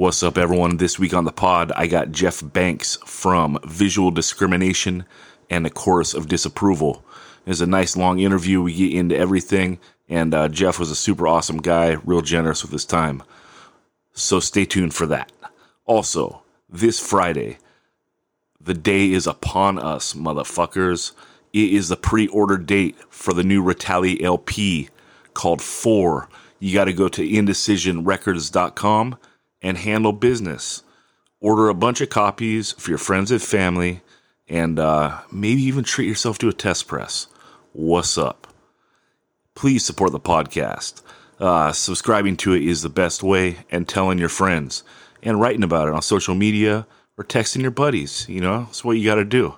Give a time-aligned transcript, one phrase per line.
[0.00, 0.78] What's up, everyone?
[0.78, 5.04] This week on the pod, I got Jeff Banks from Visual Discrimination
[5.50, 7.04] and a Chorus of Disapproval.
[7.44, 8.62] It's a nice long interview.
[8.62, 9.78] We get into everything,
[10.08, 13.22] and uh, Jeff was a super awesome guy, real generous with his time.
[14.14, 15.30] So stay tuned for that.
[15.84, 17.58] Also, this Friday,
[18.58, 21.12] the day is upon us, motherfuckers.
[21.52, 24.88] It is the pre order date for the new Retali LP
[25.34, 26.30] called Four.
[26.58, 29.18] You got to go to indecisionrecords.com
[29.62, 30.82] and handle business.
[31.40, 34.02] Order a bunch of copies for your friends and family,
[34.48, 37.28] and uh, maybe even treat yourself to a test press.
[37.72, 38.46] What's up?
[39.54, 41.02] Please support the podcast.
[41.38, 44.82] Uh, subscribing to it is the best way, and telling your friends,
[45.22, 48.26] and writing about it on social media or texting your buddies.
[48.28, 49.54] You know, that's what you got to do.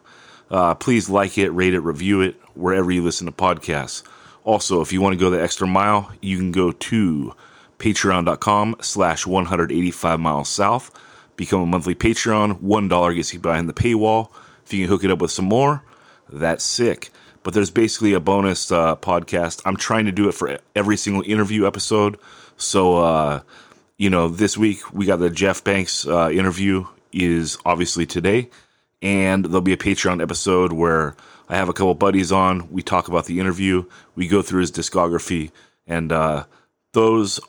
[0.51, 4.03] Uh, please like it, rate it, review it wherever you listen to podcasts.
[4.45, 7.35] Also, if you want to go the extra mile, you can go to
[7.83, 10.91] patreon.com slash 185 miles south.
[11.35, 12.61] Become a monthly Patreon.
[12.61, 14.31] $1 gets you behind the paywall.
[14.65, 15.83] If you can hook it up with some more,
[16.31, 17.11] that's sick.
[17.43, 19.63] But there's basically a bonus uh, podcast.
[19.65, 22.19] I'm trying to do it for every single interview episode.
[22.57, 23.41] So, uh,
[23.99, 28.49] you know, this week we got the Jeff Banks uh, interview is obviously today.
[29.03, 31.17] And there'll be a Patreon episode where
[31.49, 32.71] I have a couple buddies on.
[32.71, 33.87] We talk about the interview.
[34.15, 35.51] We go through his discography.
[35.89, 36.45] And uh,
[36.93, 37.41] those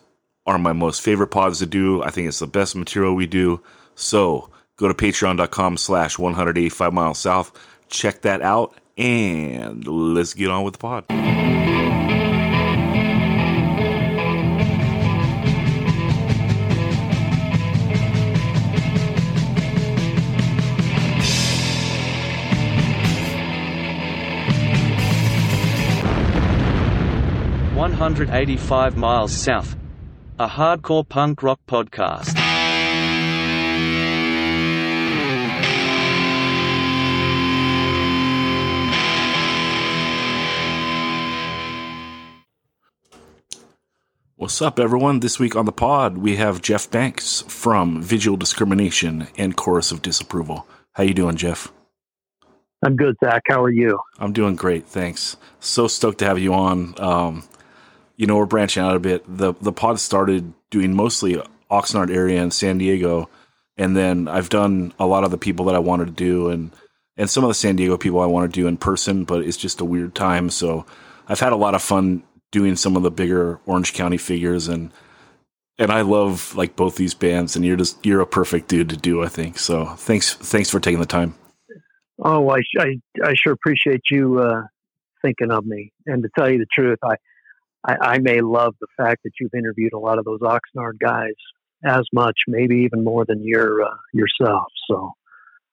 [0.45, 2.03] are my most favorite pods to do.
[2.03, 3.61] I think it's the best material we do.
[3.95, 7.51] So go to patreon.com slash 185 miles south.
[7.89, 11.05] Check that out and let's get on with the pod.
[27.83, 29.75] 185 miles south.
[30.39, 32.33] A hardcore punk rock podcast.
[44.35, 45.19] What's up, everyone?
[45.19, 50.01] This week on the pod, we have Jeff Banks from Visual Discrimination and Chorus of
[50.01, 50.67] Disapproval.
[50.93, 51.71] How you doing, Jeff?
[52.83, 53.43] I'm good, Zach.
[53.47, 53.99] How are you?
[54.17, 55.37] I'm doing great, thanks.
[55.59, 56.95] So stoked to have you on.
[56.97, 57.43] Um,
[58.15, 59.23] you know, we're branching out a bit.
[59.27, 61.41] The the pod started doing mostly
[61.71, 63.29] Oxnard area and San Diego,
[63.77, 66.71] and then I've done a lot of the people that I wanted to do, and
[67.17, 69.57] and some of the San Diego people I want to do in person, but it's
[69.57, 70.49] just a weird time.
[70.49, 70.85] So
[71.27, 74.91] I've had a lot of fun doing some of the bigger Orange County figures, and
[75.79, 78.97] and I love like both these bands, and you're just you're a perfect dude to
[78.97, 79.23] do.
[79.23, 79.85] I think so.
[79.85, 81.35] Thanks thanks for taking the time.
[82.19, 84.63] Oh, I I, I sure appreciate you uh,
[85.23, 85.91] thinking of me.
[86.05, 87.15] And to tell you the truth, I
[87.85, 91.33] I, I may love the fact that you've interviewed a lot of those Oxnard guys
[91.85, 94.67] as much, maybe even more than your uh, yourself.
[94.89, 95.11] So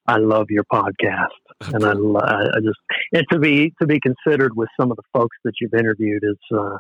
[0.07, 1.29] I love your podcast,
[1.73, 2.79] and I, I just
[3.13, 6.59] and to be to be considered with some of the folks that you've interviewed is
[6.59, 6.79] uh,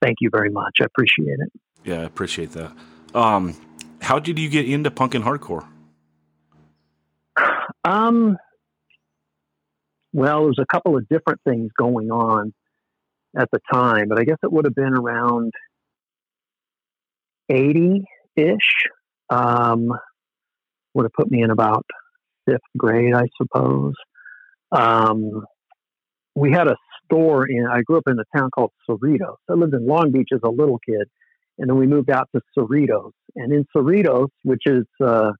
[0.00, 0.76] thank you very much.
[0.80, 1.52] I appreciate it.
[1.84, 2.72] Yeah, I appreciate that.
[3.14, 3.54] Um,
[4.00, 5.66] how did you get into punk and hardcore?
[7.84, 8.36] Um,
[10.12, 12.52] well, there's a couple of different things going on
[13.38, 15.52] at the time, but I guess it would have been around
[17.48, 18.04] 80
[18.36, 18.88] ish.
[19.28, 19.92] Um,
[20.94, 21.84] would have put me in about
[22.46, 23.94] fifth grade, I suppose.
[24.72, 25.44] Um,
[26.34, 29.36] we had a store in, I grew up in a town called Cerritos.
[29.48, 31.08] I lived in Long Beach as a little kid,
[31.58, 33.12] and then we moved out to Cerritos.
[33.34, 35.32] And in Cerritos, which is uh,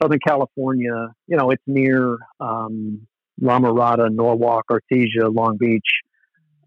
[0.00, 3.06] Southern California, you know, it's near um,
[3.40, 5.86] La Mirada, Norwalk, Artesia, Long Beach,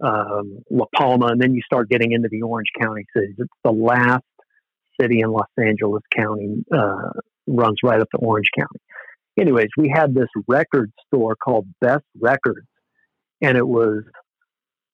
[0.04, 3.36] um, La Palma, and then you start getting into the Orange County cities.
[3.38, 4.24] It's the last
[5.00, 7.10] city in Los Angeles County, uh,
[7.48, 8.80] runs right up to Orange County.
[9.40, 12.68] Anyways, we had this record store called Best Records,
[13.42, 14.04] and it was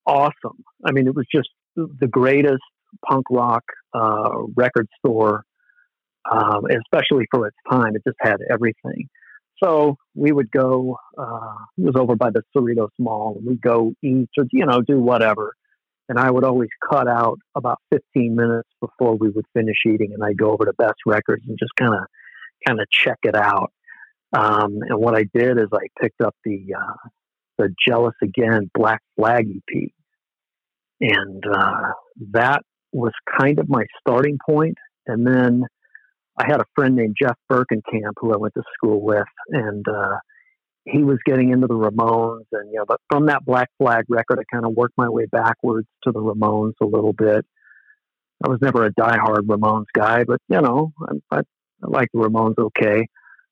[0.06, 0.63] awesome.
[0.85, 2.63] I mean, it was just the greatest
[3.07, 3.63] punk rock
[3.94, 5.44] uh, record store,
[6.31, 7.95] um, especially for its time.
[7.95, 9.10] It just had everything.
[9.63, 13.94] So we would go, uh, it was over by the Cerritos Mall, and we'd go
[14.04, 15.56] eat or, you know, do whatever.
[16.09, 20.24] And I would always cut out about 15 minutes before we would finish eating, and
[20.24, 22.06] I'd go over to Best Records and just kind of,
[22.65, 23.71] kind of check it out.
[24.33, 27.10] Um, and what I did is I picked up the, uh,
[27.57, 29.89] the Jealous Again Black Flag EP.
[31.01, 31.92] And, uh,
[32.31, 32.62] that
[32.94, 34.77] was kind of my starting point.
[35.07, 35.65] And then
[36.38, 40.18] I had a friend named Jeff Berkenkamp who I went to school with, and uh,
[40.86, 44.39] he was getting into the Ramones, and you know, but from that Black Flag record,
[44.39, 47.45] I kind of worked my way backwards to the Ramones a little bit.
[48.44, 51.42] I was never a diehard Ramones guy, but you know, I, I
[51.84, 53.07] I like the Ramones okay.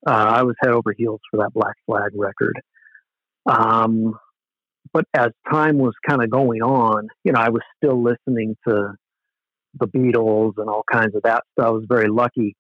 [0.08, 2.60] Uh, I was head over heels for that Black Flag record.
[3.46, 4.14] Um,
[4.94, 8.94] but as time was kind of going on, you know, I was still listening to
[9.80, 12.56] the Beatles and all kinds of that So I was very lucky.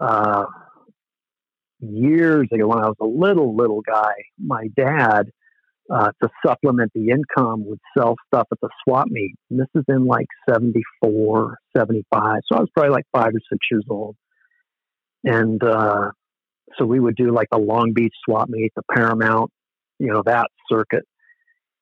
[0.00, 0.44] Uh,
[1.80, 5.30] years ago, when I was a little little guy, my dad,
[5.92, 9.34] uh, to supplement the income, would sell stuff at the swap meet.
[9.50, 12.40] And this is in like 74, 75.
[12.46, 14.16] So I was probably like five or six years old.
[15.24, 16.10] And uh,
[16.78, 19.50] so we would do like the Long Beach swap meet, the Paramount,
[19.98, 21.04] you know, that circuit.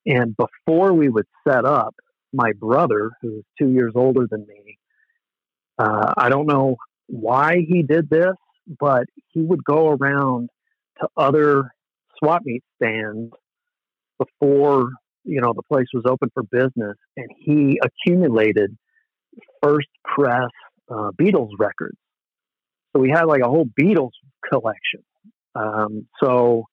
[0.06, 1.94] And before we would set up,
[2.32, 4.78] my brother, who's two years older than me,
[5.78, 6.76] uh, I don't know
[7.06, 8.34] why he did this,
[8.78, 10.50] but he would go around
[11.00, 11.70] to other
[12.18, 13.32] swap meet stands
[14.18, 14.88] before
[15.24, 18.76] you know the place was open for business, and he accumulated
[19.62, 20.50] first press
[20.90, 21.96] uh, Beatles records.
[22.94, 24.12] So we had like a whole Beatles
[24.50, 25.02] collection.
[25.54, 26.64] Um, so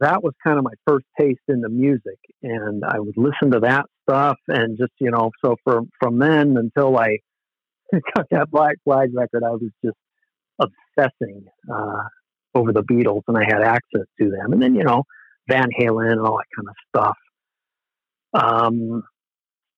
[0.00, 3.60] that was kind of my first taste in the music, and I would listen to
[3.60, 7.18] that stuff, and just you know, so from from then until I
[8.14, 9.96] got that Black Flag record, I was just
[10.58, 12.02] obsessing uh,
[12.54, 14.52] over the Beatles, and I had access to them.
[14.52, 15.04] And then you know
[15.48, 17.16] Van Halen and all that kind of stuff.
[18.34, 19.02] Um,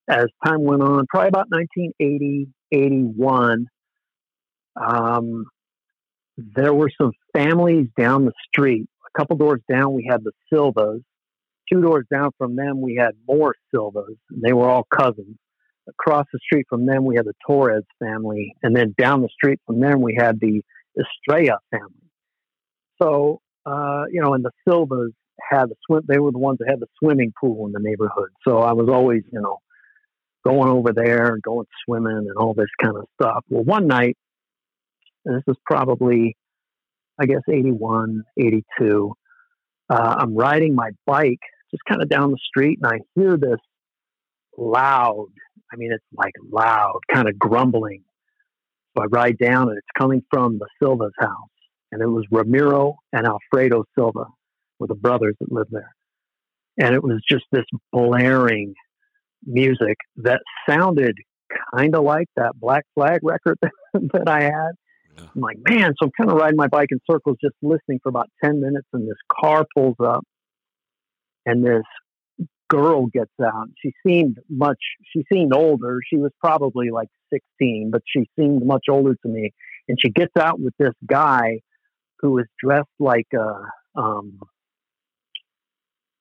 [0.09, 3.67] as time went on, probably about 1980, 81,
[4.81, 5.45] um,
[6.37, 8.87] there were some families down the street.
[9.15, 11.01] A couple doors down, we had the Silvas.
[11.73, 14.17] Two doors down from them, we had more Silvas.
[14.31, 15.37] And they were all cousins
[15.89, 19.61] across the street from them, we had the Torres family, and then down the street
[19.67, 20.63] from them, we had the
[20.99, 22.11] Estrella family.
[23.03, 26.03] So, uh, you know, and the Silvas had the swim.
[26.07, 28.31] They were the ones that had the swimming pool in the neighborhood.
[28.47, 29.59] So I was always, you know,
[30.45, 33.45] going over there and going swimming and all this kind of stuff.
[33.49, 34.17] Well, one night,
[35.25, 36.37] and this is probably,
[37.19, 39.13] I guess, 81, 82,
[39.91, 41.41] uh, I'm riding my bike
[41.71, 43.59] just kind of down the street and I hear this
[44.57, 45.29] loud
[45.75, 48.05] I mean, it's like loud, kind of grumbling.
[48.97, 51.49] So I ride down and it's coming from the Silva's house.
[51.91, 54.27] And it was Ramiro and Alfredo Silva
[54.79, 55.95] were the brothers that lived there.
[56.79, 58.75] And it was just this blaring
[59.45, 61.17] music that sounded
[61.75, 63.59] kind of like that Black Flag record
[63.93, 64.73] that I had.
[65.17, 65.27] Yeah.
[65.35, 68.09] I'm like, man, so I'm kind of riding my bike in circles, just listening for
[68.09, 68.89] about 10 minutes.
[68.93, 70.25] And this car pulls up,
[71.47, 71.85] and this
[72.69, 73.69] girl gets out.
[73.81, 74.79] She seemed much,
[75.13, 76.01] she seemed older.
[76.09, 79.53] She was probably like 16, but she seemed much older to me.
[79.89, 81.61] And she gets out with this guy
[82.21, 84.41] who is dressed like a, um,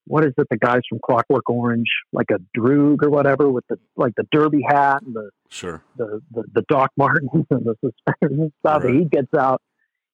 [0.05, 0.47] what is it?
[0.49, 4.61] The guys from Clockwork Orange, like a droog or whatever, with the like the derby
[4.67, 8.83] hat and the sure the the, the Doc Martens and the suspenders and stuff.
[8.83, 8.95] Right.
[8.95, 9.61] He gets out,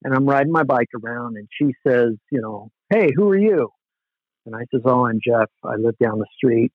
[0.04, 3.72] and I'm riding my bike around, and she says, you know, hey, who are you?
[4.51, 5.50] And I says, Oh, I'm Jeff.
[5.63, 6.72] I live down the street.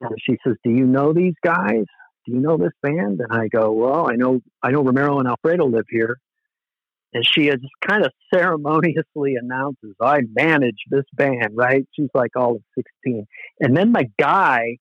[0.00, 1.84] And she says, Do you know these guys?
[2.24, 3.20] Do you know this band?
[3.20, 6.20] And I go, Well, I know I know Romero and Alfredo live here.
[7.12, 11.84] And she just kind of ceremoniously announces, I manage this band, right?
[11.94, 13.26] She's like all of 16.
[13.58, 14.76] And then my guy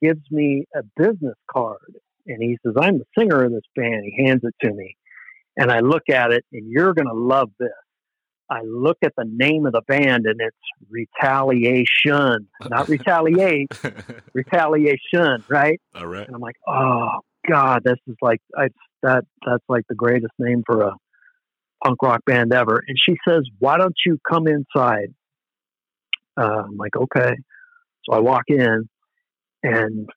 [0.00, 1.96] gives me a business card
[2.28, 4.04] and he says, I'm the singer of this band.
[4.04, 4.96] He hands it to me.
[5.56, 7.70] And I look at it and you're going to love this.
[8.52, 10.56] I look at the name of the band and it's
[10.90, 13.72] Retaliation, not Retaliate,
[14.34, 15.80] Retaliation, right?
[15.94, 16.26] All right.
[16.26, 18.68] And I'm like, oh God, this is like I,
[19.02, 19.24] that.
[19.46, 20.92] That's like the greatest name for a
[21.82, 22.82] punk rock band ever.
[22.86, 25.14] And she says, why don't you come inside?
[26.38, 27.34] Uh, I'm like, okay.
[28.04, 28.86] So I walk in,
[29.62, 30.10] and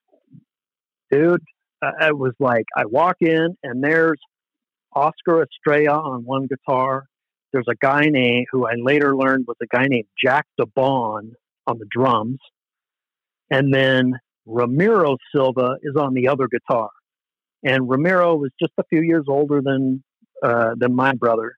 [1.10, 1.42] dude,
[1.80, 4.20] uh, it was like I walk in and there's
[4.94, 7.06] Oscar Estrella on one guitar
[7.56, 11.30] there's a guy named who I later learned was a guy named Jack DeBon
[11.66, 12.38] on the drums,
[13.50, 14.12] and then
[14.44, 16.90] Ramiro Silva is on the other guitar.
[17.62, 20.04] And Ramiro was just a few years older than
[20.42, 21.54] uh, than my brother.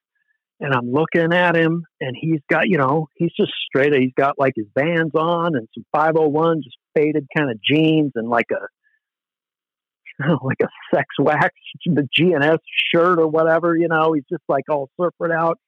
[0.61, 3.93] And I'm looking at him, and he's got, you know, he's just straight.
[3.93, 8.29] He's got like his Vans on and some 501, just faded kind of jeans, and
[8.29, 12.59] like a like a sex wax, the G&S
[12.93, 13.75] shirt or whatever.
[13.75, 15.59] You know, he's just like all surfered out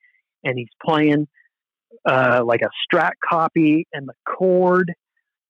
[0.43, 1.27] and he's playing
[2.05, 4.91] uh, like a strat copy, and the cord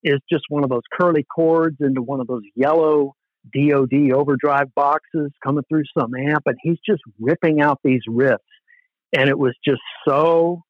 [0.03, 3.13] is just one of those curly cords into one of those yellow
[3.53, 8.37] DOD overdrive boxes coming through some amp, and he's just ripping out these riffs.
[9.13, 10.61] And it was just so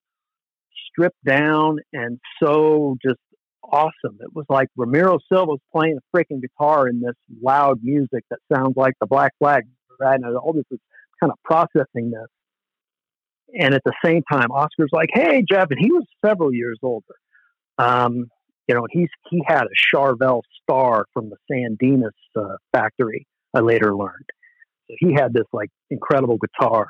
[0.90, 3.20] stripped down and so just
[3.64, 4.18] awesome.
[4.20, 8.40] It was like Ramiro Silva was playing a freaking guitar in this loud music that
[8.54, 9.64] sounds like the Black Flag.
[10.00, 10.20] Right?
[10.20, 10.80] And all this is
[11.20, 12.28] kind of processing this.
[13.60, 17.16] And at the same time, Oscar's like, "Hey, Jeff," and he was several years older.
[17.78, 18.28] Um,
[18.68, 23.28] you know, he's he had a Charvel Star from the San Dimas uh, factory.
[23.54, 24.30] I later learned,
[24.88, 26.88] so he had this like incredible guitar.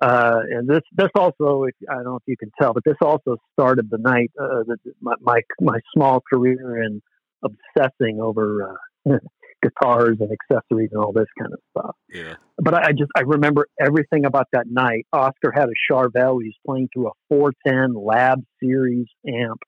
[0.00, 3.36] Uh, and this this also, I don't know if you can tell, but this also
[3.52, 7.00] started the night uh, the, my, my, my small career in
[7.44, 9.12] obsessing over uh,
[9.64, 11.96] guitars and accessories and all this kind of stuff.
[12.10, 12.34] Yeah.
[12.58, 15.06] But I, I, just I remember everything about that night.
[15.12, 16.42] Oscar had a Charvel.
[16.42, 19.60] He was playing through a 410 Lab Series amp,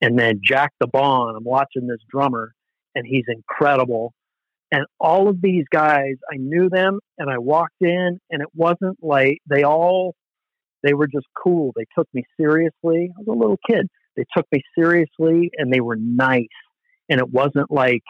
[0.00, 1.36] and then Jack DeBon.
[1.36, 2.52] I'm watching this drummer,
[2.94, 4.12] and he's incredible.
[4.72, 8.98] And all of these guys, I knew them, and I walked in, and it wasn't
[9.02, 10.14] like they all.
[10.82, 11.72] They were just cool.
[11.76, 13.10] They took me seriously.
[13.16, 13.88] I was a little kid.
[14.16, 16.46] They took me seriously, and they were nice.
[17.08, 18.02] And it wasn't like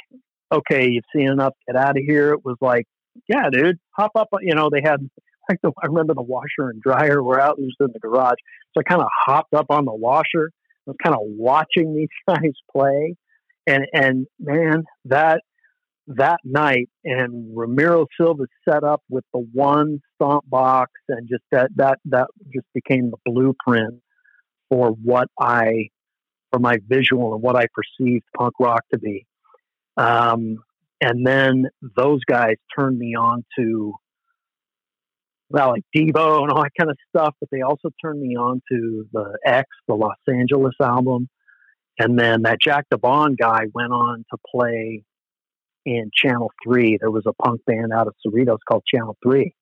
[0.53, 2.33] okay, you've seen enough, get out of here.
[2.33, 2.87] It was like,
[3.29, 4.29] yeah, dude, hop up.
[4.41, 5.09] You know, they had,
[5.49, 8.39] like, the, I remember the washer and dryer were out, just in the garage.
[8.75, 10.51] So I kind of hopped up on the washer.
[10.87, 13.17] I was kind of watching these guys play.
[13.67, 15.41] And, and man, that,
[16.09, 21.71] that night and Ramiro Silva set up with the one stomp box and just that,
[21.75, 24.01] that, that just became the blueprint
[24.69, 25.89] for what I,
[26.53, 29.27] for my visual and what I perceived punk rock to be.
[29.97, 30.59] Um,
[31.01, 33.95] and then those guys turned me on to
[35.49, 38.61] well, like Devo and all that kind of stuff, but they also turned me on
[38.71, 41.29] to the X, the Los Angeles album.
[41.99, 45.05] And then that Jack DeBon guy went on to play
[45.85, 46.99] in Channel 3.
[47.01, 49.55] There was a punk band out of Cerritos called Channel 3.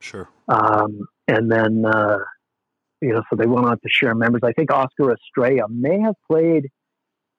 [0.00, 0.28] Sure.
[0.48, 2.18] Um, and then, uh,
[3.00, 4.42] you know, so they went on to share members.
[4.44, 6.68] I think Oscar Estrella may have played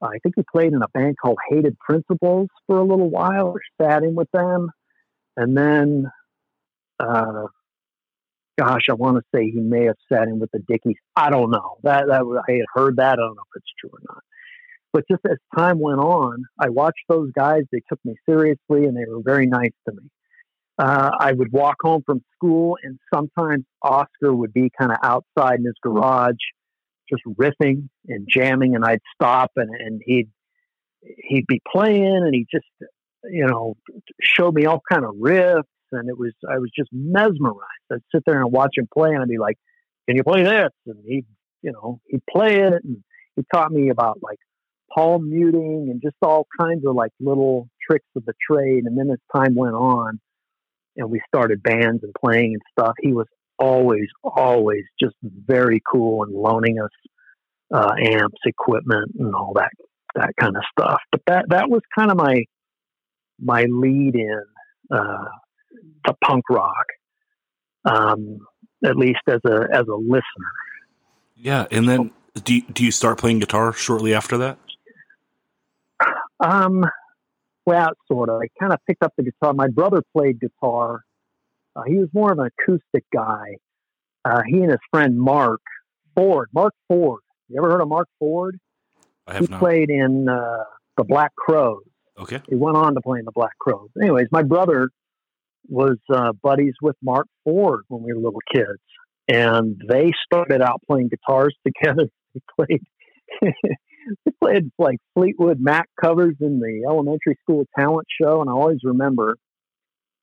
[0.01, 3.61] I think he played in a band called Hated Principles for a little while, or
[3.81, 4.69] sat in with them,
[5.37, 6.11] and then,
[6.99, 7.47] uh,
[8.57, 10.97] gosh, I want to say he may have sat in with the Dickies.
[11.15, 11.77] I don't know.
[11.83, 13.13] That that I had heard that.
[13.13, 14.23] I don't know if it's true or not.
[14.93, 17.63] But just as time went on, I watched those guys.
[17.71, 20.09] They took me seriously, and they were very nice to me.
[20.77, 25.59] Uh, I would walk home from school, and sometimes Oscar would be kind of outside
[25.59, 26.35] in his garage
[27.09, 30.29] just riffing and jamming, and I'd stop and, and he'd
[31.01, 32.65] he'd be playing, and he just
[33.23, 33.75] you know
[34.21, 37.61] showed me all kind of riffs, and it was I was just mesmerized.
[37.91, 39.57] I'd sit there and watch him play, and I'd be like,
[40.07, 41.25] "Can you play this?" And he'd
[41.61, 43.03] you know he'd play it, and
[43.35, 44.39] he taught me about like
[44.93, 48.85] palm muting and just all kinds of like little tricks of the trade.
[48.85, 50.19] And then as time went on,
[50.97, 56.23] and we started bands and playing and stuff, he was always, always just very cool
[56.23, 56.89] and loaning us
[57.73, 59.71] uh, amps, equipment, and all that
[60.15, 60.99] that kind of stuff.
[61.11, 62.43] But that that was kind of my
[63.39, 64.43] my lead in
[64.91, 65.25] uh,
[66.05, 66.85] to punk rock,
[67.85, 68.39] um,
[68.83, 70.53] at least as a as a listener.
[71.35, 72.11] Yeah, and then
[72.43, 74.57] do you, do you start playing guitar shortly after that?
[76.39, 76.85] Um,
[77.65, 78.41] well, sort of.
[78.41, 79.53] I kind of picked up the guitar.
[79.53, 81.03] My brother played guitar
[81.75, 83.57] uh, he was more of an acoustic guy.
[84.23, 85.61] Uh, he and his friend Marc
[86.15, 87.21] Ford, Marc Ford.
[87.49, 88.57] You ever heard of Marc Ford?
[89.27, 89.59] I have he not.
[89.59, 90.63] played in uh,
[90.97, 91.83] the Black Crowes.
[92.17, 92.41] Okay.
[92.47, 93.89] He went on to play in the Black Crowes.
[94.01, 94.89] Anyways, my brother
[95.67, 98.81] was uh, buddies with Marc Ford when we were little kids,
[99.27, 102.09] and they started out playing guitars together.
[102.33, 102.81] They played.
[103.41, 108.79] they played like Fleetwood Mac covers in the elementary school talent show, and I always
[108.83, 109.35] remember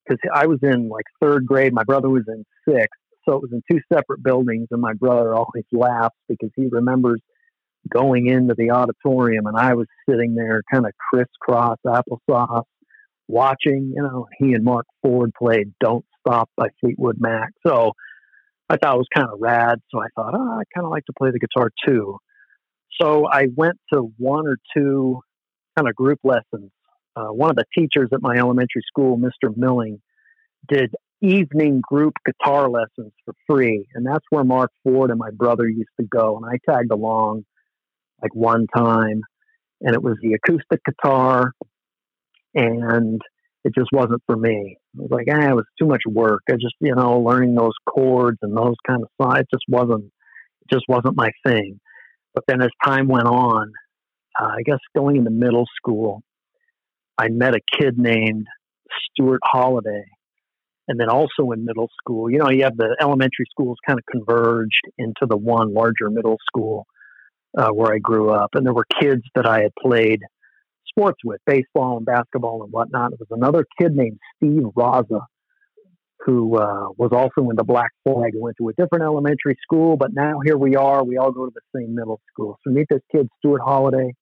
[0.05, 3.51] because I was in like third grade, my brother was in sixth, so it was
[3.51, 7.21] in two separate buildings, and my brother always laughs because he remembers
[7.89, 12.63] going into the auditorium, and I was sitting there, kind of crisscross applesauce,
[13.27, 13.93] watching.
[13.95, 17.91] You know, he and Marc Ford played "Don't Stop" by Fleetwood Mac, so
[18.69, 19.79] I thought it was kind of rad.
[19.91, 22.17] So I thought, oh, I kind of like to play the guitar too.
[23.01, 25.21] So I went to one or two
[25.75, 26.71] kind of group lessons
[27.15, 29.55] uh, one of the teachers at my elementary school, Mr.
[29.55, 30.01] Milling,
[30.67, 33.87] did evening group guitar lessons for free.
[33.93, 36.37] And that's where Marc Ford and my brother used to go.
[36.37, 37.45] And I tagged along
[38.21, 39.21] like one time.
[39.81, 41.53] And it was the acoustic guitar.
[42.53, 43.21] And
[43.63, 44.77] it just wasn't for me.
[44.97, 46.41] I was like, eh, it was too much work.
[46.49, 50.03] I just, you know, learning those chords and those kind of songs, it just wasn't,
[50.03, 51.79] it just wasn't my thing.
[52.35, 53.71] But then as time went on,
[54.39, 56.21] uh, I guess going into middle school,
[57.17, 58.47] I met a kid named
[59.11, 60.05] Stuart Holiday.
[60.87, 64.05] And then also in middle school, you know, you have the elementary schools kind of
[64.11, 66.85] converged into the one larger middle school
[67.57, 68.49] uh, where I grew up.
[68.53, 70.19] And there were kids that I had played
[70.87, 73.11] sports with, baseball and basketball and whatnot.
[73.11, 75.21] There was another kid named Steve Raza
[76.25, 80.13] who uh, was also in the Black Flag, went to a different elementary school, but
[80.13, 81.03] now here we are.
[81.03, 82.57] We all go to the same middle school.
[82.63, 84.13] So meet this kid, Stuart Holiday,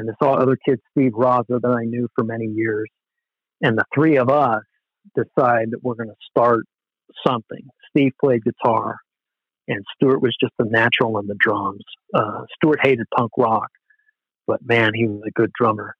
[0.00, 2.88] and this other kid, Steve Raza, that I knew for many years.
[3.60, 4.62] And the three of us
[5.14, 6.64] decide that we're going to start
[7.26, 7.68] something.
[7.90, 8.96] Steve played guitar,
[9.68, 11.84] and Stuart was just a natural on the drums.
[12.14, 13.68] Uh, Stuart hated punk rock,
[14.46, 15.94] but man, he was a good drummer.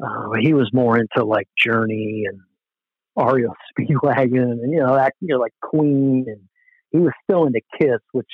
[0.00, 2.40] Uh, he was more into like Journey and
[3.16, 6.40] REO Speedwagon, and you know that you know like Queen, and
[6.90, 8.30] he was still into Kiss, which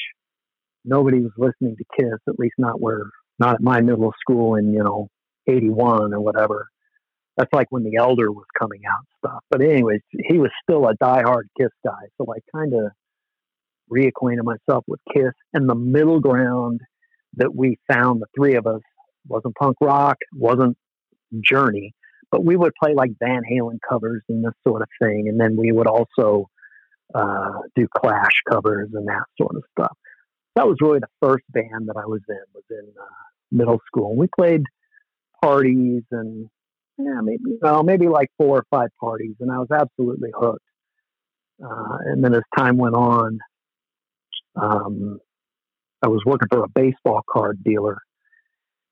[0.84, 3.04] nobody was listening to Kiss, at least not where
[3.38, 5.09] not at my middle school in you know
[5.47, 6.69] '81 or whatever.
[7.37, 9.43] That's like when the Elder was coming out stuff.
[9.50, 12.93] But anyways, he was still a diehard Kiss guy, so I kind of
[13.93, 16.81] reacquainted myself with Kiss, and the middle ground
[17.35, 18.81] that we found, the three of us,
[19.28, 20.76] wasn't punk rock, wasn't
[21.43, 21.93] Journey,
[22.31, 25.57] but we would play like Van Halen covers and this sort of thing, and then
[25.57, 26.49] we would also
[27.14, 29.97] uh, do Clash covers and that sort of stuff.
[30.55, 32.37] That was really the first band that I was in.
[32.55, 34.10] Was in uh, middle school.
[34.10, 34.62] And We played
[35.42, 36.48] parties and
[36.98, 40.64] yeah, maybe well, maybe like four or five parties, and I was absolutely hooked.
[41.62, 43.38] Uh, and then as time went on,
[44.60, 45.18] um,
[46.02, 47.98] I was working for a baseball card dealer,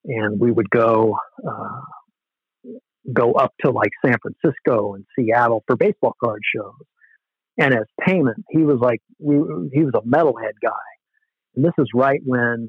[0.04, 1.16] and we would go
[1.48, 1.80] uh,
[3.10, 6.74] go up to like San Francisco and Seattle for baseball card shows.
[7.56, 9.36] And as payment, he was like we,
[9.72, 10.84] he was a metalhead guy,
[11.56, 12.68] and this is right when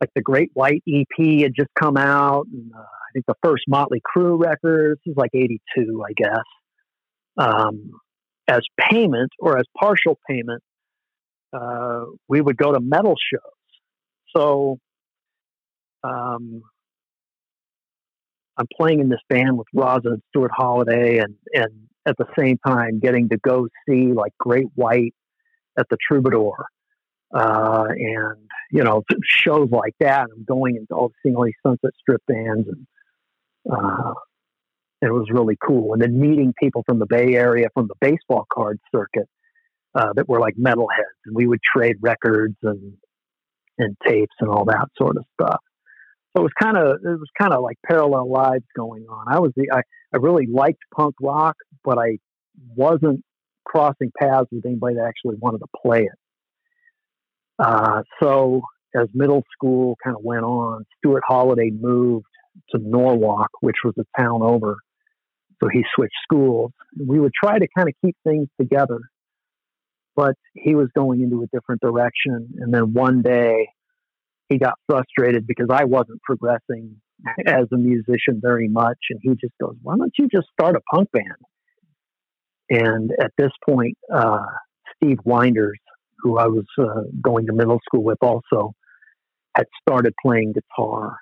[0.00, 3.64] like the Great White EP had just come out, and uh, I think the first
[3.68, 4.98] Motley Crue record.
[5.04, 6.44] This is like '82, I guess.
[7.38, 7.90] Um,
[8.48, 10.62] as payment or as partial payment,
[11.52, 13.40] uh, we would go to metal shows.
[14.36, 14.78] So
[16.04, 16.62] um,
[18.56, 22.58] I'm playing in this band with Raza and Stuart Holiday, and and at the same
[22.66, 25.14] time getting to go see like Great White
[25.78, 26.66] at the Troubadour,
[27.34, 30.28] uh, and you know shows like that.
[30.34, 32.86] I'm going into all seeing all these Sunset Strip bands, and
[33.70, 34.14] uh,
[35.02, 35.92] it was really cool.
[35.92, 39.28] And then meeting people from the Bay Area from the baseball card circuit
[39.94, 42.94] uh, that were like metalheads, and we would trade records and
[43.78, 45.60] and tapes and all that sort of stuff.
[46.36, 49.26] So it was kind of it was kind of like parallel lives going on.
[49.28, 49.82] I was the I,
[50.14, 52.18] I really liked punk rock, but I
[52.74, 53.22] wasn't
[53.64, 56.18] crossing paths with anybody that actually wanted to play it.
[57.58, 58.62] Uh, so
[58.94, 62.26] as middle school kind of went on, Stuart Holiday moved
[62.70, 64.76] to Norwalk, which was a town over.
[65.62, 66.72] So he switched schools.
[66.98, 69.00] We would try to kind of keep things together,
[70.14, 72.50] but he was going into a different direction.
[72.58, 73.68] And then one day
[74.48, 76.96] he got frustrated because I wasn't progressing
[77.46, 78.98] as a musician very much.
[79.10, 81.26] And he just goes, Why don't you just start a punk band?
[82.68, 84.44] And at this point, uh,
[84.96, 85.78] Steve Winders,
[86.18, 88.72] who I was uh, going to middle school with also,
[89.56, 91.18] had started playing guitar.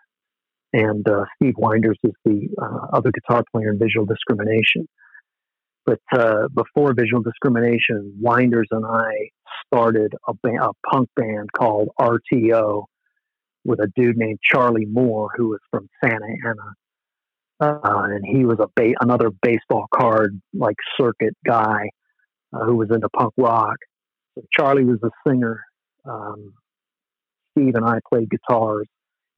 [0.72, 4.88] And uh, Steve Winders is the uh, other guitar player in Visual Discrimination.
[5.86, 9.30] But uh, before Visual Discrimination, Winders and I
[9.66, 12.84] started a, ba- a punk band called RTO
[13.64, 16.74] with a dude named Charlie Moore, who was from Santa Ana.
[17.60, 21.88] Uh, and he was a ba- another baseball card like circuit guy
[22.52, 23.76] uh, who was into punk rock.
[24.52, 25.60] Charlie was the singer.
[26.04, 26.54] Um,
[27.52, 28.88] Steve and I played guitars.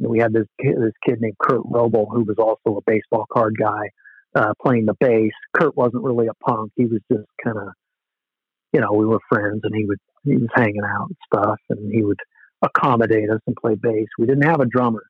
[0.01, 3.27] And we had this kid, this kid named Kurt Roble, who was also a baseball
[3.33, 3.91] card guy,
[4.35, 5.33] uh, playing the bass.
[5.55, 7.69] Kurt wasn't really a punk; he was just kind of,
[8.73, 11.91] you know, we were friends, and he would he was hanging out and stuff, and
[11.91, 12.19] he would
[12.63, 14.07] accommodate us and play bass.
[14.19, 15.05] We didn't have a drummer,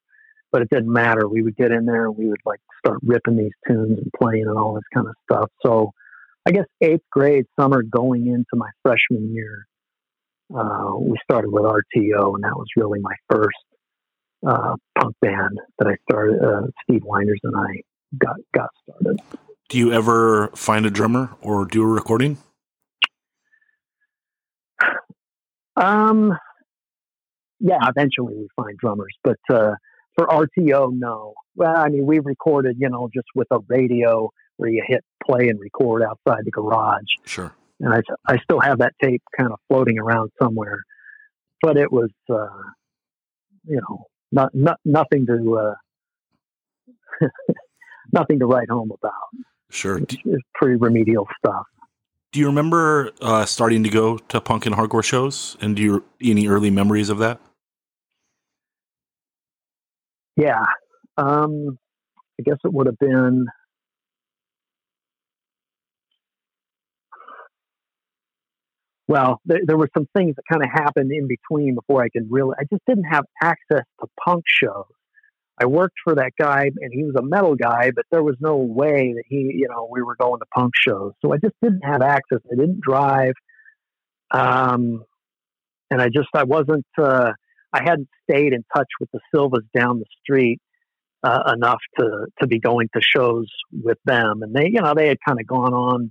[0.53, 1.29] but it didn't matter.
[1.29, 4.47] We would get in there and we would like start ripping these tunes and playing
[4.47, 5.51] and all this kind of stuff.
[5.65, 5.93] So
[6.47, 9.67] I guess eighth grade summer going into my freshman year,
[10.55, 13.57] uh, we started with RTO, and that was really my first
[14.47, 16.43] uh, punk band that I started.
[16.43, 17.83] Uh, Steve Winders and I
[18.19, 19.21] got got started.
[19.69, 22.39] Do you ever find a drummer or do a recording?
[25.77, 26.39] Um,
[27.59, 29.73] yeah, eventually we find drummers, but uh,
[30.17, 31.35] for RTO, no.
[31.55, 35.49] Well, I mean, we recorded, you know, just with a radio where you hit play
[35.49, 37.03] and record outside the garage.
[37.25, 37.53] Sure.
[37.81, 40.83] And I, I still have that tape kind of floating around somewhere,
[41.61, 42.63] but it was, uh,
[43.67, 45.75] you know, not, not nothing to uh,
[48.13, 49.13] nothing to write home about.
[49.71, 49.99] Sure.
[49.99, 51.67] It's, it's pretty remedial stuff.
[52.33, 55.57] Do you remember uh, starting to go to punk and hardcore shows?
[55.61, 57.41] And do you any early memories of that?
[60.37, 60.65] Yeah,
[61.17, 61.79] um,
[62.39, 63.47] I guess it would have been.
[69.09, 72.55] Well, there, were some things that kind of happened in between before I could really.
[72.59, 74.85] I just didn't have access to punk shows.
[75.59, 78.57] I worked for that guy, and he was a metal guy, but there was no
[78.57, 81.13] way that he, you know, we were going to punk shows.
[81.25, 82.41] So I just didn't have access.
[82.53, 83.35] I didn't drive,
[84.33, 85.05] um,
[85.91, 86.87] and I just I wasn't.
[86.99, 87.33] Uh,
[87.73, 90.61] I hadn't stayed in touch with the Silvas down the street
[91.23, 95.09] uh, enough to to be going to shows with them, and they, you know, they
[95.09, 96.11] had kind of gone on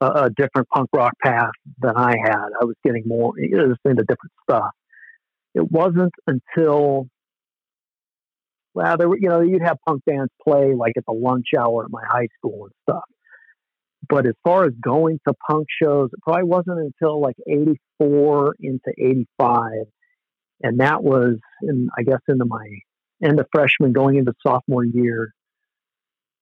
[0.00, 2.48] a, a, different punk rock path than I had.
[2.60, 4.70] I was getting more was into different stuff.
[5.54, 7.08] It wasn't until
[8.74, 11.84] well, there were you know you'd have punk bands play like at the lunch hour
[11.84, 13.04] at my high school and stuff.
[14.08, 18.92] But as far as going to punk shows, it probably wasn't until like '84 into
[18.98, 19.70] '85,
[20.62, 22.66] and that was in I guess into my
[23.24, 25.32] end of freshman going into sophomore year.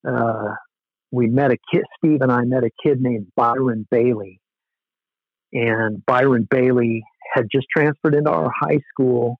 [0.06, 0.54] Uh,
[1.14, 4.40] we met a kid, Steve and I met a kid named Byron Bailey.
[5.52, 9.36] And Byron Bailey had just transferred into our high school.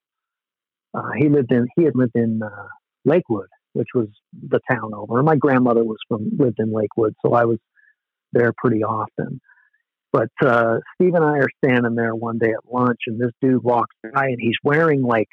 [0.93, 2.67] Uh, he lived in, he had lived in uh,
[3.03, 5.17] Lakewood, which was the town over.
[5.17, 7.59] And my grandmother was from, lived in Lakewood, so I was
[8.31, 9.41] there pretty often.
[10.13, 13.61] But uh, Steve and I are standing there one day at lunch, and this dude
[13.61, 15.27] walks by, and he's wearing like,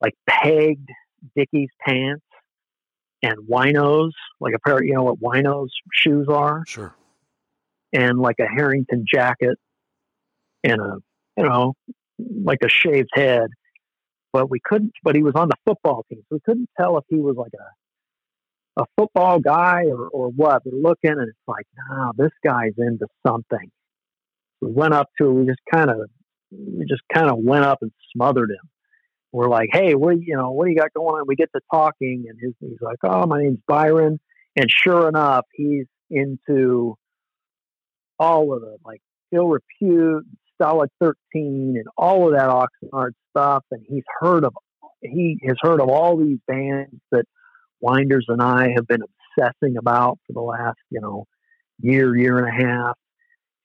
[0.00, 0.88] like pegged
[1.36, 2.22] Dickies pants
[3.22, 6.62] and winos, like a pair, you know what winos shoes are?
[6.66, 6.94] Sure.
[7.92, 9.58] And like a Harrington jacket
[10.62, 10.96] and a,
[11.36, 11.74] you know,
[12.18, 13.48] like a shaved head.
[14.32, 16.22] But we couldn't, but he was on the football team.
[16.28, 20.62] So we couldn't tell if he was like a, a football guy or, or what.
[20.64, 23.70] We're looking and it's like, nah, this guy's into something.
[24.60, 25.98] We went up to, we just kind of,
[26.52, 28.68] we just kind of went up and smothered him
[29.32, 31.24] we're like, hey, what you know, what do you got going on?
[31.26, 34.18] We get to talking, and his, he's like, oh, my name's Byron,
[34.56, 36.96] and sure enough, he's into
[38.18, 39.00] all of the like
[39.32, 40.26] ill repute,
[40.60, 44.52] Stalag Thirteen, and all of that Oxnard stuff, and he's heard of
[45.00, 47.24] he has heard of all these bands that
[47.80, 51.26] Winders and I have been obsessing about for the last you know
[51.80, 52.96] year, year and a half.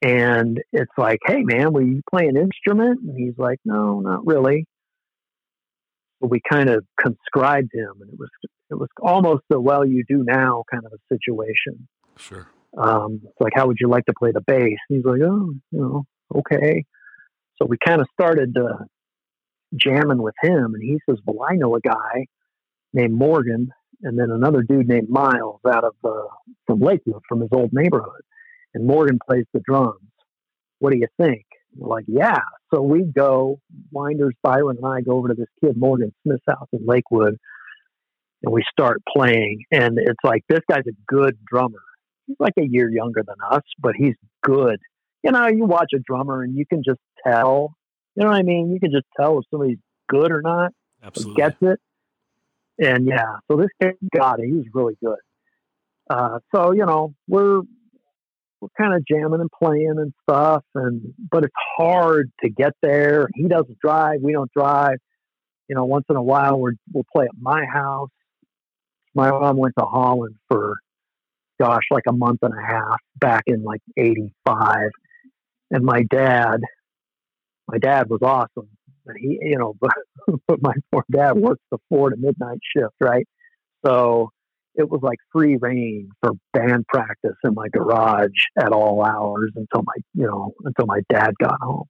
[0.01, 2.99] And it's like, hey man, will you play an instrument?
[3.01, 4.67] And he's like, no, not really
[6.21, 8.30] we kind of conscribed him, and it was
[8.69, 11.88] it was almost a well you do now kind of a situation.
[12.17, 12.47] Sure.
[12.78, 14.78] Um, it's like, how would you like to play the bass?
[14.89, 16.04] And he's like, oh, you know,
[16.36, 16.84] okay.
[17.58, 18.84] So we kind of started uh,
[19.75, 22.25] jamming with him, and he says, well, I know a guy
[22.93, 23.69] named Morgan,
[24.01, 26.28] and then another dude named Miles out of uh,
[26.67, 28.21] from Lakewood, from his old neighborhood,
[28.73, 29.99] and Morgan plays the drums.
[30.80, 31.45] What do you think?
[31.78, 32.40] We're like, yeah.
[32.74, 33.60] So we go,
[33.92, 37.38] Winders, Byron, and I go over to this kid, Morgan Smith's house in Lakewood,
[38.44, 39.64] and we start playing.
[39.72, 41.82] And it's like, this guy's a good drummer.
[42.28, 44.80] He's like a year younger than us, but he's good.
[45.24, 47.76] You know, you watch a drummer and you can just tell,
[48.16, 48.72] you know what I mean?
[48.72, 50.72] You can just tell if somebody's good or not,
[51.04, 51.36] Absolutely.
[51.36, 51.80] gets it.
[52.78, 54.48] And yeah, so this guy got it.
[54.48, 55.18] He was really good.
[56.10, 57.62] Uh, so, you know, we're
[58.65, 63.28] we're kind of jamming and playing and stuff and but it's hard to get there.
[63.36, 64.97] He doesn't drive we don't drive.
[65.67, 68.10] You know once in a while we're, we'll play at my house.
[69.13, 70.78] My mom went to holland for
[71.60, 74.89] gosh like a month and a half back in like 85
[75.71, 76.60] and my dad
[77.67, 78.69] my dad was awesome
[79.06, 79.91] but he you know but,
[80.47, 83.28] but my poor dad works the four to midnight shift right?
[83.86, 84.32] So
[84.78, 89.84] it was like free reign for band practice in my garage at all hours until
[89.84, 91.86] my you know until my dad got home.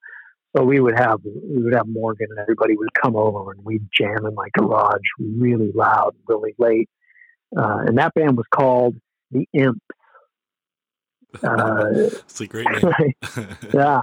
[0.56, 3.88] So we would have we would have Morgan and everybody would come over and we'd
[3.91, 6.89] jam in my garage really loud, really late.
[7.56, 8.95] Uh, and that band was called
[9.32, 9.80] the Imps.
[11.43, 13.13] Uh, it's a great name.
[13.74, 14.00] yeah,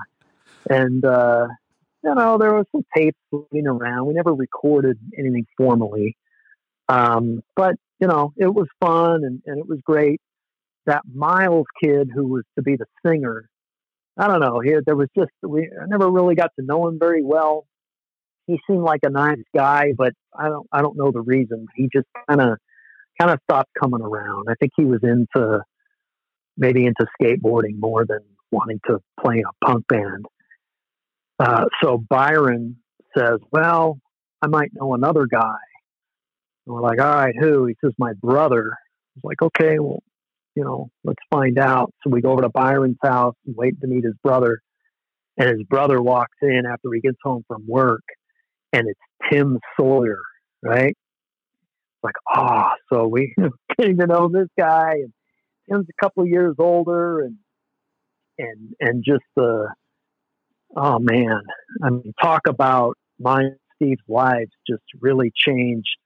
[0.68, 1.46] and uh,
[2.04, 4.06] you know there was some tapes floating around.
[4.06, 6.18] We never recorded anything formally,
[6.90, 10.20] um, but you know, it was fun and, and it was great.
[10.86, 13.48] That Miles kid who was to be the singer,
[14.18, 14.58] I don't know.
[14.58, 17.64] He, there was just we I never really got to know him very well.
[18.48, 21.66] He seemed like a nice guy, but I don't I don't know the reason.
[21.76, 22.58] He just kind of
[23.20, 24.48] kind of stopped coming around.
[24.50, 25.60] I think he was into
[26.56, 30.26] maybe into skateboarding more than wanting to play in a punk band.
[31.38, 32.78] Uh, so Byron
[33.16, 34.00] says, "Well,
[34.42, 35.54] I might know another guy."
[36.66, 37.66] And we're like, all right, who?
[37.66, 38.70] He says, my brother.
[38.70, 40.02] I was like, okay, well,
[40.54, 41.92] you know, let's find out.
[42.02, 44.60] So we go over to Byron's house and wait to meet his brother.
[45.38, 48.02] And his brother walks in after he gets home from work,
[48.72, 50.20] and it's Tim Sawyer,
[50.62, 50.94] right?
[52.02, 53.34] Like, ah, oh, so we
[53.78, 55.12] getting to know this guy, and
[55.70, 57.36] Tim's a couple years older, and
[58.38, 59.72] and and just the
[60.76, 61.40] oh man,
[61.82, 65.96] I mean, talk about my Steve's lives just really changed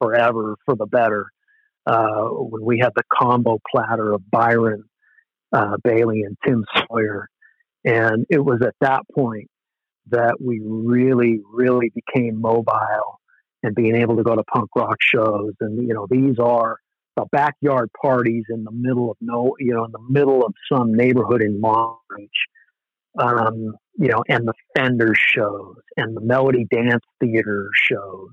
[0.00, 1.26] forever for the better.
[1.86, 4.84] Uh, when we had the combo platter of Byron
[5.52, 7.28] uh, Bailey and Tim Sawyer,
[7.84, 9.48] and it was at that point
[10.10, 13.20] that we really, really became mobile
[13.62, 15.52] and being able to go to punk rock shows.
[15.60, 16.78] And you know, these are
[17.16, 20.94] the backyard parties in the middle of no, you know, in the middle of some
[20.94, 22.30] neighborhood in Long Beach.
[23.18, 28.30] Um, you know, and the Fender shows and the Melody Dance Theater shows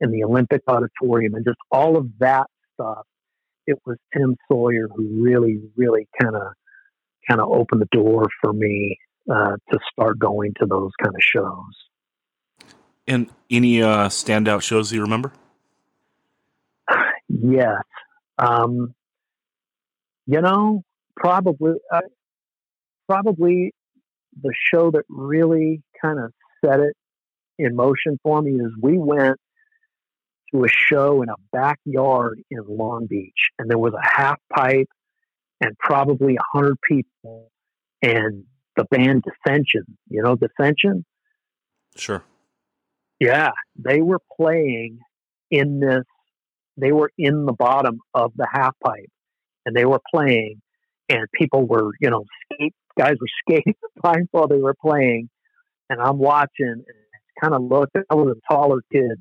[0.00, 3.06] and the Olympic Auditorium and just all of that stuff.
[3.66, 6.52] It was Tim Sawyer who really, really kind of,
[7.28, 8.98] kind of opened the door for me
[9.30, 12.74] uh, to start going to those kind of shows.
[13.06, 15.32] And any uh, standout shows you remember?
[17.32, 17.84] Yes.
[18.38, 18.92] Um,
[20.26, 20.82] you know,
[21.16, 22.00] probably, uh,
[23.08, 23.72] probably
[24.42, 26.32] the show that really kind of
[26.64, 26.96] set it
[27.56, 29.38] in motion for me is we went
[30.52, 34.88] to a show in a backyard in Long Beach, and there was a half pipe
[35.60, 37.50] and probably a hundred people,
[38.02, 38.44] and
[38.76, 39.84] the band Dissension.
[40.08, 41.04] You know Dissension?
[41.96, 42.22] Sure.
[43.18, 44.98] Yeah, they were playing
[45.50, 46.04] in this.
[46.76, 49.10] They were in the bottom of the half pipe,
[49.66, 50.62] and they were playing,
[51.08, 53.74] and people were, you know, skate guys were skating
[54.30, 55.28] while they were playing,
[55.88, 56.84] and I'm watching and
[57.40, 57.96] kind of looked.
[58.10, 59.18] I was a taller kid,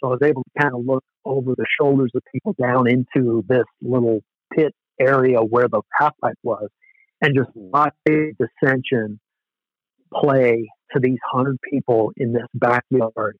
[0.00, 3.44] so I was able to kind of look over the shoulders of people down into
[3.48, 4.20] this little
[4.54, 6.68] pit area where the half pipe was,
[7.20, 9.20] and just watch dissension
[10.14, 13.36] play to these hundred people in this backyard.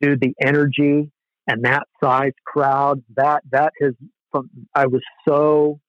[0.00, 1.10] Dude, the energy
[1.48, 3.92] and that size crowd, that that has
[4.32, 5.80] from I was so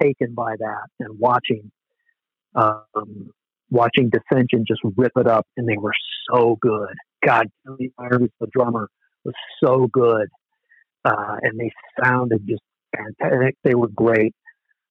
[0.00, 1.70] taken by that and watching
[2.54, 3.30] um,
[3.70, 5.92] watching Dissension just rip it up, and they were
[6.30, 6.94] so good.
[7.26, 7.90] God, the
[8.52, 8.88] drummer,
[9.24, 10.28] was so good,
[11.04, 11.70] uh, and they
[12.02, 12.62] sounded just
[12.96, 13.56] fantastic.
[13.64, 14.34] They were great.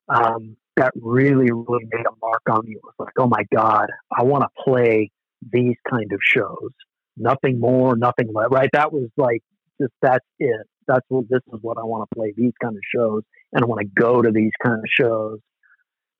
[0.09, 2.75] Um, that really, really made a mark on me.
[2.75, 5.11] It was like, oh my God, I want to play
[5.51, 6.71] these kind of shows.
[7.15, 8.47] Nothing more, nothing less.
[8.49, 8.69] Right?
[8.73, 9.43] That was like
[9.79, 10.67] just that's it.
[10.87, 12.33] That's what this is what I want to play.
[12.35, 15.39] These kind of shows, and I want to go to these kind of shows.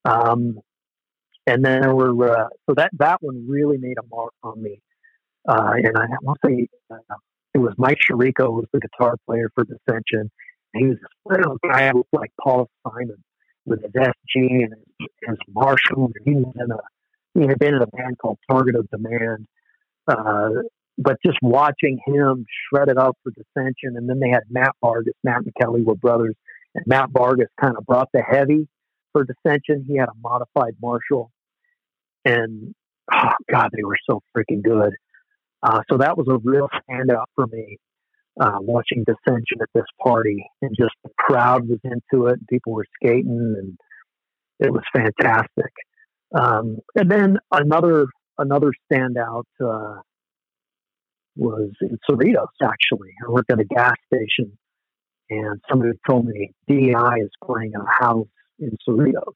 [0.05, 0.59] Um,
[1.47, 4.81] and then there were uh, so that that one really made a mark on me.
[5.47, 7.15] Uh, and I want to say uh,
[7.53, 10.29] it was Mike Chirico who was the guitar player for Dissension.
[10.75, 13.23] He was this little guy who like Paul Simon
[13.65, 16.11] with his SG and his, his Marshall.
[16.25, 16.77] He was in a
[17.35, 19.47] he had been in a band called Target of Demand.
[20.07, 20.49] Uh,
[20.97, 25.15] but just watching him shred it up for Dissension, and then they had Matt Vargas.
[25.23, 26.35] Matt and Kelly were brothers,
[26.75, 28.67] and Matt Vargas kind of brought the heavy
[29.11, 29.85] for Dissension.
[29.87, 31.31] He had a modified Marshall,
[32.25, 32.75] and
[33.11, 34.93] oh god, they were so freaking good.
[35.63, 37.77] Uh, so that was a real standout for me.
[38.39, 42.73] Uh, watching Dissension at this party, and just the crowd was into it, and people
[42.73, 43.77] were skating, and
[44.59, 45.71] it was fantastic.
[46.33, 48.07] Um, and then another
[48.39, 50.01] another standout uh,
[51.35, 52.47] was in Cerritos.
[52.63, 54.57] Actually, I worked at a gas station,
[55.29, 59.35] and somebody told me DI is playing a house in Cerritos.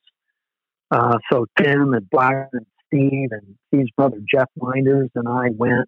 [0.90, 5.88] Uh, so Tim and Black and Steve and Steve's brother Jeff Winders and I went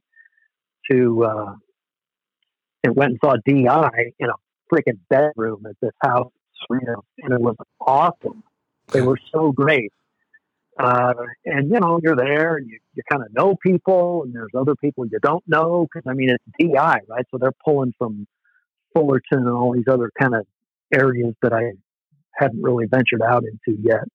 [0.91, 1.55] to uh,
[2.83, 4.33] and went and saw DI in a
[4.73, 6.31] freaking bedroom at this house,
[6.69, 8.43] you know, and it was awesome.
[8.91, 9.91] They were so great.
[10.79, 11.13] Uh,
[11.45, 14.75] and you know, you're there and you, you kind of know people, and there's other
[14.75, 17.25] people you don't know because I mean it's DI, right?
[17.31, 18.25] So they're pulling from
[18.93, 20.45] Fullerton and all these other kind of
[20.93, 21.73] areas that I
[22.33, 24.05] hadn't really ventured out into yet.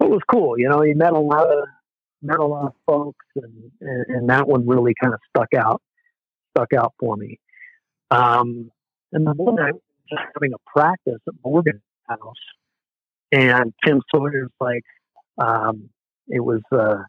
[0.00, 0.82] So it was cool, you know.
[0.82, 1.66] You met a lot of
[2.22, 5.82] met a lot of folks, and, and, and that one really kind of stuck out,
[6.50, 7.38] stuck out for me.
[8.10, 8.70] Um,
[9.12, 12.18] and the one I was just having a practice at Morgan House,
[13.32, 14.84] and Tim Sawyer's like,
[15.38, 15.90] um,
[16.28, 17.02] it was uh,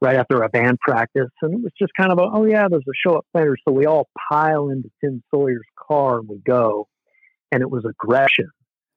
[0.00, 2.84] right after a band practice, and it was just kind of a, oh yeah, there's
[2.88, 6.88] a show at Fender, so we all pile into Tim Sawyer's car and we go,
[7.50, 8.50] and it was aggression,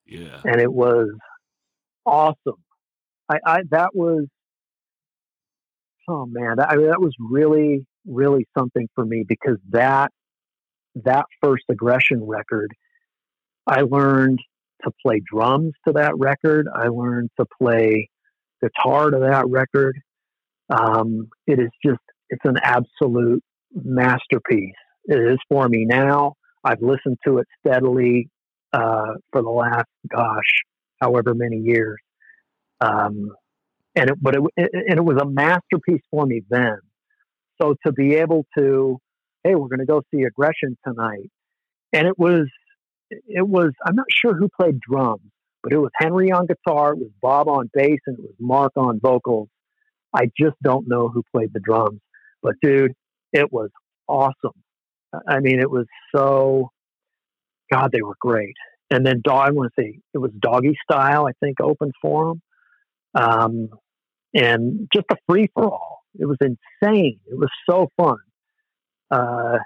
[0.06, 1.10] yeah, and it was
[2.06, 2.64] awesome.
[3.30, 4.26] I, I that was
[6.08, 10.12] oh man, that, I mean, that was really, really something for me because that
[11.04, 12.74] that first aggression record,
[13.68, 14.40] I learned
[14.84, 16.68] to play drums to that record.
[16.74, 18.10] I learned to play
[18.62, 20.00] guitar to that record.
[20.70, 23.44] Um, it is just, it's an absolute
[23.74, 24.74] masterpiece.
[25.06, 26.34] It is for me now.
[26.64, 28.30] I've listened to it steadily
[28.74, 30.64] uh, for the last, gosh,
[31.00, 31.98] however many years.
[32.82, 33.32] Um,
[33.96, 36.78] and it, but it, it, and it was a masterpiece for me then.
[37.62, 39.00] So to be able to,
[39.44, 41.30] hey, we're going to go see Aggression tonight,
[41.94, 42.48] and it was,
[43.10, 43.72] it was.
[43.86, 45.22] I'm not sure who played drums,
[45.64, 48.74] but it was Henry on guitar, it was Bob on bass, and it was Mark
[48.76, 49.50] on vocals.
[50.14, 52.00] I just don't know who played the drums,
[52.42, 52.94] but dude,
[53.34, 53.70] it was
[54.08, 54.64] awesome.
[55.28, 56.72] I mean, it was so.
[57.72, 58.56] God, they were great.
[58.90, 62.28] And then dog, I want to say it was Doggy Style, I think, open for
[62.28, 62.42] them.
[63.14, 63.70] Um,
[64.34, 66.04] and just a free for all.
[66.20, 67.20] It was insane.
[67.28, 68.18] It was so fun.
[69.10, 69.58] Uh,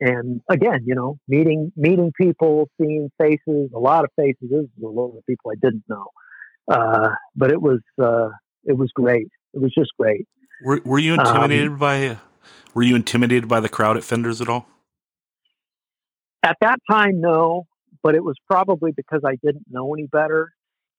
[0.00, 4.48] and again, you know, meeting meeting people, seeing faces, a lot of faces.
[4.48, 6.06] This is a lot of people I didn't know,
[6.70, 8.28] uh, but it was uh,
[8.64, 9.28] it was great.
[9.54, 10.26] It was just great.
[10.64, 12.18] Were Were you intimidated um, by
[12.74, 14.66] Were you intimidated by the crowd at Fenders at all?
[16.44, 17.66] At that time, no,
[18.02, 20.52] but it was probably because I didn't know any better,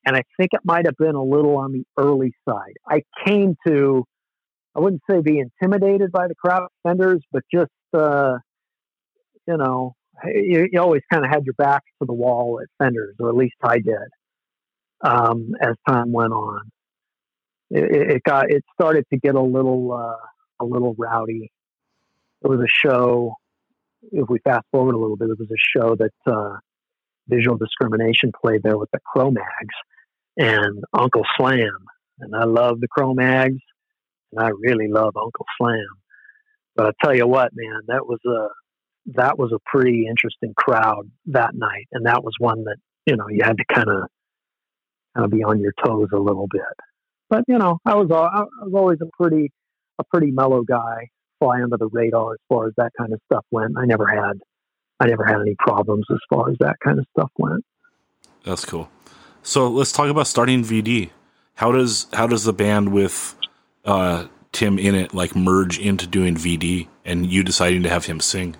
[0.06, 2.74] and I think it might have been a little on the early side.
[2.88, 4.06] I came to,
[4.80, 8.38] I wouldn't say be intimidated by the crowd Fenders, but just uh,
[9.46, 13.16] you know, you, you always kind of had your back to the wall at Fenders,
[13.20, 13.98] or at least I did.
[15.04, 16.72] Um, as time went on,
[17.72, 21.52] it, it, got it started to get a little uh, a little rowdy.
[22.42, 23.36] It was a show.
[24.14, 26.56] If we fast forward a little bit, it was a show that uh,
[27.28, 29.76] visual discrimination played there with the Cro-Mags
[30.38, 31.86] and Uncle Slam,
[32.20, 33.60] and I love the Cro-Mags,
[34.32, 35.88] and I really love Uncle Slam.
[36.76, 38.48] But I tell you what, man, that was a
[39.16, 43.28] that was a pretty interesting crowd that night, and that was one that you know
[43.30, 44.08] you had to kind of
[45.16, 46.62] kind of be on your toes a little bit.
[47.30, 49.52] But you know, I was I was always a pretty
[50.00, 53.46] a pretty mellow guy, fly under the radar as far as that kind of stuff
[53.52, 53.74] went.
[53.78, 54.40] I never had
[55.00, 57.64] I never had any problems as far as that kind of stuff went.
[58.44, 58.90] That's cool.
[59.44, 61.12] So let's talk about starting VD.
[61.56, 63.36] How does how does the band with
[63.90, 68.20] uh, Tim in it like merge into doing VD and you deciding to have him
[68.20, 68.56] sing?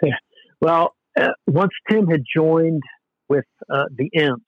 [0.60, 2.82] well, uh, once Tim had joined
[3.28, 4.44] with uh, the Imps,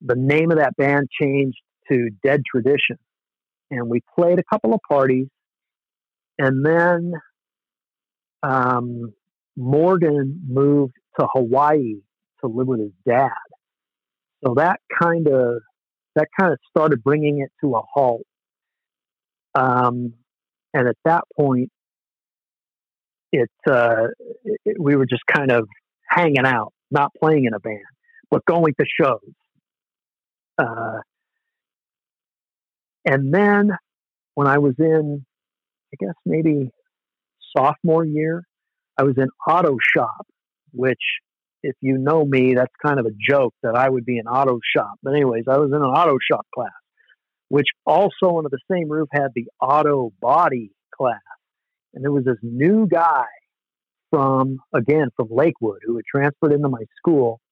[0.00, 1.58] the name of that band changed
[1.90, 2.98] to Dead Tradition.
[3.70, 5.28] And we played a couple of parties.
[6.38, 7.12] And then
[8.42, 9.12] um,
[9.56, 12.00] Morgan moved to Hawaii
[12.40, 13.30] to live with his dad.
[14.44, 15.62] So that kind of
[16.14, 18.26] that kind of started bringing it to a halt.
[19.54, 20.14] Um,
[20.74, 21.70] and at that point,
[23.32, 24.08] it, uh,
[24.64, 25.68] it, we were just kind of
[26.08, 27.80] hanging out, not playing in a band,
[28.30, 29.20] but going to shows.
[30.58, 31.00] Uh,
[33.04, 33.70] and then
[34.34, 35.24] when I was in,
[35.92, 36.70] I guess maybe
[37.56, 38.44] sophomore year,
[38.98, 40.26] I was in auto shop,
[40.72, 41.00] which
[41.62, 44.58] if you know me, that's kind of a joke that I would be in auto
[44.76, 44.94] shop.
[45.02, 46.70] But anyways, I was in an auto shop class,
[47.52, 51.20] which also under the same roof had the auto body class.
[51.92, 53.26] And there was this new guy
[54.08, 57.42] from, again, from Lakewood who had transferred into my school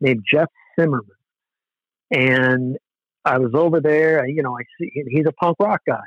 [0.00, 0.46] named Jeff
[0.78, 1.08] Zimmerman.
[2.12, 2.76] And
[3.24, 6.04] I was over there, you know, I see he's a punk rock guy.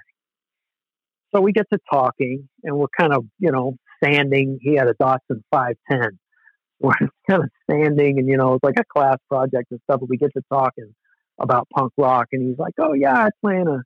[1.36, 4.60] So we get to talking and we're kind of, you know, standing.
[4.62, 6.20] He had a Datsun 510.
[6.80, 6.94] We're
[7.30, 10.18] kind of standing and, you know, it's like a class project and stuff, but we
[10.18, 10.94] get to talking
[11.40, 12.28] about punk rock.
[12.32, 13.84] And he's like, oh, yeah, I play in a,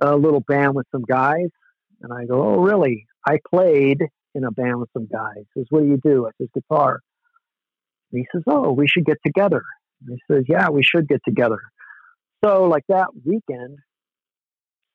[0.00, 1.48] a little band with some guys.
[2.00, 3.06] And I go, oh, really?
[3.26, 4.02] I played
[4.34, 5.44] in a band with some guys.
[5.54, 6.26] He says, what do you do?
[6.26, 7.00] I says, guitar.
[8.12, 9.62] And he says, oh, we should get together.
[10.06, 11.60] And he says, yeah, we should get together.
[12.44, 13.78] So, like that weekend,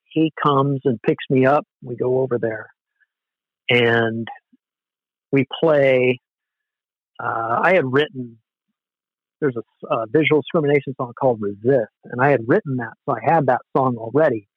[0.06, 1.66] he comes and picks me up.
[1.82, 2.68] We go over there
[3.70, 4.28] and
[5.32, 6.22] we play.
[7.22, 8.38] Uh, I had written,
[9.44, 13.14] there's a, a uh, visual discrimination song called Resist, and I had written that, so
[13.14, 14.48] I had that song already.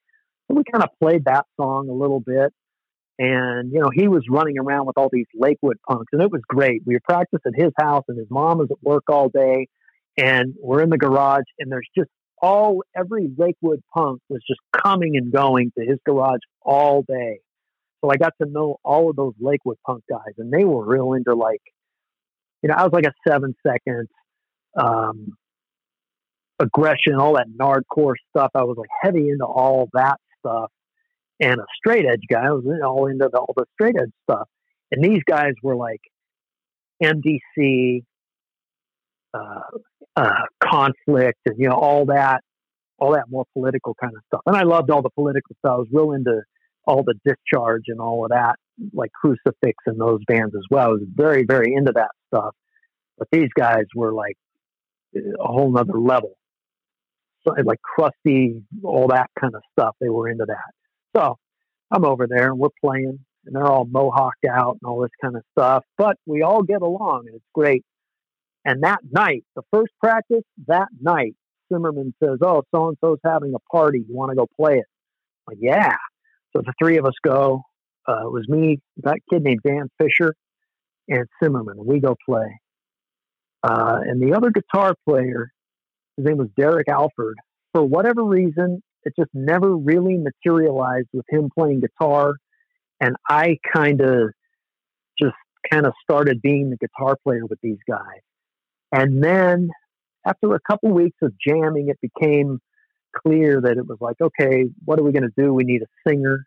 [0.48, 2.52] And we kind of played that song a little bit.
[3.18, 6.42] And, you know, he was running around with all these Lakewood punks, and it was
[6.46, 6.82] great.
[6.86, 9.66] We practiced at his house, and his mom was at work all day,
[10.16, 12.10] and we're in the garage, and there's just
[12.40, 17.40] all, every Lakewood punk was just coming and going to his garage all day.
[18.04, 21.14] So I got to know all of those Lakewood punk guys, and they were real
[21.14, 21.62] into like,
[22.62, 24.08] you know, I was like a seven seconds,
[24.76, 25.36] um,
[26.58, 28.50] aggression, all that nardcore stuff.
[28.54, 30.70] I was like heavy into all that stuff
[31.40, 32.46] and a straight edge guy.
[32.46, 34.48] I was all into the, all the straight edge stuff.
[34.90, 36.00] And these guys were like
[37.02, 38.02] MDC,
[39.34, 39.60] uh,
[40.16, 42.40] uh, conflict, and you know all that,
[42.98, 44.40] all that more political kind of stuff.
[44.46, 45.72] And I loved all the political stuff.
[45.72, 46.42] I was real into
[46.86, 48.56] all the discharge and all of that,
[48.94, 50.86] like Crucifix and those bands as well.
[50.86, 52.54] I was very, very into that stuff.
[53.18, 54.36] But these guys were like
[55.16, 56.36] a whole nother level.
[57.46, 59.94] So like crusty, all that kind of stuff.
[60.00, 60.72] They were into that.
[61.16, 61.36] So
[61.90, 65.36] I'm over there and we're playing and they're all mohawked out and all this kind
[65.36, 67.84] of stuff, but we all get along and it's great.
[68.64, 71.36] And that night, the first practice, that night,
[71.72, 74.04] Zimmerman says, Oh, so and so's having a party.
[74.06, 74.86] You want to go play it?
[75.46, 75.94] I'm like, yeah.
[76.52, 77.62] So the three of us go.
[78.08, 80.34] Uh, it was me, that kid named Dan Fisher,
[81.08, 81.84] and Zimmerman.
[81.84, 82.60] We go play.
[83.66, 85.50] Uh, and the other guitar player,
[86.16, 87.36] his name was Derek Alford.
[87.72, 92.34] For whatever reason, it just never really materialized with him playing guitar.
[93.00, 94.30] And I kind of
[95.20, 95.34] just
[95.70, 98.20] kind of started being the guitar player with these guys.
[98.92, 99.70] And then
[100.26, 102.60] after a couple weeks of jamming, it became
[103.26, 105.52] clear that it was like, okay, what are we going to do?
[105.52, 106.44] We need a singer.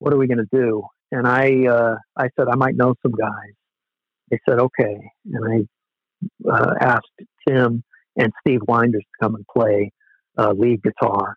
[0.00, 0.84] What are we going to do?
[1.12, 3.54] And I, uh, I said, I might know some guys.
[4.30, 4.98] They said, okay.
[5.32, 5.66] And I
[6.50, 7.06] uh, asked
[7.46, 7.82] Tim
[8.16, 9.92] and Steve Winders to come and play
[10.36, 11.36] uh, lead guitar.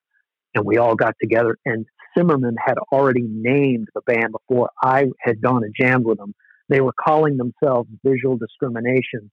[0.56, 1.58] And we all got together.
[1.66, 1.86] And
[2.18, 6.34] Zimmerman had already named the band before I had gone and jammed with them.
[6.70, 9.32] They were calling themselves Visual Discrimination,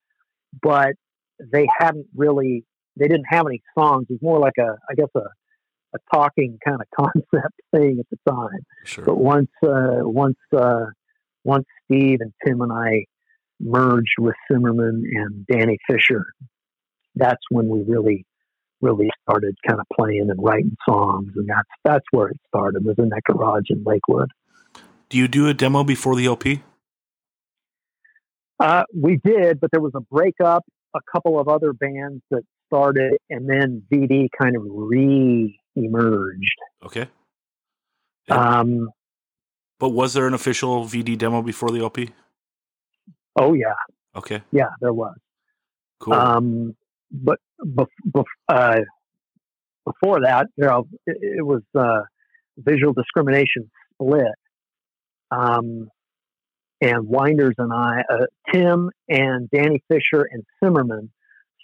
[0.63, 0.93] but
[1.53, 2.65] they hadn't really
[2.97, 4.07] they didn't have any songs.
[4.09, 5.23] It was more like a I guess a
[5.95, 8.61] a talking kind of concept thing at the time.
[8.85, 9.05] Sure.
[9.05, 10.87] But once uh, once uh,
[11.45, 13.05] once Steve and Tim and I
[13.61, 16.27] merged with Zimmerman and Danny Fisher,
[17.15, 18.25] that's when we really
[18.81, 22.85] really started kind of playing and writing songs, and that's that's where it started.
[22.85, 24.31] Was in that garage in Lakewood.
[25.09, 26.63] Do you do a demo before the LP?
[28.61, 30.65] Uh, we did, but there was a breakup.
[30.95, 36.57] A couple of other bands that started, and then VD kind of re-emerged.
[36.85, 37.09] Okay.
[38.31, 38.91] Um,
[39.79, 42.11] But was there an official VD demo before the LP?
[43.39, 43.75] Oh yeah,
[44.17, 44.43] Okay.
[44.53, 45.17] yeah, there was.
[46.01, 46.15] Cool.
[46.15, 46.77] Um,
[47.11, 48.81] but bef- bef- uh,
[49.85, 52.03] before that, you know, it, it was uh,
[52.57, 54.35] visual discrimination split.
[55.31, 55.89] Um,
[56.81, 61.11] and Winders and I, uh, Tim and Danny Fisher and Zimmerman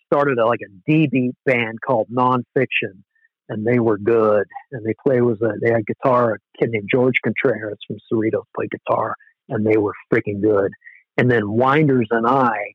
[0.07, 3.03] started a, like a D beat band called Nonfiction,
[3.49, 4.45] and they were good.
[4.73, 6.35] And they play was a they had guitar.
[6.35, 9.15] A kid named George Contreras from Cerritos played guitar,
[9.49, 10.71] and they were freaking good.
[11.17, 12.75] And then Winders and I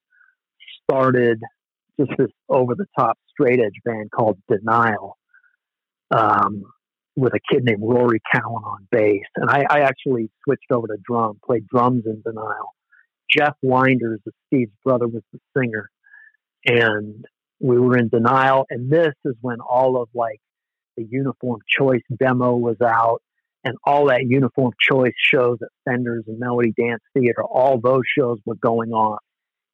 [0.83, 1.41] started
[1.99, 5.17] just this over the top straight edge band called Denial,
[6.11, 6.63] um,
[7.15, 9.25] with a kid named Rory Cowan on bass.
[9.35, 12.73] And I, I actually switched over to drum, played drums in Denial.
[13.29, 15.89] Jeff Winders, Steve's brother, was the singer.
[16.65, 17.25] And
[17.59, 18.65] we were in Denial.
[18.69, 20.39] And this is when all of like
[20.97, 23.21] the Uniform Choice demo was out
[23.63, 28.39] and all that Uniform Choice shows at Fenders and Melody Dance Theater, all those shows
[28.45, 29.17] were going on.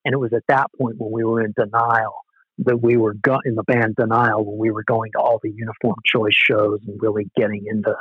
[0.04, 2.14] And it was at that point when we were in denial
[2.60, 5.52] that we were go- in the band Denial when we were going to all the
[5.52, 7.96] Uniform Choice shows and really getting into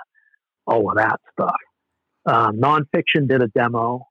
[0.67, 1.57] all of that stuff.
[2.27, 4.07] Um, Nonfiction did a demo,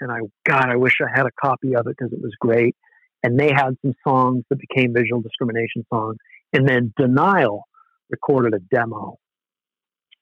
[0.00, 2.76] and I, God, I wish I had a copy of it because it was great.
[3.22, 6.16] And they had some songs that became visual discrimination songs.
[6.52, 7.64] And then Denial
[8.10, 9.16] recorded a demo,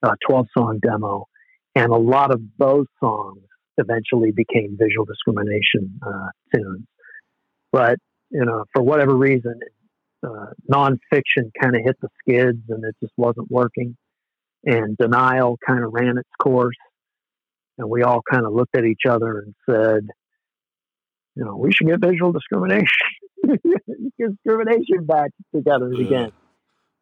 [0.03, 1.25] a 12 song demo.
[1.75, 3.39] And a lot of those songs
[3.77, 6.85] eventually became visual discrimination uh, tunes.
[7.71, 7.97] But
[8.29, 9.59] you know, for whatever reason,
[10.25, 13.95] uh, nonfiction kind of hit the skids and it just wasn't working.
[14.65, 16.75] And denial kind of ran its course.
[17.77, 20.07] And we all kind of looked at each other and said,
[21.35, 22.87] you know, we should get visual discrimination,
[24.19, 26.05] discrimination back together Yeah.
[26.05, 26.29] again.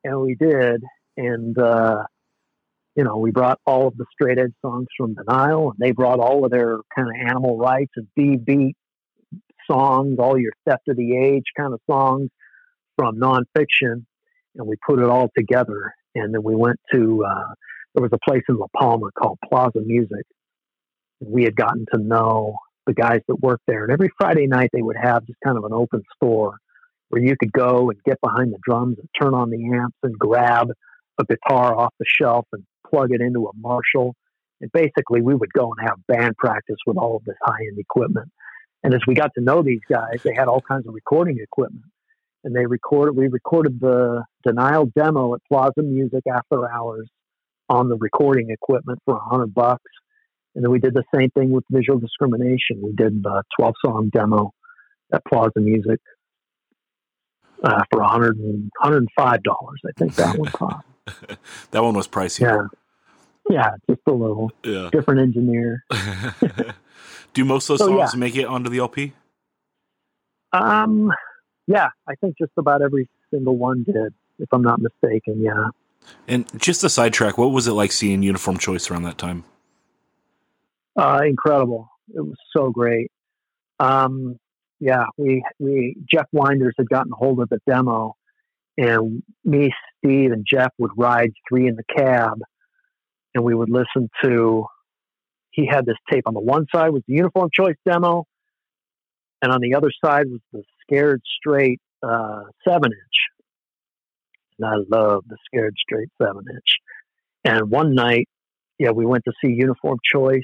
[0.04, 0.84] And we did.
[1.18, 2.04] And, uh,
[2.96, 6.20] you know, we brought all of the straight edge songs from Denial, and they brought
[6.20, 8.76] all of their kind of animal rights and D beat
[9.70, 12.30] songs, all your theft of the age kind of songs
[12.98, 14.06] from nonfiction,
[14.56, 15.94] and we put it all together.
[16.16, 17.54] And then we went to uh,
[17.94, 20.26] there was a place in La Palma called Plaza Music.
[21.20, 24.82] We had gotten to know the guys that worked there, and every Friday night they
[24.82, 26.58] would have just kind of an open store
[27.10, 30.18] where you could go and get behind the drums and turn on the amps and
[30.18, 30.70] grab
[31.20, 32.64] a guitar off the shelf and
[32.96, 34.16] plug it into a Marshall.
[34.62, 37.78] And basically, we would go and have band practice with all of this high end
[37.78, 38.32] equipment.
[38.84, 41.86] And as we got to know these guys, they had all kinds of recording equipment.
[42.44, 47.10] And they recorded, we recorded the Denial demo at Plaza Music after hours
[47.68, 49.92] on the recording equipment for a hundred bucks.
[50.54, 52.82] And then we did the same thing with visual discrimination.
[52.82, 54.54] We did the 12 song demo
[55.12, 56.00] at Plaza Music
[57.64, 59.08] uh, for a hundred and $105.
[59.20, 59.40] I
[59.98, 60.86] think that one cost.
[61.72, 62.42] that one was pricey.
[62.42, 62.68] Yeah.
[63.50, 64.90] Yeah, just a little Yeah.
[64.92, 65.84] different engineer.
[67.34, 68.20] Do most of those So, songs yeah.
[68.20, 69.14] make it onto the LP?
[70.54, 71.12] Um,
[71.68, 75.42] yeah, I think just about every single one did, if I'm not mistaken.
[75.42, 75.70] Yeah.
[76.28, 79.44] And just a sidetrack, what was it like seeing Uniform Choice around that time?
[80.96, 81.90] Uh, incredible.
[82.14, 83.12] It was so great.
[83.80, 84.40] Um,
[84.80, 88.16] yeah, we we Jeff Winders had gotten hold of the demo,
[88.78, 92.40] and me, Steve, and Jeff would ride three in the cab,
[93.36, 94.66] and we would listen to.
[95.52, 98.26] He had this tape on the one side was the Uniform Choice demo,
[99.42, 103.18] and on the other side was the Scared Straight uh, seven inch.
[104.58, 106.78] And I love the Scared Straight seven inch.
[107.44, 108.28] And one night,
[108.80, 110.42] yeah, we went to see Uniform Choice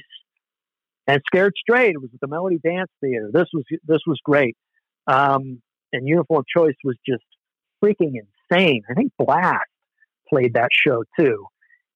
[1.06, 1.94] and Scared Straight.
[1.94, 3.30] It was at the Melody Dance Theater.
[3.32, 4.56] This was this was great.
[5.06, 5.60] Um,
[5.92, 7.24] and Uniform Choice was just
[7.82, 8.14] freaking
[8.50, 8.82] insane.
[8.88, 9.66] I think Blast
[10.28, 11.46] played that show too,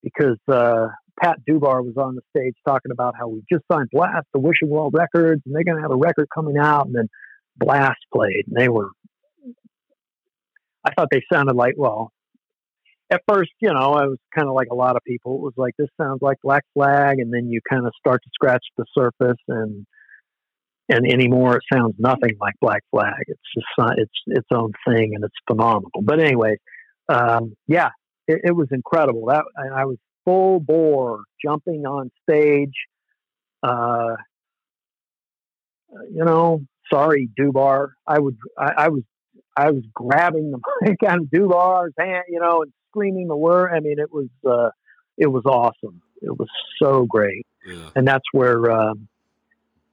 [0.07, 0.87] because uh,
[1.21, 4.69] Pat Dubar was on the stage talking about how we just signed Blast to Wishing
[4.69, 6.87] Well Records, and they're going to have a record coming out.
[6.87, 7.09] And then
[7.57, 8.91] Blast played, and they were.
[10.85, 12.13] I thought they sounded like well.
[13.11, 15.35] At first, you know, I was kind of like a lot of people.
[15.37, 18.31] It was like this sounds like Black Flag, and then you kind of start to
[18.33, 19.87] scratch the surface, and
[20.89, 23.25] and anymore it sounds nothing like Black Flag.
[23.27, 25.91] It's just not, it's its own thing, and it's phenomenal.
[26.03, 26.59] But anyway,
[27.09, 27.91] um, yeah,
[28.27, 29.27] it, it, was incredible.
[29.27, 32.75] That I was full bore jumping on stage.
[33.63, 34.17] Uh,
[36.11, 36.63] you know,
[36.93, 37.91] sorry, Dubar.
[38.07, 39.03] I would, I, I, was,
[39.57, 43.73] I was grabbing the mic out of Dubar's hand, you know, and screaming the word.
[43.73, 44.71] I mean, it was, uh,
[45.17, 46.03] it was awesome.
[46.23, 46.49] It was
[46.83, 47.91] so great, yeah.
[47.95, 49.07] and that's where, um,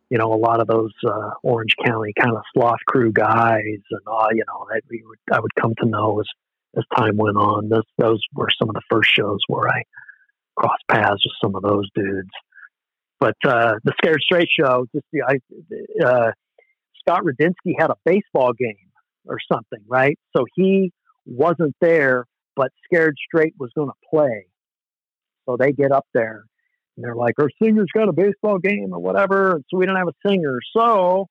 [0.09, 4.01] you know, a lot of those uh, Orange County kind of sloth crew guys, and
[4.07, 6.27] all, you know, I, would, I would come to know as
[6.77, 7.69] as time went on.
[7.69, 9.83] Those those were some of the first shows where I
[10.55, 12.29] crossed paths with some of those dudes.
[13.19, 16.31] But uh, the Scared Straight show, just the, I, uh,
[16.99, 18.91] Scott Radinsky had a baseball game
[19.25, 20.17] or something, right?
[20.35, 20.91] So he
[21.25, 24.47] wasn't there, but Scared Straight was going to play.
[25.45, 26.43] So they get up there
[26.95, 29.61] and they're like, our singer's got a baseball game or whatever.
[29.69, 30.59] So we don't have a singer.
[30.75, 31.27] So,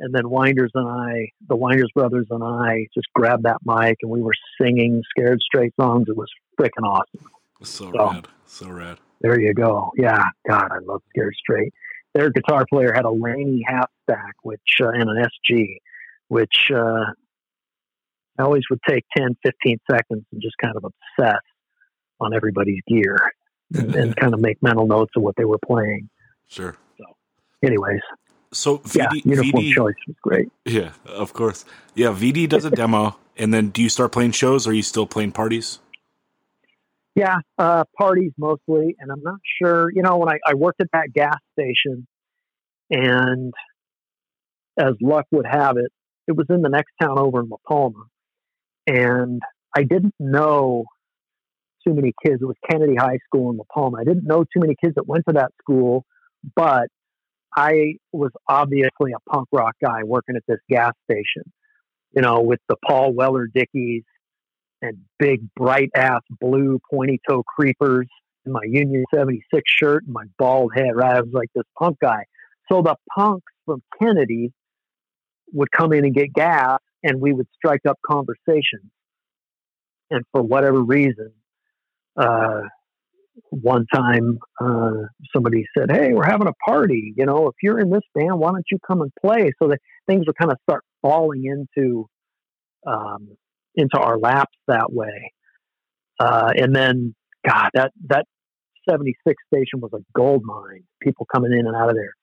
[0.00, 4.10] and then Winders and I, the Winders brothers and I just grabbed that mic and
[4.10, 6.06] we were singing Scared Straight songs.
[6.08, 7.30] It was freaking awesome.
[7.62, 8.28] So, so rad.
[8.46, 8.98] So rad.
[9.20, 9.92] There you go.
[9.96, 10.24] Yeah.
[10.48, 11.72] God, I love Scared Straight
[12.14, 15.76] their guitar player had a Laney half stack, which uh, and an SG,
[16.28, 17.04] which uh,
[18.38, 21.40] I always would take 10, 15 seconds and just kind of obsess
[22.20, 23.16] on everybody's gear
[23.74, 26.08] and, and, kind of make mental notes of what they were playing.
[26.48, 26.76] Sure.
[26.98, 27.04] So,
[27.64, 28.00] anyways.
[28.52, 30.48] So VD, yeah, uniform VD, choice was great.
[30.64, 31.64] Yeah, of course.
[31.94, 34.66] Yeah, VD does a demo, and then do you start playing shows?
[34.66, 35.78] Or are you still playing parties?
[37.14, 39.90] Yeah, uh, parties mostly, and I'm not sure.
[39.92, 42.06] You know, when I, I worked at that gas station,
[42.90, 43.52] and
[44.78, 45.92] as luck would have it,
[46.26, 48.04] it was in the next town over in La Palma,
[48.86, 49.40] and
[49.76, 50.84] I didn't know
[51.86, 52.42] too many kids.
[52.42, 53.98] It was Kennedy High School in La Palma.
[54.00, 56.04] I didn't know too many kids that went to that school,
[56.56, 56.88] but
[57.56, 61.50] I was obviously a punk rock guy working at this gas station,
[62.14, 64.04] you know, with the Paul Weller Dickies
[64.82, 68.06] and big bright ass blue pointy toe creepers
[68.44, 71.16] and my Union 76 shirt and my bald head, right?
[71.16, 72.24] I was like this punk guy.
[72.70, 74.52] So the punks from Kennedy
[75.52, 78.90] would come in and get gas and we would strike up conversations.
[80.10, 81.32] And for whatever reason,
[82.16, 82.62] uh,
[83.50, 87.14] one time uh, somebody said, Hey, we're having a party.
[87.16, 89.52] You know, if you're in this band, why don't you come and play?
[89.60, 92.06] So that things would kind of start falling into
[92.86, 93.36] um,
[93.74, 95.32] into our laps that way.
[96.18, 97.14] Uh, and then,
[97.46, 98.26] God, that that
[98.88, 100.84] 76 station was a gold mine.
[101.02, 102.14] People coming in and out of there.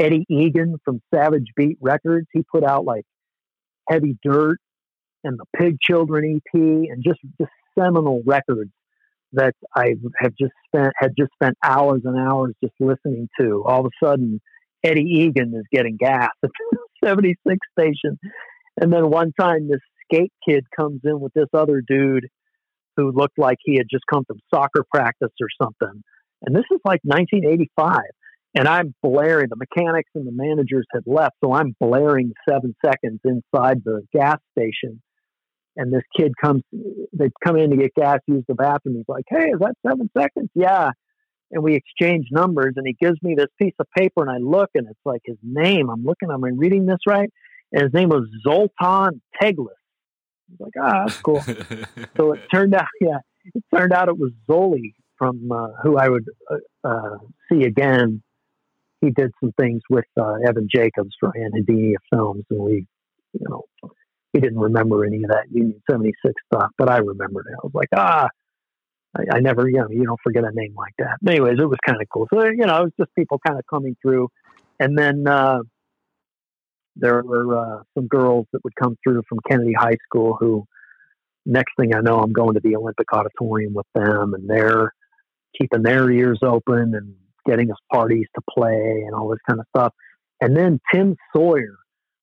[0.00, 3.04] Eddie Egan from Savage Beat Records, he put out like
[3.88, 4.58] Heavy Dirt
[5.22, 8.70] and the Pig Children EP, and just just seminal records
[9.34, 13.64] that I have just spent had just spent hours and hours just listening to.
[13.66, 14.40] All of a sudden,
[14.82, 16.50] Eddie Egan is getting gas at
[17.04, 18.18] 76 station,
[18.80, 22.26] and then one time this skate kid comes in with this other dude
[22.96, 26.02] who looked like he had just come from soccer practice or something.
[26.42, 27.98] And this is like 1985.
[28.56, 31.34] And I'm blaring, the mechanics and the managers had left.
[31.42, 35.02] So I'm blaring seven seconds inside the gas station.
[35.76, 36.62] And this kid comes,
[37.12, 38.96] they come in to get gas, use the bathroom.
[38.96, 40.50] He's like, Hey, is that seven seconds?
[40.54, 40.90] Yeah.
[41.50, 44.70] And we exchange numbers and he gives me this piece of paper and I look
[44.74, 45.90] and it's like his name.
[45.90, 47.30] I'm looking, i'm reading this right?
[47.72, 49.68] And his name was Zoltan Teglas
[50.58, 51.40] was like, ah, that's cool.
[52.16, 53.18] so it turned out, yeah,
[53.54, 57.16] it turned out it was Zoli from uh, who I would uh, uh,
[57.50, 58.22] see again.
[59.00, 62.86] He did some things with uh, Evan Jacobs for Anhedonia Films, and we,
[63.32, 63.64] you know,
[64.34, 67.54] he didn't remember any of that Union 76 stuff, but I remembered it.
[67.54, 68.28] I was like, ah,
[69.16, 71.18] I, I never, you know, you don't forget a name like that.
[71.22, 72.26] But anyways, it was kind of cool.
[72.34, 74.28] So, you know, it was just people kind of coming through.
[74.80, 75.60] And then uh,
[76.96, 80.64] there were uh, some girls that would come through from Kennedy High School who,
[81.46, 84.92] next thing I know, I'm going to the Olympic Auditorium with them, and they're
[85.56, 87.14] keeping their ears open and
[87.46, 89.92] getting us parties to play and all this kind of stuff.
[90.40, 91.76] And then Tim Sawyer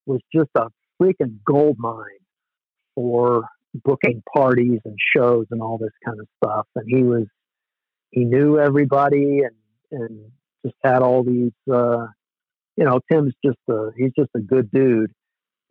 [0.05, 0.68] was just a
[1.02, 2.04] freaking gold mine
[2.95, 3.43] for
[3.74, 6.68] booking parties and shows and all this kind of stuff.
[6.76, 7.26] And he was,
[8.12, 9.56] he knew everybody and,
[9.91, 10.32] and
[10.66, 12.06] just had all these, uh,
[12.76, 15.12] you know, Tim's just a, he's just a good dude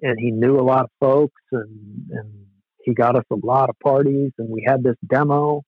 [0.03, 2.47] and he knew a lot of folks and, and
[2.83, 5.62] he got us a lot of parties and we had this demo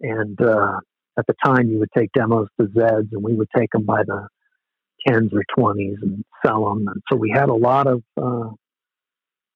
[0.00, 0.78] and, uh,
[1.18, 4.04] at the time you would take demos to Zeds and we would take them by
[4.04, 4.28] the
[5.06, 6.86] tens or twenties and sell them.
[6.86, 8.50] And so we had a lot of, uh,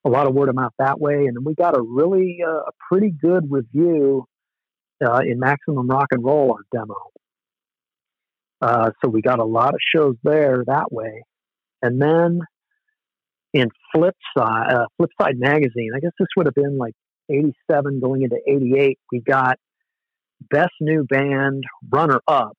[0.04, 1.26] a lot of word of mouth that way.
[1.26, 4.26] And then we got a really, uh, a pretty good review
[5.04, 6.94] uh, in Maximum Rock and Roll, our demo.
[8.60, 11.24] Uh, so we got a lot of shows there that way.
[11.82, 12.40] And then
[13.52, 16.94] in Flipside, uh, Flipside magazine, I guess this would have been like
[17.28, 19.58] 87 going into 88, we got
[20.50, 22.56] best new band runner up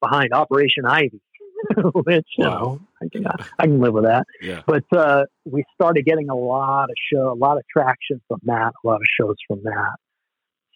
[0.00, 1.20] behind Operation Ivy.
[2.04, 3.26] which you know I can,
[3.58, 4.26] I can live with that.
[4.40, 4.62] Yeah.
[4.66, 8.72] But uh, we started getting a lot of show, a lot of traction from that,
[8.84, 9.96] a lot of shows from that.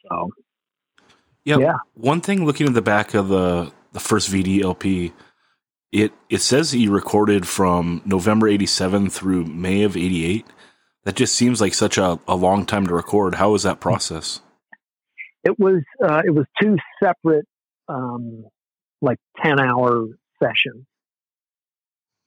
[0.08, 0.30] So
[1.44, 1.58] Yeah.
[1.58, 1.76] Yeah.
[1.94, 5.12] One thing looking at the back of the the first VDLP,
[5.92, 10.46] it it says you recorded from November eighty seven through May of eighty eight.
[11.04, 13.34] That just seems like such a, a long time to record.
[13.34, 14.40] How was that process?
[15.44, 17.46] it was uh, it was two separate
[17.88, 18.44] um,
[19.00, 20.06] like ten hour
[20.42, 20.84] sessions.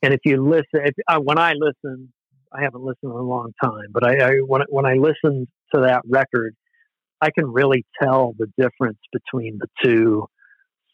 [0.01, 2.11] And if you listen, if, uh, when I listen,
[2.53, 5.81] I haven't listened in a long time, but I, I when when I listen to
[5.81, 6.55] that record,
[7.21, 10.27] I can really tell the difference between the two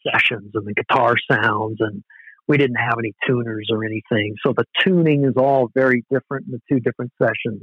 [0.06, 2.02] sessions and the guitar sounds and
[2.48, 4.34] we didn't have any tuners or anything.
[4.44, 7.62] So the tuning is all very different in the two different sessions.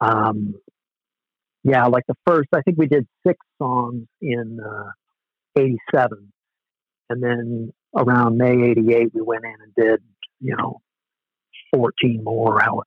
[0.00, 0.54] Um,
[1.64, 4.90] yeah like the first i think we did six songs in uh,
[5.56, 6.32] 87
[7.10, 10.00] and then around may 88 we went in and did
[10.40, 10.80] you know
[11.74, 12.82] 14 more how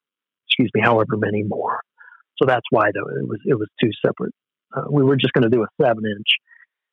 [0.48, 1.82] excuse me however many more
[2.42, 4.34] so that's why it was it was two separate
[4.76, 6.28] uh, we were just going to do a seven inch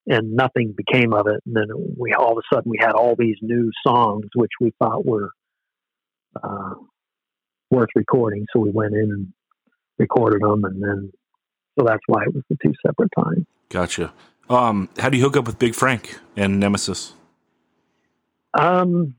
[0.07, 1.41] and nothing became of it.
[1.47, 4.73] And then we all of a sudden we had all these new songs which we
[4.79, 5.31] thought were
[6.43, 6.75] uh,
[7.71, 8.47] worth recording.
[8.53, 9.33] So we went in and
[9.99, 11.13] recorded them, and then
[11.79, 13.47] so that's why it was the two separate times.
[13.69, 14.13] Gotcha.
[14.49, 17.13] Um, how do you hook up with Big Frank and Nemesis?
[18.55, 19.15] Um,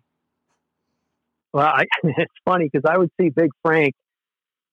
[1.54, 3.94] well, I, it's funny because I would see Big Frank.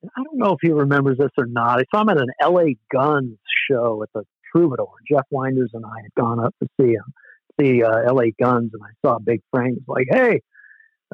[0.04, 1.80] I don't know if he remembers this or not.
[1.80, 3.36] I saw him at an LA Guns
[3.68, 4.92] show at the Troubadour.
[5.10, 7.12] Jeff Winders and I had gone up to see him,
[7.60, 9.78] see uh, LA Guns, and I saw Big Frank.
[9.88, 10.40] Like, hey,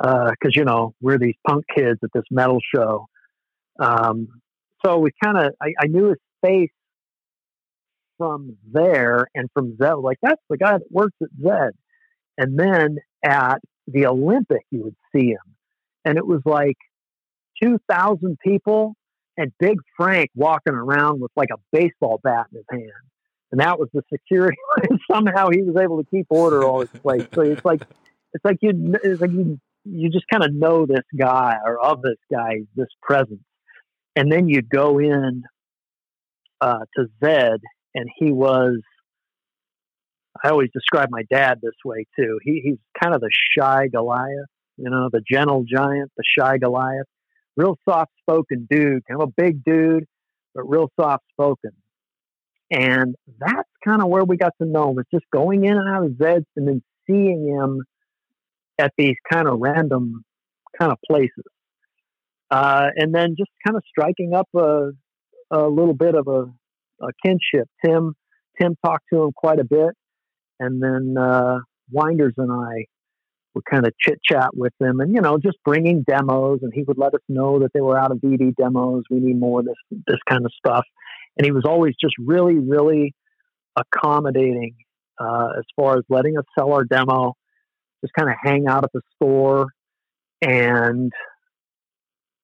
[0.01, 3.07] uh, because uh, you know we're these punk kids at this metal show.
[3.79, 4.29] Um,
[4.85, 6.71] so we kind of, I, I, knew his face
[8.19, 9.95] from there and from Zed.
[9.95, 11.73] Like that's the guy that works at Zed.
[12.37, 15.57] And then at the Olympic, you would see him,
[16.05, 16.77] and it was like
[17.63, 18.95] two thousand people
[19.37, 23.05] and Big Frank walking around with like a baseball bat in his hand
[23.55, 24.57] and that was the security.
[25.09, 27.25] Somehow he was able to keep order all this place.
[27.33, 27.83] So it's like
[28.33, 32.03] it's like you it's like you you just kind of know this guy or of
[32.03, 33.45] this guy, this presence,
[34.17, 35.45] and then you go in
[36.61, 37.61] uh, to Zed,
[37.95, 38.81] and he was.
[40.43, 42.39] I always describe my dad this way too.
[42.43, 47.07] He he's kind of the shy Goliath, you know, the gentle giant, the shy Goliath,
[47.57, 50.05] real soft spoken dude, kind of a big dude,
[50.55, 51.73] but real soft spoken
[52.71, 54.99] and that's kind of where we got to know him.
[54.99, 57.83] It's just going in and out of Zeds and then seeing him
[58.79, 60.25] at these kind of random
[60.79, 61.45] kind of places.
[62.51, 64.91] Uh, and then just kind of striking up a,
[65.51, 66.45] a little bit of a,
[67.05, 67.69] a, kinship.
[67.85, 68.15] Tim,
[68.61, 69.91] Tim talked to him quite a bit.
[70.61, 71.59] And then uh,
[71.91, 72.87] Winders and I
[73.55, 76.61] would kind of chit chat with them and, you know, just bringing demos.
[76.63, 79.05] And he would let us know that they were out of VD demos.
[79.11, 80.85] We need more of this, this kind of stuff
[81.37, 83.15] and he was always just really, really
[83.77, 84.77] accommodating
[85.19, 87.35] uh, as far as letting us sell our demo,
[88.03, 89.69] just kind of hang out at the store,
[90.43, 91.13] and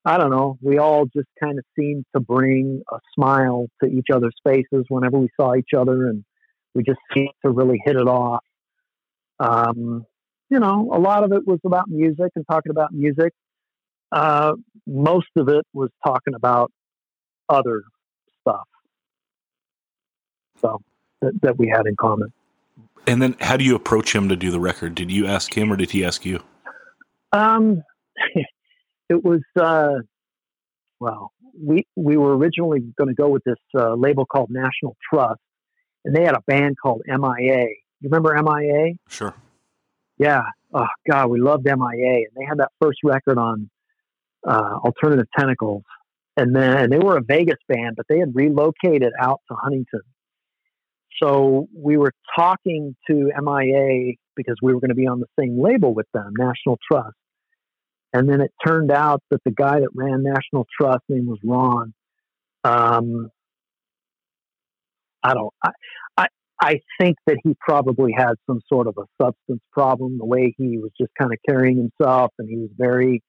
[0.04, 0.56] I don't know.
[0.62, 5.18] We all just kind of seemed to bring a smile to each other's faces whenever
[5.18, 6.24] we saw each other, and
[6.74, 8.44] we just seemed to really hit it off.
[9.38, 10.04] Um,
[10.48, 13.32] you know, a lot of it was about music and talking about music.
[14.12, 14.54] Uh,
[14.86, 16.72] most of it was talking about
[17.48, 17.82] other
[18.40, 18.66] stuff.
[20.60, 20.80] So
[21.22, 22.32] that, that we had in common.
[23.06, 24.94] And then, how do you approach him to do the record?
[24.94, 26.42] Did you ask him, or did he ask you?
[27.32, 27.82] Um,
[29.08, 30.00] it was uh,
[31.00, 35.40] well, we we were originally going to go with this uh, label called National Trust,
[36.04, 37.66] and they had a band called MIA.
[38.00, 38.94] You remember MIA?
[39.08, 39.34] Sure.
[40.18, 40.42] Yeah.
[40.72, 43.70] Oh God, we loved MIA, and they had that first record on
[44.46, 45.82] uh, Alternative Tentacles,
[46.36, 50.02] and then and they were a Vegas band, but they had relocated out to Huntington.
[51.22, 55.60] So we were talking to MIA because we were going to be on the same
[55.60, 57.16] label with them, National Trust.
[58.12, 61.92] And then it turned out that the guy that ran National Trust name was Ron.
[62.64, 63.30] Um,
[65.22, 65.52] I don't.
[65.62, 65.72] I,
[66.62, 70.18] I think that he probably had some sort of a substance problem.
[70.18, 73.22] The way he was just kind of carrying himself, and he was very,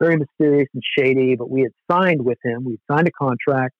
[0.00, 1.36] very mysterious and shady.
[1.36, 2.64] But we had signed with him.
[2.64, 3.74] We signed a contract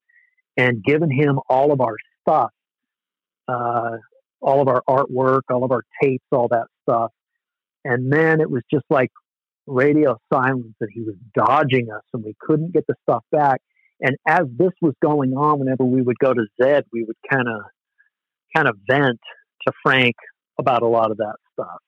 [0.59, 2.51] and given him all of our stuff,
[3.49, 3.97] uh,
[4.43, 7.11] all of our artwork, all of our tapes, all that stuff.
[7.85, 9.11] And then it was just like
[9.67, 13.63] radio silence that he was dodging us and we couldn't get the stuff back.
[14.01, 17.49] And as this was going on, whenever we would go to Zed, we would kind
[17.49, 17.63] of
[18.55, 19.21] kind of vent
[19.67, 20.15] to Frank
[20.59, 21.79] about a lot of that stuff.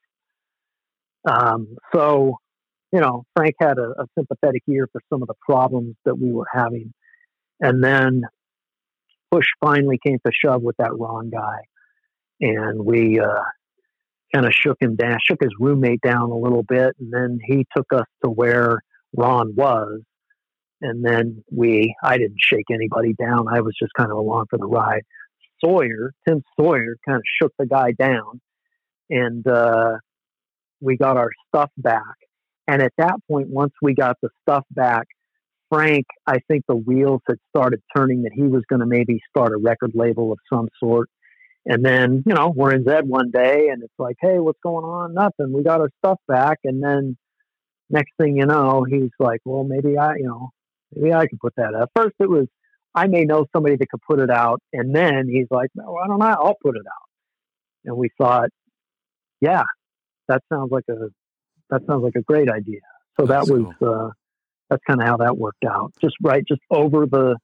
[1.28, 2.36] Um, so,
[2.92, 6.32] you know, Frank had a, a, sympathetic ear for some of the problems that we
[6.32, 6.92] were having.
[7.60, 8.22] And then
[9.30, 11.58] push finally came to shove with that Ron guy.
[12.40, 13.42] And we, uh,
[14.34, 17.66] kind of shook him down, shook his roommate down a little bit, and then he
[17.76, 18.78] took us to where
[19.16, 20.00] Ron was.
[20.82, 23.46] And then we, I didn't shake anybody down.
[23.48, 25.02] I was just kind of along for the ride.
[25.62, 28.40] Sawyer, Tim Sawyer, kind of shook the guy down,
[29.10, 29.98] and uh,
[30.80, 32.16] we got our stuff back.
[32.66, 35.06] And at that point, once we got the stuff back,
[35.70, 39.52] Frank, I think the wheels had started turning that he was going to maybe start
[39.52, 41.08] a record label of some sort.
[41.66, 44.84] And then, you know, we're in Zed one day and it's like, hey, what's going
[44.84, 45.14] on?
[45.14, 45.52] Nothing.
[45.52, 46.58] We got our stuff back.
[46.64, 47.16] And then
[47.90, 50.50] next thing you know, he's like, well, maybe I, you know,
[50.94, 51.90] maybe I can put that up.
[51.94, 52.46] First, it was,
[52.94, 54.60] I may know somebody that could put it out.
[54.72, 56.26] And then he's like, no, I don't know.
[56.26, 57.08] I'll put it out.
[57.84, 58.50] And we thought,
[59.40, 59.64] yeah,
[60.28, 61.08] that sounds like a,
[61.70, 62.80] that sounds like a great idea.
[63.18, 63.94] So that was, cool.
[63.94, 64.10] uh,
[64.68, 65.92] that's kind of how that worked out.
[66.00, 67.36] Just right, just over the,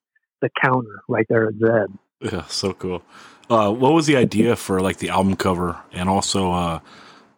[0.43, 1.99] the counter right there at Zed.
[2.21, 3.03] Yeah, so cool.
[3.49, 6.81] Uh, what was the idea for like the album cover, and also uh,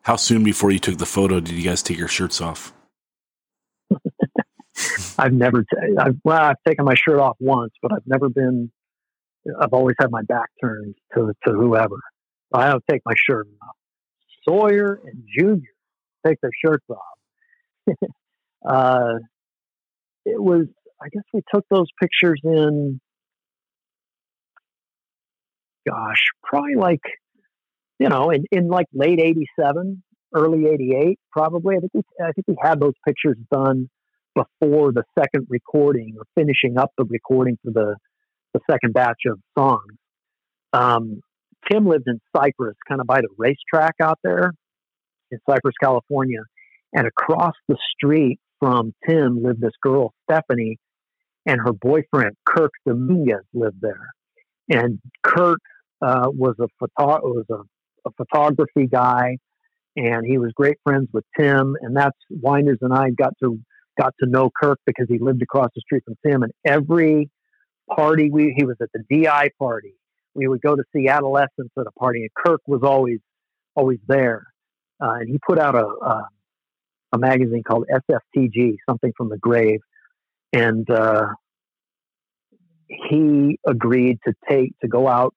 [0.03, 2.73] how soon before you took the photo did you guys take your shirts off?
[5.19, 8.71] I've never, t- I've, well, I've taken my shirt off once, but I've never been.
[9.61, 11.97] I've always had my back turned to to whoever.
[12.53, 13.77] I don't take my shirt off.
[14.47, 15.69] Sawyer and Junior
[16.27, 17.87] take their shirts off.
[18.69, 19.15] uh,
[20.25, 20.67] it was,
[21.01, 23.01] I guess, we took those pictures in
[25.89, 27.01] gosh, probably like,
[27.99, 30.03] you know, in, in like late 87,
[30.35, 31.77] early 88, probably.
[31.77, 33.89] I think, we, I think we had those pictures done
[34.35, 37.97] before the second recording or finishing up the recording for the,
[38.55, 39.93] the second batch of songs.
[40.73, 41.21] Um,
[41.71, 44.53] Tim lived in Cypress, kind of by the racetrack out there
[45.31, 46.41] in Cypress, California.
[46.93, 50.79] And across the street from Tim lived this girl, Stephanie,
[51.47, 54.11] and her boyfriend, Kirk Dominguez, lived there.
[54.69, 55.61] And Kirk
[56.03, 59.39] uh, was a photo was a, a, photography guy,
[59.97, 61.75] and he was great friends with Tim.
[61.81, 63.59] And that's Winders and I got to
[63.99, 66.43] got to know Kirk because he lived across the street from Tim.
[66.43, 67.31] And every
[67.95, 69.95] party we he was at the DI party,
[70.35, 73.19] we would go to see Adolescents at a party, and Kirk was always
[73.75, 74.47] always there.
[75.01, 76.29] Uh, and he put out a, a,
[77.13, 79.81] a magazine called SFTG, something from the grave,
[80.53, 81.27] and uh,
[82.89, 85.35] he agreed to take to go out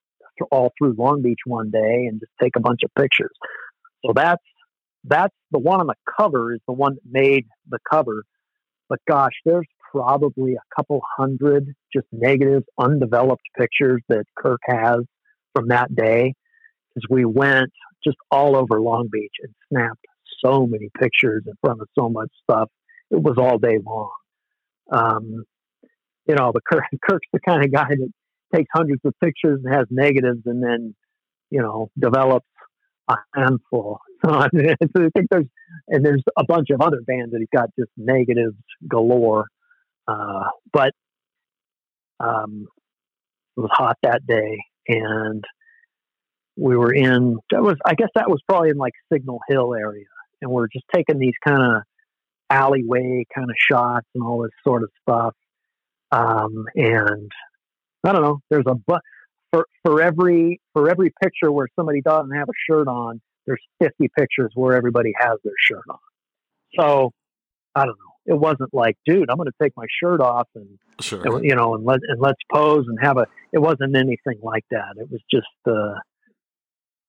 [0.52, 3.32] all through Long Beach one day and just take a bunch of pictures.
[4.06, 4.42] So that's
[5.04, 8.24] that's the one on the cover is the one that made the cover.
[8.92, 15.00] But gosh, there's probably a couple hundred just negative, undeveloped pictures that Kirk has
[15.56, 16.34] from that day.
[16.94, 17.72] Because we went
[18.04, 20.06] just all over Long Beach and snapped
[20.44, 22.70] so many pictures in front of so much stuff.
[23.12, 24.12] It was all day long.
[24.92, 25.46] Um,
[26.28, 28.12] you know, but Kirk, Kirk's the kind of guy that
[28.54, 30.96] takes hundreds of pictures and has negatives and then,
[31.50, 32.46] you know, develops
[33.08, 34.02] a handful.
[34.30, 35.48] I, so I think there's,
[35.88, 38.56] and there's a bunch of other bands that he's got just negatives
[38.88, 39.48] galore.
[40.08, 40.94] Uh, but
[42.20, 42.68] um,
[43.58, 45.44] it was hot that day and
[46.58, 50.06] we were in, that was, I guess that was probably in like Signal Hill area.
[50.42, 51.84] And we're just taking these kind of
[52.50, 55.34] alleyway kind of shots and all this sort of stuff.
[56.12, 57.32] Um, and
[58.04, 58.40] I don't know.
[58.50, 59.02] There's a but
[59.52, 64.10] for for every for every picture where somebody doesn't have a shirt on, there's 50
[64.18, 65.98] pictures where everybody has their shirt on.
[66.80, 67.12] So
[67.76, 68.34] I don't know.
[68.34, 71.22] It wasn't like, dude, I'm going to take my shirt off and Sure.
[71.38, 73.26] and, you know and let and let's pose and have a.
[73.52, 74.94] It wasn't anything like that.
[74.98, 75.96] It was just uh,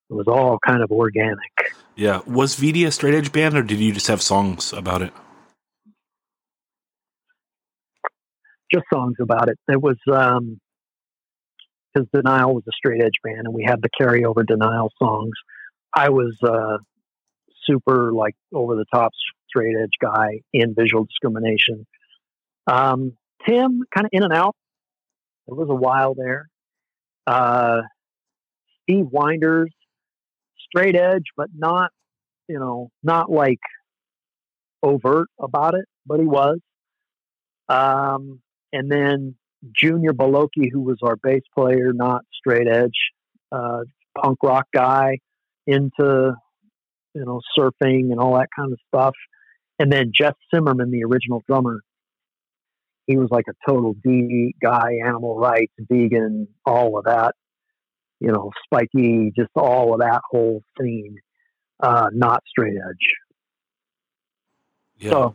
[0.09, 1.53] it was all kind of organic.
[1.95, 2.21] Yeah.
[2.27, 5.13] Was VD a straight edge band, or did you just have songs about it?
[8.73, 9.59] just songs about it.
[9.69, 10.59] It was um
[11.93, 15.33] because Denial was a straight edge band, and we had the carryover Denial songs.
[15.95, 16.79] I was uh,
[17.65, 19.13] super like over the top
[19.49, 21.87] straight edge guy in visual discrimination.
[22.67, 23.13] Um,
[23.47, 24.55] Tim kind of in and out.
[25.47, 26.49] There was a while there.
[27.27, 27.83] Uh,
[28.83, 29.73] Steve Winders,
[30.69, 31.91] straight edge, but not
[32.49, 33.61] you know not like
[34.83, 36.59] overt about it, but he was.
[37.69, 38.41] Um,
[38.73, 39.37] and then
[39.73, 43.11] Junior Baloki, who was our bass player, not straight edge,
[43.53, 43.83] uh,
[44.21, 45.19] punk rock guy,
[45.67, 46.35] into
[47.15, 49.15] you know surfing and all that kind of stuff.
[49.79, 51.81] And then Jeff Zimmerman, the original drummer,
[53.07, 57.35] he was like a total D guy, animal rights, vegan, all of that.
[58.21, 61.17] You know, spiky, just all of that whole scene.
[61.81, 63.09] Uh, not straight edge.
[64.99, 65.11] Yeah.
[65.11, 65.35] So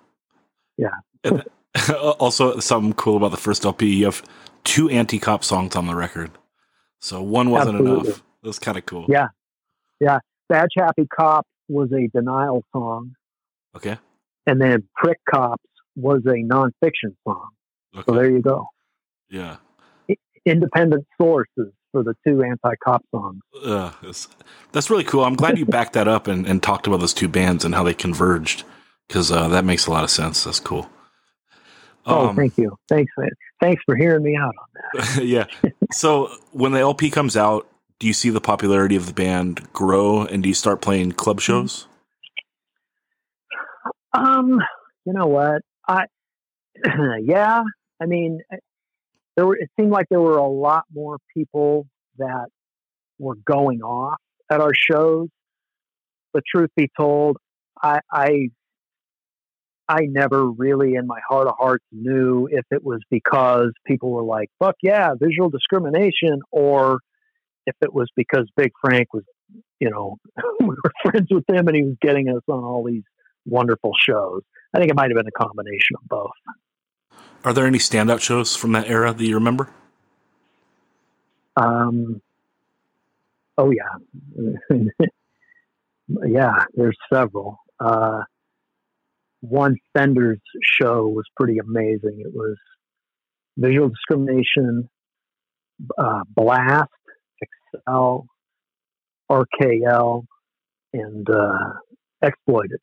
[1.23, 1.43] And
[2.19, 4.23] also, something cool about the first LP, you have
[4.63, 6.31] two anti cop songs on the record.
[6.99, 8.09] So one wasn't Absolutely.
[8.09, 8.23] enough.
[8.41, 9.05] That was kind of cool.
[9.09, 9.27] Yeah.
[10.01, 13.13] Badge Happy Cop was a denial song,
[13.75, 13.97] Okay.
[14.45, 15.63] and then Prick Cops
[15.95, 17.49] was a nonfiction song.
[18.05, 18.67] So there you go.
[19.29, 19.57] Yeah.
[20.45, 23.41] Independent sources for the two anti-cop songs.
[23.65, 23.91] Uh,
[24.71, 25.25] that's really cool.
[25.25, 27.83] I'm glad you backed that up and, and talked about those two bands and how
[27.83, 28.63] they converged
[29.07, 30.43] because uh, that makes a lot of sense.
[30.43, 30.89] That's cool.
[32.05, 32.77] Oh, Um, thank you.
[32.87, 33.29] Thanks, man.
[33.59, 34.67] Thanks for hearing me out on
[35.15, 35.25] that.
[35.25, 35.45] yeah.
[35.91, 37.67] So when the LP comes out,
[37.99, 41.41] do you see the popularity of the band grow and do you start playing club
[41.41, 41.87] shows?
[44.13, 44.59] Um,
[45.05, 45.61] you know what?
[45.87, 46.05] I
[47.21, 47.63] yeah.
[48.01, 48.41] I mean,
[49.35, 49.55] there were.
[49.55, 51.87] It seemed like there were a lot more people
[52.17, 52.47] that
[53.19, 54.19] were going off
[54.51, 55.29] at our shows.
[56.33, 57.37] But truth be told,
[57.81, 58.49] I I
[59.87, 64.23] I never really, in my heart of hearts, knew if it was because people were
[64.23, 66.99] like, "Fuck yeah, visual discrimination," or
[67.67, 69.23] if it was because Big Frank was,
[69.79, 70.17] you know,
[70.61, 73.03] we were friends with him and he was getting us on all these
[73.45, 74.41] wonderful shows.
[74.73, 76.31] I think it might have been a combination of both.
[77.43, 79.69] Are there any standout shows from that era that you remember?
[81.55, 82.21] Um,
[83.57, 84.77] oh yeah,
[86.27, 86.65] yeah.
[86.75, 87.59] There's several.
[87.79, 88.21] Uh,
[89.41, 92.19] one Fender's show was pretty amazing.
[92.19, 92.57] It was
[93.57, 94.89] visual discrimination,
[95.97, 96.91] uh, blast,
[97.73, 98.27] Excel,
[99.31, 100.25] RKL,
[100.93, 101.73] and uh,
[102.21, 102.79] exploited.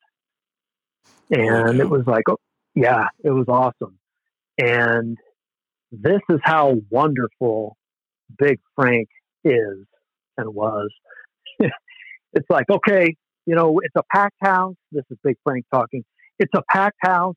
[1.31, 2.37] And it was like, oh,
[2.75, 3.97] yeah, it was awesome.
[4.57, 5.17] And
[5.91, 7.77] this is how wonderful
[8.37, 9.07] Big Frank
[9.43, 9.85] is
[10.37, 10.89] and was.
[11.59, 13.15] it's like, okay,
[13.45, 14.75] you know, it's a packed house.
[14.91, 16.03] This is Big Frank talking.
[16.39, 17.35] It's a packed house,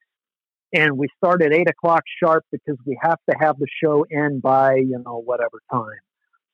[0.73, 4.43] and we start at eight o'clock sharp because we have to have the show end
[4.43, 6.01] by, you know, whatever time.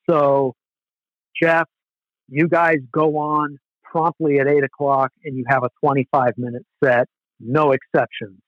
[0.09, 0.53] So,
[1.41, 1.67] Jeff,
[2.27, 7.07] you guys go on promptly at eight o'clock and you have a 25 minute set,
[7.39, 8.39] no exceptions.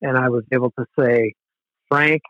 [0.00, 1.34] And I was able to say,
[1.88, 2.22] Frank,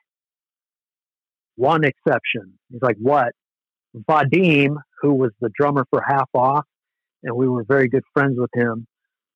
[1.57, 2.59] one exception.
[2.71, 3.33] He's like, what?
[3.95, 6.65] Vadim, who was the drummer for Half Off,
[7.23, 8.87] and we were very good friends with him.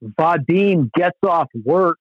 [0.02, 1.98] Vadim gets off work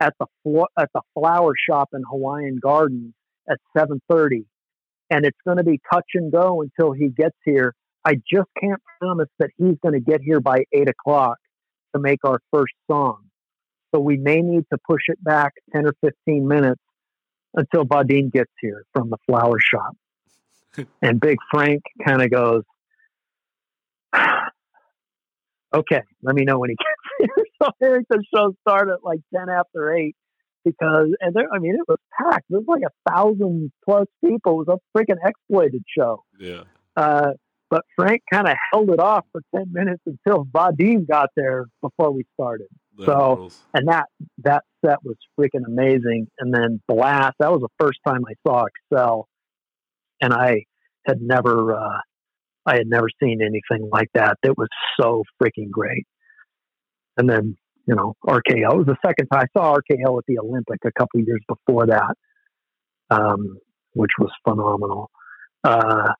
[0.00, 3.14] at the flo- at the flower shop in Hawaiian Gardens
[3.48, 4.44] at 7:30,
[5.12, 7.74] and it's going to be touch and go until he gets here.
[8.02, 11.36] I just can't promise that he's going to get here by eight o'clock
[11.94, 13.24] to make our first song.
[13.94, 16.80] So we may need to push it back 10 or 15 minutes
[17.52, 19.94] until Vadim gets here from the flower shop.
[21.02, 22.62] and Big Frank kind of goes,
[25.74, 27.34] okay, let me know when he gets
[27.80, 28.02] here.
[28.10, 30.16] so the show started at like 10 after 8
[30.64, 32.46] because, and there, I mean, it was packed.
[32.48, 34.60] There was like a thousand plus people.
[34.62, 36.24] It was a freaking exploited show.
[36.38, 36.62] Yeah.
[36.96, 37.32] Uh,
[37.70, 42.10] but Frank kind of held it off for 10 minutes until Vadim got there before
[42.10, 42.66] we started
[43.06, 44.06] So- and that
[44.44, 46.26] that set was freaking amazing.
[46.38, 49.28] And then Blast, that was the first time I saw Excel,
[50.20, 50.64] and I
[51.06, 51.98] had never uh,
[52.66, 54.36] I had never seen anything like that.
[54.42, 54.68] That was
[55.00, 56.06] so freaking great.
[57.16, 57.56] And then
[57.86, 60.92] you know RKL it was the second time I saw RKL at the Olympic a
[60.92, 62.14] couple years before that,
[63.10, 63.58] um,
[63.94, 65.10] which was phenomenal.
[65.64, 66.12] Uh,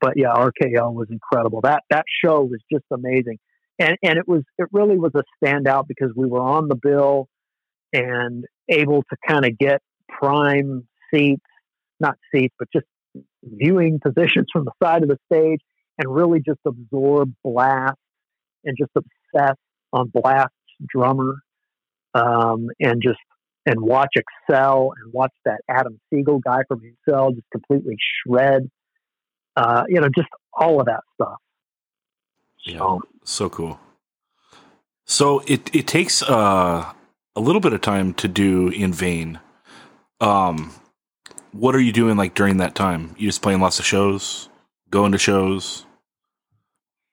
[0.00, 1.60] but yeah, RKL was incredible.
[1.62, 3.38] That that show was just amazing,
[3.78, 7.28] and and it was it really was a standout because we were on the bill
[7.92, 11.44] and able to kind of get prime seats,
[12.00, 12.86] not seats, but just
[13.42, 15.60] viewing positions from the side of the stage
[15.98, 17.96] and really just absorb Blast
[18.64, 19.56] and just obsess
[19.92, 20.52] on Blast's
[20.84, 21.42] drummer
[22.14, 23.18] um, and just
[23.66, 27.96] and watch Excel and watch that Adam Siegel guy from Excel just completely
[28.26, 28.70] shred.
[29.56, 31.38] Uh, you know, just all of that stuff.
[32.64, 33.80] Yeah, so, so cool.
[35.04, 36.92] So it it takes uh,
[37.34, 39.40] a little bit of time to do in vain.
[40.20, 40.72] Um,
[41.52, 43.14] what are you doing like during that time?
[43.18, 44.48] You just playing lots of shows,
[44.90, 45.86] going to shows?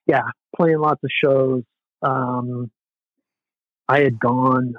[0.06, 0.24] Yeah,
[0.56, 1.64] playing lots of shows.
[2.02, 2.72] Um,
[3.88, 4.76] I had gone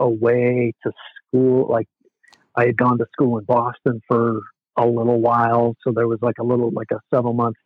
[0.00, 0.92] away to
[1.26, 1.88] school, like
[2.54, 4.40] I had gone to school in Boston for
[4.76, 7.58] a little while, so there was like a little, like a several months,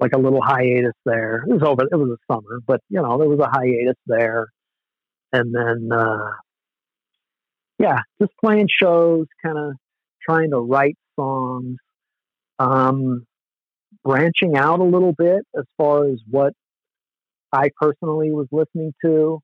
[0.00, 1.44] like a little hiatus there.
[1.48, 1.82] It was over.
[1.82, 4.48] It was a summer, but you know there was a hiatus there,
[5.32, 6.30] and then uh,
[7.78, 9.72] yeah, just playing shows, kind of
[10.22, 11.76] trying to write songs,
[12.58, 13.26] um,
[14.04, 16.52] branching out a little bit as far as what
[17.52, 19.40] I personally was listening to.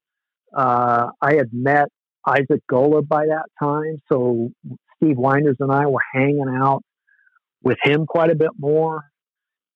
[0.57, 1.88] Uh, I had met
[2.26, 4.51] Isaac Golub by that time, so
[4.96, 6.82] Steve Winders and I were hanging out
[7.62, 9.05] with him quite a bit more.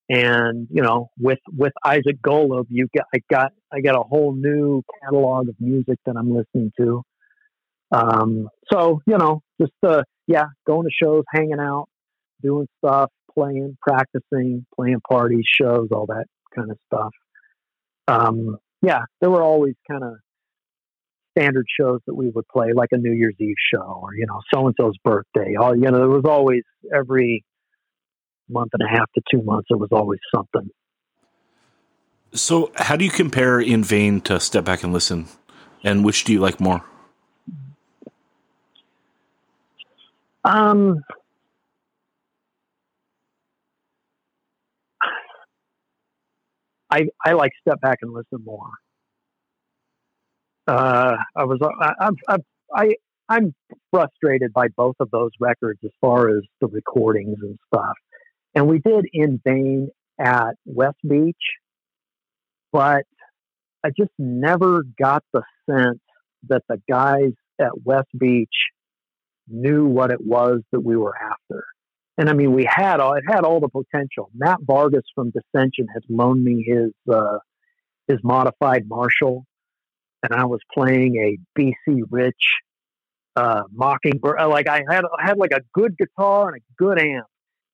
[0.09, 4.33] And you know, with with Isaac Golub, you got I got I got a whole
[4.33, 7.03] new catalog of music that I'm listening to.
[7.91, 11.87] Um, so you know, just uh, yeah, going to shows, hanging out,
[12.41, 17.11] doing stuff, playing, practicing, playing parties, shows, all that kind of stuff.
[18.07, 20.15] Um, yeah, there were always kind of
[21.37, 24.41] standard shows that we would play, like a New Year's Eve show or you know
[24.53, 25.55] so and so's birthday.
[25.59, 26.63] All you know, there was always
[26.93, 27.43] every
[28.49, 29.67] month and a half to two months.
[29.69, 30.69] There was always something.
[32.33, 35.27] So, how do you compare In Vain to Step Back and Listen,
[35.83, 36.83] and which do you like more?
[40.43, 41.03] Um,
[46.89, 48.69] I I like step back and listen more.
[50.67, 52.37] Uh, I was I, I,
[52.73, 52.95] I
[53.29, 53.53] I'm
[53.91, 57.95] frustrated by both of those records as far as the recordings and stuff.
[58.55, 59.89] And we did in vain
[60.19, 61.35] at West Beach,
[62.71, 63.03] but
[63.83, 65.99] I just never got the sense
[66.47, 68.53] that the guys at West Beach
[69.47, 71.65] knew what it was that we were after.
[72.17, 74.29] And I mean, we had all it had all the potential.
[74.35, 77.39] Matt Vargas from Dissension had loaned me his uh,
[78.07, 79.45] his modified Marshall,
[80.23, 82.35] and I was playing a BC Rich
[83.35, 84.39] uh, Mockingbird.
[84.39, 87.27] Uh, like I had I had like a good guitar and a good amp,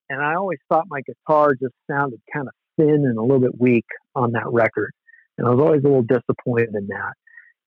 [0.10, 3.60] and I always thought my guitar just sounded kind of thin and a little bit
[3.60, 3.86] weak
[4.16, 4.92] on that record,
[5.38, 7.14] and I was always a little disappointed in that.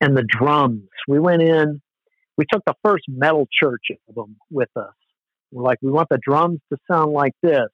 [0.00, 1.80] And the drums, we went in
[2.36, 4.94] we took the first metal church album with us.
[5.50, 7.68] We're like, we want the drums to sound like this.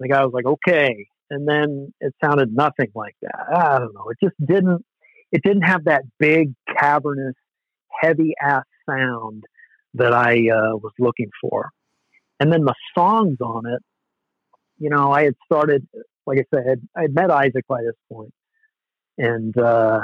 [0.00, 1.06] The guy was like, okay.
[1.30, 3.46] And then it sounded nothing like that.
[3.54, 4.10] I don't know.
[4.10, 4.84] It just didn't,
[5.36, 7.34] it didn't have that big, cavernous,
[8.00, 9.44] heavy ass sound
[9.92, 11.68] that I uh, was looking for.
[12.40, 13.82] And then the songs on it,
[14.78, 15.86] you know, I had started,
[16.26, 18.32] like I said, I had met Isaac by this point
[19.18, 20.00] and uh,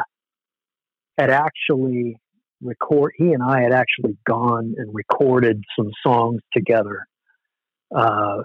[1.17, 2.19] had actually
[2.61, 3.13] record.
[3.17, 7.07] He and I had actually gone and recorded some songs together.
[7.95, 8.43] Uh,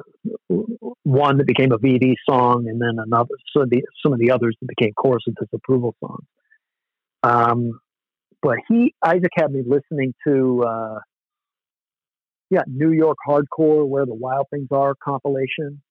[1.04, 3.36] one that became a VD song, and then another.
[3.54, 6.26] So the, some of the others that became chorus of disapproval songs.
[7.28, 7.80] Um,
[8.42, 11.00] but he Isaac had me listening to uh,
[12.50, 15.82] yeah New York hardcore, where the wild things are compilation,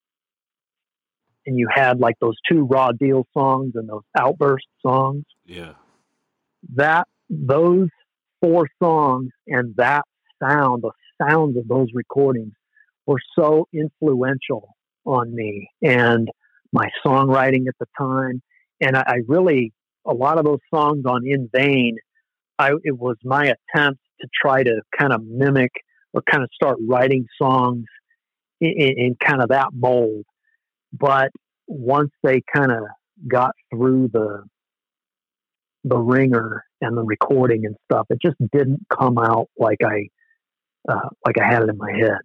[1.47, 5.24] and you had like those two raw deal songs and those outburst songs.
[5.45, 5.72] Yeah,
[6.74, 7.89] that those
[8.41, 10.03] four songs and that
[10.43, 12.53] sound, the sounds of those recordings
[13.07, 14.74] were so influential
[15.05, 16.28] on me and
[16.72, 18.43] my songwriting at the time.
[18.80, 19.72] And I, I really,
[20.07, 21.97] a lot of those songs on In Vain,
[22.59, 25.73] I, it was my attempt to try to kind of mimic
[26.13, 27.85] or kind of start writing songs
[28.61, 30.25] in, in kind of that mold.
[30.93, 31.31] But
[31.67, 32.85] once they kind of
[33.29, 34.45] got through the
[35.87, 38.07] the ringer and the recording and stuff.
[38.11, 40.09] It just didn't come out like I
[40.91, 42.19] uh, like I had it in my head.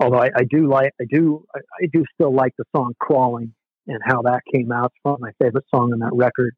[0.00, 3.54] Although I, I do like I do I, I, do still like the song "Crawling"
[3.86, 4.86] and how that came out.
[4.86, 6.54] It's probably my favorite song on that record.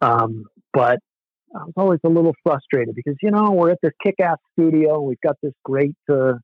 [0.00, 0.98] Um, but
[1.54, 5.20] I was always a little frustrated because you know we're at this kick-ass studio we've
[5.22, 6.34] got this great uh,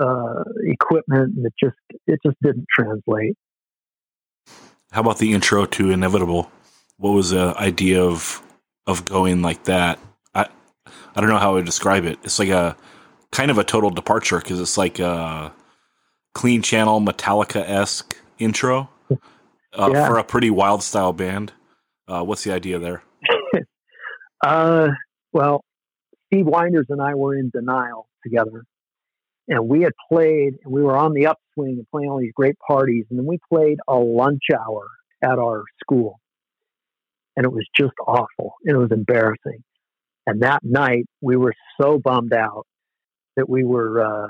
[0.00, 1.76] uh, equipment, and it just
[2.06, 3.36] it just didn't translate.
[4.92, 6.50] How about the intro to Inevitable?
[6.96, 8.42] What was the idea of
[8.86, 9.98] of going like that?
[10.34, 10.46] I
[10.86, 12.18] I don't know how I would describe it.
[12.22, 12.76] It's like a
[13.32, 15.52] kind of a total departure because it's like a
[16.34, 20.08] clean channel Metallica esque intro uh, Yeah.
[20.08, 21.52] for a pretty wild style band.
[22.08, 23.02] Uh, what's the idea there?
[24.42, 24.88] Uh,
[25.34, 25.62] well,
[26.26, 28.64] Steve Winders and I were in denial together,
[29.48, 32.56] and we had played, and we were on the upswing and playing all these great
[32.66, 34.86] parties, and then we played a lunch hour
[35.22, 36.20] at our school,
[37.36, 39.62] and it was just awful, and it was embarrassing.
[40.26, 42.66] And that night, we were so bummed out
[43.36, 44.28] that we were uh,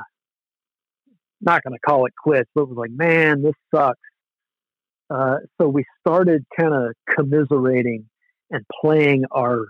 [1.40, 3.98] not going to call it quits, but it was like, man, this sucks.
[5.08, 8.04] Uh, so we started kind of commiserating
[8.50, 9.66] and playing our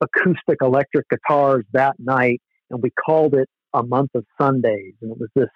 [0.00, 5.18] acoustic electric guitars that night, and we called it a month of Sundays, and it
[5.18, 5.48] was this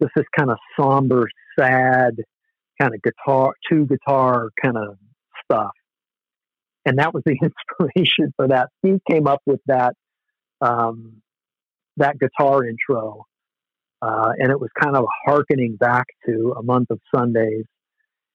[0.00, 2.16] this kind of somber, sad
[2.80, 4.96] kind of guitar, two guitar kind of
[5.44, 5.72] stuff,
[6.84, 7.36] and that was the
[7.80, 8.68] inspiration for that.
[8.78, 9.94] Steve came up with that
[10.60, 11.22] um,
[11.98, 13.26] that guitar intro,
[14.02, 17.64] uh, and it was kind of harkening back to a month of Sundays,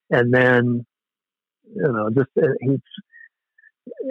[0.10, 0.86] and then
[1.76, 2.78] you know just uh, he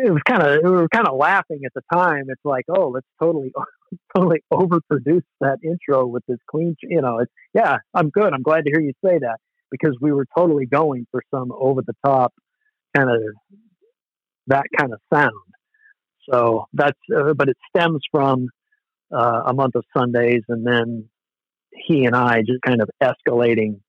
[0.04, 2.24] it was kind of we were kind of laughing at the time.
[2.28, 3.52] It's like, oh, let's totally
[4.16, 6.76] totally overproduce that intro with this clean.
[6.82, 8.32] You know, it's yeah, I'm good.
[8.32, 9.38] I'm glad to hear you say that
[9.70, 12.34] because we were totally going for some over the top
[12.94, 13.22] kind of
[14.48, 15.32] that kind of sound.
[16.30, 18.48] So that's uh, but it stems from
[19.10, 21.08] uh, a month of Sundays, and then
[21.76, 23.80] he and I just kind of escalating,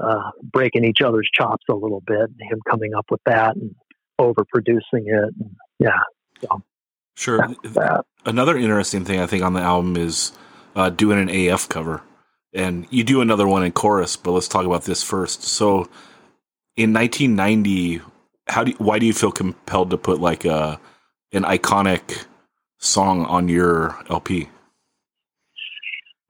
[0.00, 2.20] uh, breaking each other's chops a little bit.
[2.20, 3.74] And him coming up with that and
[4.20, 5.34] overproducing it.
[5.38, 5.98] And yeah,
[7.16, 7.48] Sure.
[8.26, 10.32] Another interesting thing I think on the album is
[10.74, 12.02] uh, doing an AF cover,
[12.52, 14.16] and you do another one in chorus.
[14.16, 15.42] But let's talk about this first.
[15.42, 15.88] So,
[16.76, 18.02] in 1990,
[18.48, 20.78] how do you, why do you feel compelled to put like a
[21.32, 22.26] an iconic
[22.78, 24.48] song on your LP?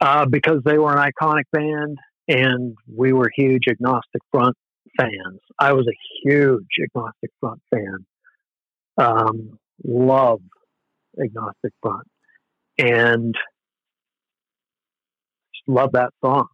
[0.01, 4.57] Uh, because they were an iconic band and we were huge Agnostic Front
[4.99, 5.41] fans.
[5.59, 8.07] I was a huge Agnostic Front fan.
[8.99, 10.41] Um, love
[11.23, 12.07] Agnostic Front
[12.79, 13.35] and
[15.67, 16.47] love that song.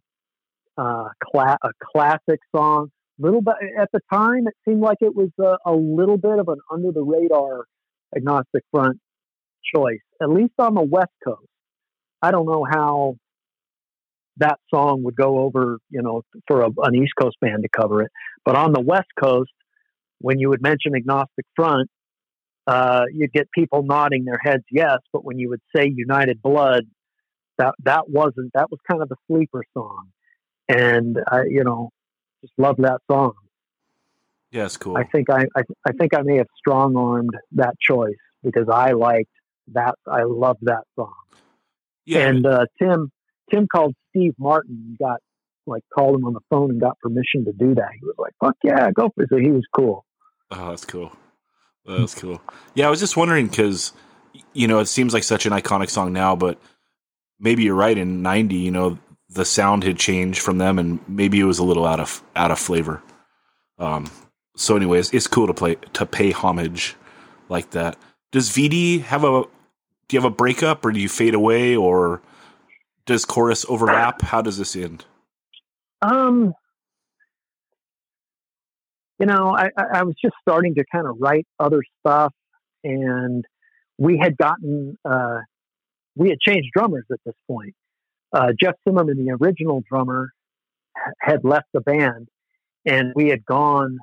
[0.77, 2.89] Uh, cla- a classic song.
[3.19, 6.47] Little bit at the time, it seemed like it was a, a little bit of
[6.47, 7.65] an under the radar
[8.15, 8.99] Agnostic Front
[9.73, 11.47] choice, at least on the West Coast.
[12.21, 13.15] I don't know how
[14.37, 18.01] that song would go over, you know, for a, an East Coast band to cover
[18.01, 18.11] it.
[18.45, 19.51] But on the West Coast,
[20.19, 21.89] when you would mention Agnostic Front,
[22.65, 24.97] uh, you'd get people nodding their heads yes.
[25.11, 26.85] But when you would say United Blood,
[27.57, 30.07] that that wasn't that was kind of the sleeper song,
[30.67, 31.89] and I, you know,
[32.41, 33.33] just love that song.
[34.51, 34.97] Yeah, it's cool.
[34.97, 38.91] I think I, I I think I may have strong armed that choice because I
[38.91, 39.29] liked
[39.73, 39.95] that.
[40.07, 41.13] I loved that song.
[42.05, 43.11] yeah, And uh, Tim
[43.51, 45.19] Tim called Steve Martin got
[45.65, 47.89] like called him on the phone and got permission to do that.
[47.99, 50.05] He was like, "Fuck yeah, go for it!" So he was cool.
[50.51, 51.11] Oh, that's cool.
[51.85, 52.41] That's cool.
[52.75, 53.93] Yeah, I was just wondering because
[54.53, 56.59] you know it seems like such an iconic song now, but
[57.39, 57.97] maybe you're right.
[57.97, 58.97] In '90, you know,
[59.29, 62.51] the sound had changed from them, and maybe it was a little out of out
[62.51, 63.01] of flavor.
[63.77, 64.09] Um.
[64.55, 66.95] So, anyways, it's cool to play to pay homage
[67.49, 67.97] like that.
[68.31, 69.43] Does VD have a?
[70.07, 72.21] Do you have a breakup, or do you fade away, or
[73.05, 74.21] does chorus overlap?
[74.21, 75.05] How does this end?
[76.01, 76.53] Um,
[79.19, 82.33] you know, I, I was just starting to kind of write other stuff,
[82.83, 83.45] and
[83.97, 85.39] we had gotten uh,
[86.15, 87.73] we had changed drummers at this point.
[88.33, 90.31] Uh, Jeff Zimmerman, the original drummer,
[91.19, 92.27] had left the band,
[92.85, 93.97] and we had gone.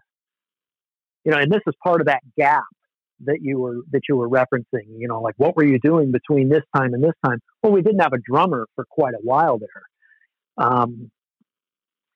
[1.24, 2.64] You know, and this is part of that gap
[3.24, 4.86] that you were that you were referencing.
[4.96, 7.40] You know, like what were you doing between this time and this time?
[7.62, 10.66] Well, we didn't have a drummer for quite a while there.
[10.66, 11.10] Um,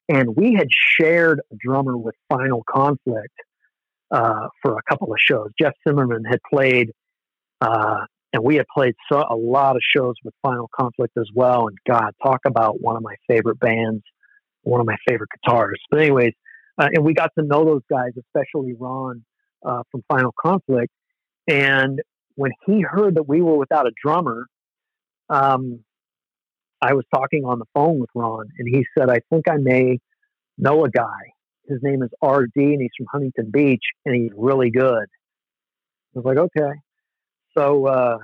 [0.09, 3.35] and we had shared a drummer with Final Conflict
[4.11, 5.51] uh, for a couple of shows.
[5.61, 6.93] Jeff Zimmerman had played,
[7.61, 8.01] uh,
[8.33, 11.69] and we had played so, a lot of shows with Final Conflict as well.
[11.69, 14.03] And God, talk about one of my favorite bands,
[14.63, 15.85] one of my favorite guitarists.
[15.91, 16.33] But anyways,
[16.79, 19.25] uh, and we got to know those guys, especially Ron
[19.65, 20.93] uh, from Final Conflict.
[21.49, 22.01] And
[22.35, 24.47] when he heard that we were without a drummer,
[25.29, 25.81] um,
[26.81, 29.99] I was talking on the phone with Ron, and he said, "I think I may
[30.59, 31.33] know a guy.
[31.69, 35.07] His name is RD, and he's from Huntington Beach, and he's really good."
[36.15, 36.73] I was like, "Okay."
[37.57, 38.19] So uh,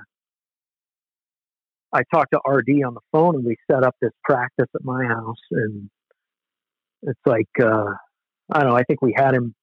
[1.93, 5.05] I talked to RD on the phone and we set up this practice at my
[5.05, 5.89] house and
[7.03, 7.93] it's like uh,
[8.51, 8.77] I don't know.
[8.77, 9.53] I think we had him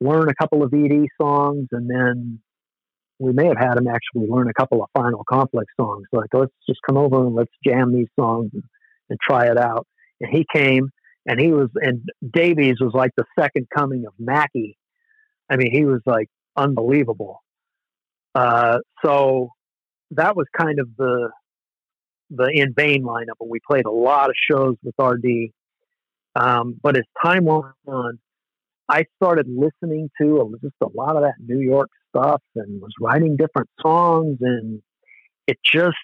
[0.00, 2.40] learn a couple of VD songs and then
[3.18, 6.06] we may have had him actually learn a couple of Final Conflict songs.
[6.12, 8.62] Like, let's just come over and let's jam these songs and,
[9.08, 9.86] and try it out.
[10.20, 10.90] And he came
[11.26, 14.76] and he was, and Davies was like the second coming of Mackie.
[15.50, 17.42] I mean, he was like unbelievable.
[18.34, 19.50] Uh, so
[20.12, 21.30] that was kind of the
[22.30, 25.52] the in vain lineup, and we played a lot of shows with RD.
[26.34, 28.18] Um, but as time went on,
[28.88, 33.36] I started listening to just a lot of that New York stuff and was writing
[33.36, 34.80] different songs, and
[35.46, 35.96] it just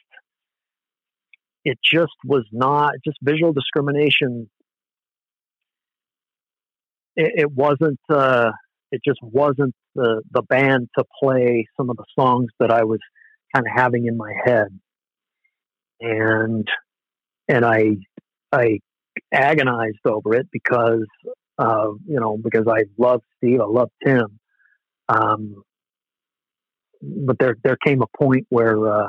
[1.64, 4.50] it just was not just visual discrimination.
[7.14, 8.00] It, it wasn't.
[8.10, 8.50] Uh,
[8.90, 13.00] it just wasn't the the band to play some of the songs that I was
[13.54, 14.68] kind of having in my head,
[16.00, 16.66] and
[17.48, 17.96] and I
[18.52, 18.80] I
[19.32, 21.06] agonized over it because
[21.62, 24.40] uh, you know because I love Steve, I love Tim,
[25.08, 25.62] um,
[27.00, 29.08] but there there came a point where uh,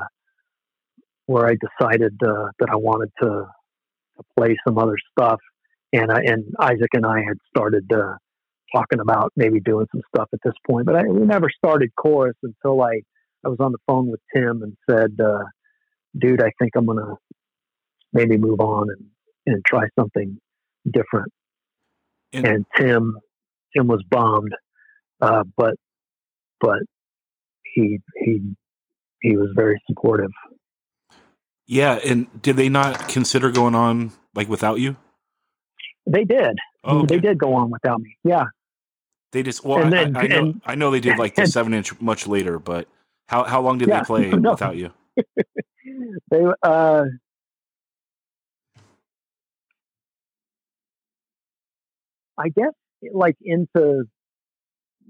[1.25, 5.39] where I decided uh, that I wanted to, to play some other stuff,
[5.93, 8.15] and I, and Isaac and I had started uh,
[8.75, 12.35] talking about maybe doing some stuff at this point, but I, we never started chorus
[12.43, 13.01] until I
[13.45, 15.45] I was on the phone with Tim and said, uh,
[16.17, 17.15] "Dude, I think I'm gonna
[18.11, 19.05] maybe move on and
[19.47, 20.37] and try something
[20.85, 21.31] different."
[22.33, 23.17] And, and Tim
[23.75, 24.53] Tim was bombed,
[25.21, 25.75] uh, but
[26.59, 26.79] but
[27.63, 28.41] he he
[29.21, 30.31] he was very supportive.
[31.65, 34.97] Yeah, and did they not consider going on like without you?
[36.05, 36.57] They did.
[36.83, 37.15] Oh, okay.
[37.15, 38.17] They did go on without me.
[38.23, 38.45] Yeah.
[39.31, 41.51] They just well, then, I, I, know and, I know they did like the and,
[41.51, 42.87] seven inch much later, but
[43.27, 44.51] how how long did yeah, they play no.
[44.51, 44.91] without you?
[46.29, 47.05] they uh,
[52.37, 52.73] I guess
[53.11, 54.03] like into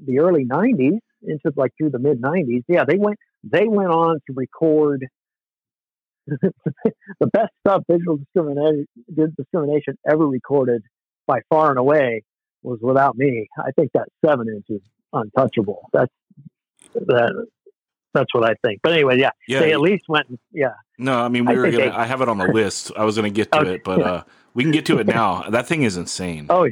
[0.06, 2.64] the early '90s, into like through the mid '90s.
[2.68, 5.06] Yeah, they went they went on to record
[6.28, 8.88] the best stuff visual discrimination
[9.38, 10.84] discrimination ever recorded
[11.28, 12.24] by far and away
[12.62, 13.48] was without me.
[13.58, 14.82] I think that seven inch is
[15.12, 15.90] untouchable.
[15.92, 16.12] That's
[16.96, 17.48] that
[18.14, 18.80] that's what I think.
[18.84, 20.28] But anyway, yeah, yeah they at least went.
[20.52, 20.74] Yeah.
[20.98, 21.78] No, I mean we I were gonna.
[21.78, 22.92] They, I have it on the list.
[22.96, 23.74] I was gonna get to okay.
[23.76, 24.24] it, but uh,
[24.54, 25.50] we can get to it now.
[25.50, 26.48] That thing is insane.
[26.50, 26.70] Oh,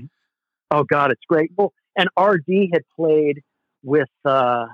[0.71, 1.51] oh God, it's great.
[1.57, 3.41] Well, and RD had played
[3.83, 4.65] with uh,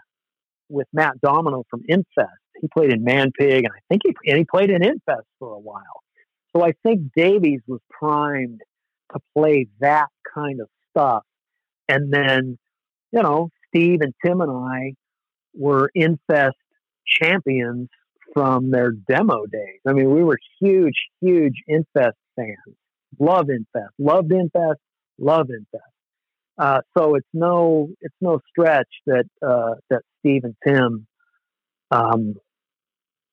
[0.70, 2.30] with Matt Domino from Infest.
[2.62, 5.54] He played in Man Pig, and I think he and he played in Infest for
[5.54, 6.04] a while.
[6.56, 8.62] So I think Davies was primed
[9.14, 11.24] to play that kind of stuff.
[11.88, 12.58] And then,
[13.12, 14.94] you know, Steve and Tim and I
[15.54, 16.58] were Infest
[17.06, 17.90] champions
[18.34, 19.80] from their demo days.
[19.88, 22.76] I mean, we were huge, huge Infest fans.
[23.20, 24.80] Love Infest, loved Infest,
[25.18, 25.84] love Infest.
[26.58, 31.08] Uh, so it's no it's no stretch that uh, that Steve and Tim,
[31.92, 32.36] um,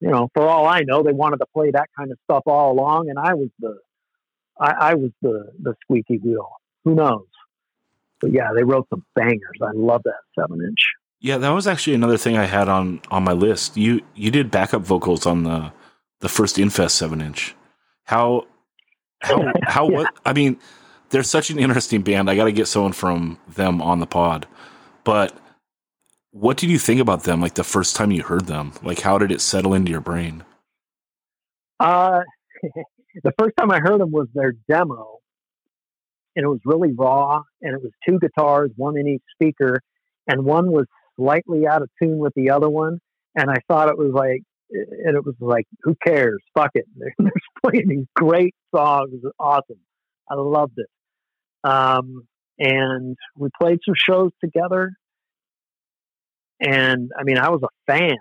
[0.00, 2.72] you know, for all I know, they wanted to play that kind of stuff all
[2.72, 3.78] along, and I was the
[4.60, 6.50] I, I was the the squeaky wheel.
[6.84, 7.26] Who knows?
[8.20, 9.58] But yeah, they wrote some bangers.
[9.62, 10.84] I love that seven inch.
[11.20, 13.78] Yeah, that was actually another thing I had on on my list.
[13.78, 15.72] You you did backup vocals on the
[16.20, 17.54] the first Infest seven inch.
[18.04, 18.46] How
[19.20, 19.96] how how yeah.
[19.96, 20.14] what?
[20.26, 20.58] I mean,
[21.14, 22.28] they're such an interesting band.
[22.28, 24.48] I got to get someone from them on the pod.
[25.04, 25.32] But
[26.32, 27.40] what did you think about them?
[27.40, 30.42] Like the first time you heard them, like how did it settle into your brain?
[31.78, 32.22] Uh,
[33.22, 35.18] the first time I heard them was their demo,
[36.34, 39.80] and it was really raw, and it was two guitars, one in each speaker,
[40.26, 42.98] and one was slightly out of tune with the other one,
[43.36, 46.42] and I thought it was like, and it was like, who cares?
[46.58, 46.86] Fuck it.
[46.96, 47.32] They're, they're
[47.64, 49.22] playing these great songs.
[49.38, 49.78] Awesome.
[50.28, 50.88] I loved it.
[51.64, 52.26] Um,
[52.58, 54.92] and we played some shows together.
[56.60, 58.16] And I mean, I was a fan,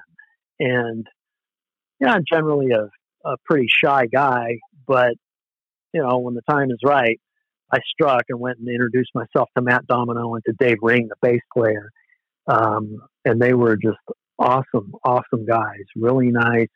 [0.59, 1.05] and
[1.99, 2.89] you know, I'm generally a,
[3.29, 4.57] a pretty shy guy,
[4.87, 5.13] but
[5.93, 7.19] you know, when the time is right,
[7.71, 11.15] I struck and went and introduced myself to Matt Domino and to Dave Ring, the
[11.21, 11.91] bass player.
[12.47, 13.99] Um, and they were just
[14.37, 16.67] awesome, awesome guys, really nice,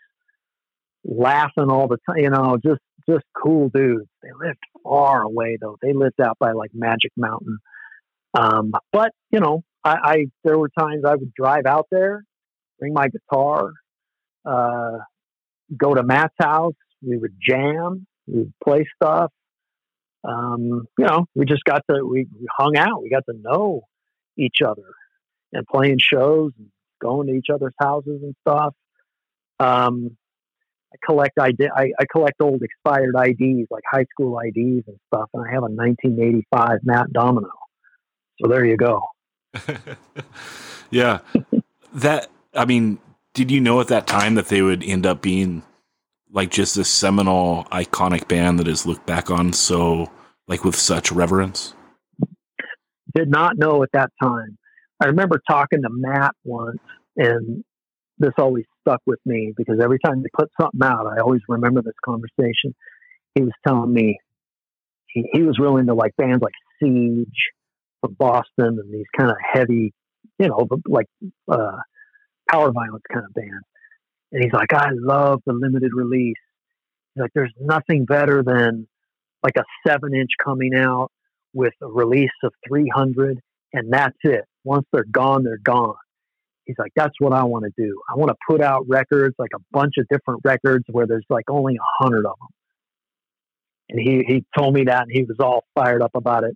[1.04, 4.10] laughing all the time, you know, just just cool dudes.
[4.22, 5.78] They lived far away though.
[5.82, 7.60] They lived out by like Magic Mountain.
[8.38, 12.24] Um, but you know, I, I there were times I would drive out there,
[12.80, 13.72] bring my guitar,
[14.46, 14.98] uh,
[15.76, 16.76] go to Matt's house.
[17.02, 18.08] We would jam.
[18.28, 19.32] We would play stuff.
[20.24, 23.02] Um, you know, we just got to we, hung out.
[23.02, 23.84] We got to know
[24.38, 24.94] each other
[25.54, 26.68] and playing shows and
[27.02, 28.74] going to each other's houses and stuff.
[29.60, 30.18] Um,
[30.94, 35.30] I collect ID, I, I collect old expired IDs like high school IDs and stuff,
[35.34, 37.50] and I have a 1985 Matt Domino.
[38.42, 39.02] So there you go.
[40.92, 41.20] yeah,
[41.94, 43.00] that I mean,
[43.34, 45.64] did you know at that time that they would end up being
[46.32, 50.12] like just this seminal, iconic band that is looked back on so
[50.48, 51.74] like with such reverence?
[53.16, 54.58] Did not know at that time.
[55.02, 56.80] I remember talking to Matt once,
[57.16, 57.64] and
[58.18, 61.82] this always stuck with me because every time they put something out, I always remember
[61.82, 62.76] this conversation.
[63.36, 64.20] He was telling me
[65.08, 67.52] he, he was really into like bands like Siege
[68.02, 69.94] from Boston and these kind of heavy,
[70.40, 71.08] you know, like
[71.52, 71.78] uh,
[72.50, 73.66] power violence kind of bands.
[74.32, 76.36] And he's like, I love the limited release.
[77.16, 78.88] He's like, there's nothing better than
[79.44, 81.12] like a seven inch coming out
[81.54, 83.40] with a release of 300,
[83.74, 84.46] and that's it.
[84.64, 85.96] Once they're gone, they're gone.
[86.68, 88.02] He's like, that's what I want to do.
[88.10, 91.46] I want to put out records, like a bunch of different records where there's like
[91.50, 92.50] only a hundred of them.
[93.90, 96.56] And he, he told me that and he was all fired up about it.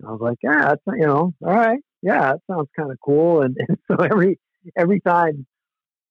[0.00, 1.78] And I was like, yeah, that's, you know, all right.
[2.02, 3.40] Yeah, that sounds kind of cool.
[3.42, 4.38] And, and so every,
[4.76, 5.46] every time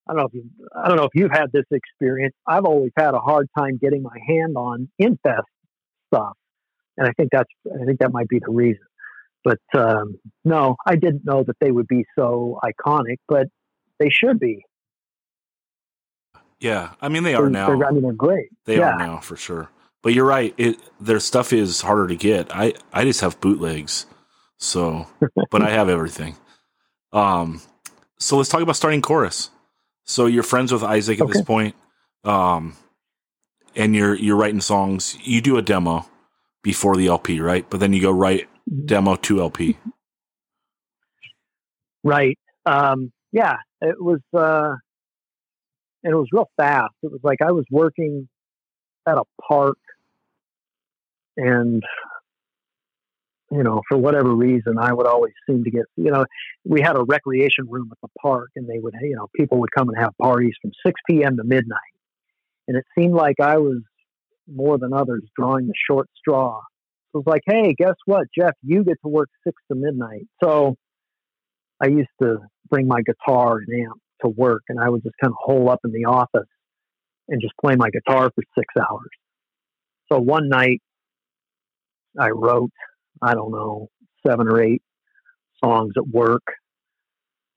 [0.07, 2.34] I don't know if you, I don't know if you've had this experience.
[2.47, 5.41] I've always had a hard time getting my hand on Infest
[6.14, 6.34] stuff,
[6.97, 8.86] and I think that's I think that might be the reason.
[9.48, 13.48] But um, no, I didn't know that they would be so iconic, but
[13.98, 14.65] they should be.
[16.60, 17.72] Yeah, I mean they are now.
[17.82, 18.49] I mean they're great.
[18.65, 18.95] They yeah.
[18.95, 19.69] are now for sure.
[20.03, 20.53] But you're right.
[20.57, 22.53] It their stuff is harder to get.
[22.53, 24.06] I I just have bootlegs,
[24.57, 25.07] so
[25.49, 26.36] but I have everything.
[27.14, 27.61] Um,
[28.19, 29.49] so let's talk about starting chorus.
[30.03, 31.32] So you're friends with Isaac at okay.
[31.32, 31.74] this point,
[32.26, 32.76] um,
[33.78, 35.18] and you're you're writing songs.
[35.22, 36.06] You do a demo
[36.64, 37.65] before the LP, right?
[37.69, 38.49] But then you go write
[38.85, 39.77] demo two LP.
[42.03, 42.38] Right.
[42.65, 43.57] Um, yeah.
[43.81, 44.76] It was, uh,
[46.03, 46.94] and it was real fast.
[47.03, 48.27] It was like I was working
[49.07, 49.77] at a park,
[51.35, 51.84] and
[53.52, 56.26] you know, for whatever reason, I would always seem to get, you know,
[56.65, 59.72] we had a recreation room at the park and they would, you know, people would
[59.72, 61.38] come and have parties from 6 p.m.
[61.38, 61.80] to midnight.
[62.68, 63.81] And it seemed like I was
[64.53, 66.61] more than others drawing the short straw.
[67.18, 70.27] Was like, hey, guess what, Jeff, you get to work 6 to midnight.
[70.44, 70.76] So
[71.81, 72.38] I used to
[72.69, 75.80] bring my guitar and amp to work and I would just kind of hole up
[75.84, 76.48] in the office
[77.27, 79.10] and just play my guitar for six hours.
[80.11, 80.81] So one night
[82.19, 82.72] I wrote
[83.22, 83.89] I don't know,
[84.26, 84.81] seven or eight
[85.64, 86.44] songs at work.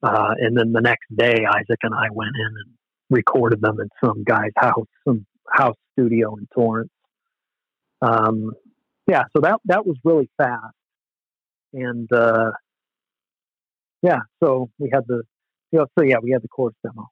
[0.03, 2.73] Uh, and then the next day, Isaac and I went in and
[3.09, 6.89] recorded them in some guy's house, some house studio in Torrance.
[8.01, 8.51] Um,
[9.11, 10.73] yeah, so that that was really fast,
[11.73, 12.51] and uh,
[14.01, 15.23] yeah, so we had the,
[15.71, 17.09] you know, so yeah, we had the chorus demo,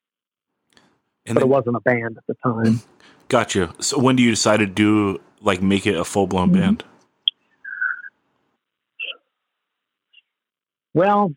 [1.25, 2.79] and but then, it wasn't a band at the time.
[3.27, 3.73] Gotcha.
[3.81, 6.61] So when do you decide to do like make it a full blown mm-hmm.
[6.61, 6.83] band?
[10.93, 11.33] Well,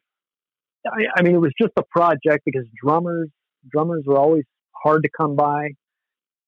[0.86, 3.30] I, I, mean, it was just a project because drummers
[3.68, 5.70] drummers were always hard to come by,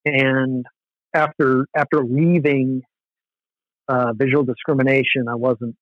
[0.04, 0.64] and
[1.12, 2.82] after after leaving
[3.88, 5.76] uh, visual discrimination, I wasn't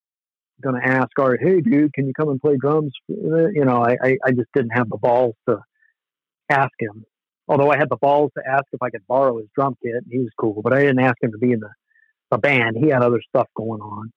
[0.62, 3.96] going to ask Art, "Hey, dude, can you come and play drums?" You know, I,
[4.02, 5.58] I, I just didn't have the balls to
[6.48, 7.04] ask him.
[7.48, 10.06] Although I had the balls to ask if I could borrow his drum kit, and
[10.10, 11.70] he was cool, but I didn't ask him to be in the,
[12.30, 12.76] the band.
[12.76, 14.12] He had other stuff going on.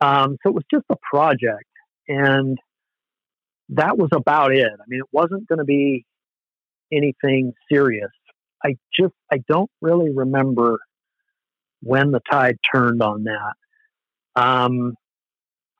[0.00, 1.64] Um, so it was just a project
[2.08, 2.58] and
[3.70, 4.66] that was about it.
[4.66, 6.04] I mean, it wasn't going to be
[6.92, 8.10] anything serious.
[8.64, 10.78] I just, I don't really remember
[11.82, 14.40] when the tide turned on that.
[14.40, 14.94] Um,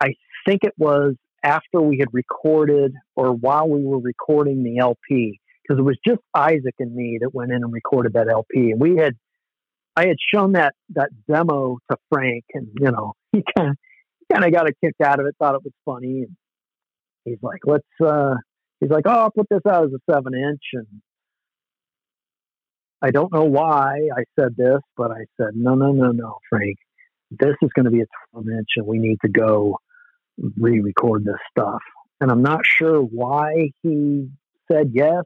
[0.01, 0.15] I
[0.47, 5.79] think it was after we had recorded or while we were recording the LP, because
[5.79, 8.71] it was just Isaac and me that went in and recorded that LP.
[8.71, 9.15] And we had,
[9.97, 13.77] I had shown that, that demo to Frank and, you know, he kind of,
[14.33, 16.23] kind of got a kick out of it, thought it was funny.
[16.23, 16.37] And
[17.25, 18.35] he's like, let's, uh,
[18.81, 20.63] he's like, oh, I'll put this out as a seven inch.
[20.73, 20.87] And
[23.01, 26.77] I don't know why I said this, but I said, no, no, no, no, Frank,
[27.31, 29.79] this is going to be a 12 inch and we need to go
[30.59, 31.81] re record this stuff.
[32.21, 34.29] And I'm not sure why he
[34.71, 35.25] said yes.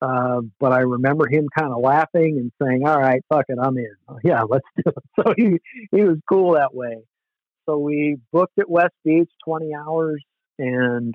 [0.00, 3.78] Uh, but I remember him kind of laughing and saying, "All right, fuck it, I'm
[3.78, 3.94] in.
[4.24, 5.58] Yeah, let's do it." So he
[5.92, 6.98] he was cool that way.
[7.68, 10.20] So we booked at West Beach 20 hours
[10.58, 11.14] and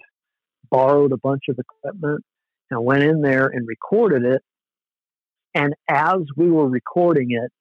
[0.70, 2.24] borrowed a bunch of equipment
[2.72, 4.42] and went in there and recorded it.
[5.58, 7.52] And as we were recording it,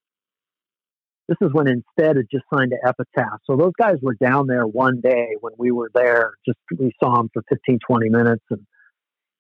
[1.29, 3.41] this is when Insted had just signed to Epitaph.
[3.51, 6.33] So those guys were down there one day when we were there.
[6.47, 8.45] Just we saw them for 15, 20 minutes.
[8.51, 8.67] And,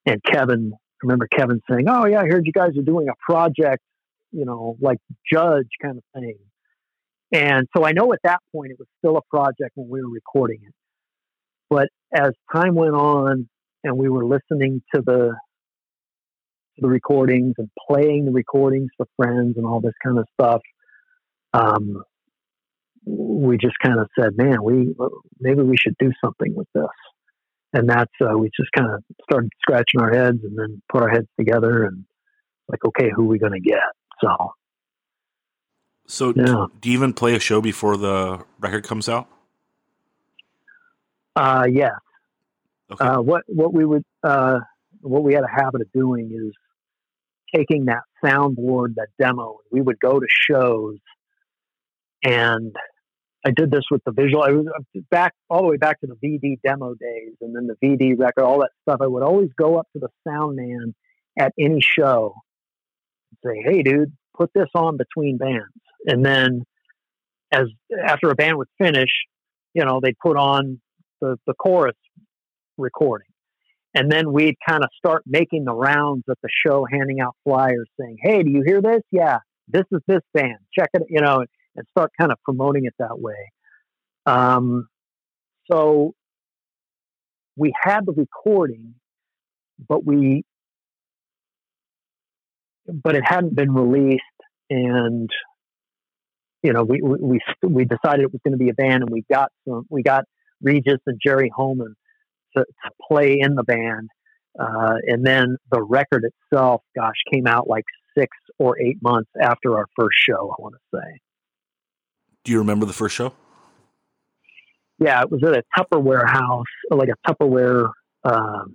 [0.05, 3.15] and Kevin, I remember Kevin saying, Oh, yeah, I heard you guys are doing a
[3.31, 3.83] project
[4.37, 4.99] you know, like
[5.31, 6.37] judge kind of thing.
[7.33, 10.11] And so I know at that point it was still a project when we were
[10.11, 10.75] recording it.
[11.69, 13.49] But as time went on
[13.83, 15.35] and we were listening to the
[16.79, 20.61] the recordings and playing the recordings for friends and all this kind of stuff,
[21.53, 22.03] um,
[23.05, 24.95] we just kind of said, "Man, we
[25.41, 26.85] maybe we should do something with this."
[27.73, 31.09] And that's uh, we just kind of started scratching our heads and then put our
[31.09, 32.05] heads together and
[32.69, 33.79] like, okay, who are we going to get?
[34.21, 34.53] So,
[36.07, 36.67] so yeah.
[36.81, 39.29] do you even play a show before the record comes out?
[41.35, 41.93] Uh, yes.
[42.91, 43.05] Okay.
[43.05, 44.61] Uh, what what we would uh,
[45.01, 46.53] what we had a habit of doing is
[47.55, 50.99] taking that soundboard, that demo, we would go to shows,
[52.23, 52.75] and
[53.45, 54.43] I did this with the visual.
[54.43, 57.69] I was uh, back all the way back to the VD demo days, and then
[57.69, 59.01] the VD record, all that stuff.
[59.01, 60.95] I would always go up to the sound man
[61.39, 62.35] at any show
[63.31, 65.73] and say, "Hey, dude, put this on between bands,"
[66.07, 66.65] and then
[67.53, 67.67] as
[68.05, 69.11] after a band would finish,
[69.75, 70.81] you know, they'd put on
[71.21, 71.97] the, the chorus
[72.77, 73.29] recording.
[73.97, 77.89] And then we'd kind of start making the rounds at the show, handing out flyers
[77.99, 79.01] saying, Hey, do you hear this?
[79.11, 80.59] Yeah, this is this band.
[80.79, 81.45] Check it, you know,
[81.75, 83.51] and start kind of promoting it that way.
[84.27, 84.87] Um,
[85.73, 86.13] so
[87.57, 88.97] we had the recording,
[89.89, 90.45] but we,
[92.87, 94.23] but it hadn't been released
[94.69, 95.31] and
[96.63, 99.25] you know, we, we, we decided it was going to be a band and we
[99.31, 100.25] got some, we got
[100.61, 101.95] Regis and Jerry Holman
[102.57, 104.11] to, to play in the band.
[104.59, 107.85] Uh, and then the record itself, gosh, came out like
[108.17, 111.21] six or eight months after our first show, I want to say.
[112.45, 113.33] Do you remember the first show?
[114.99, 117.91] Yeah, it was at a Tupperware house, like a Tupperware,
[118.25, 118.75] um,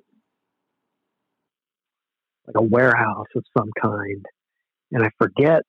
[2.45, 4.23] like a warehouse of some kind.
[4.91, 5.63] And I forget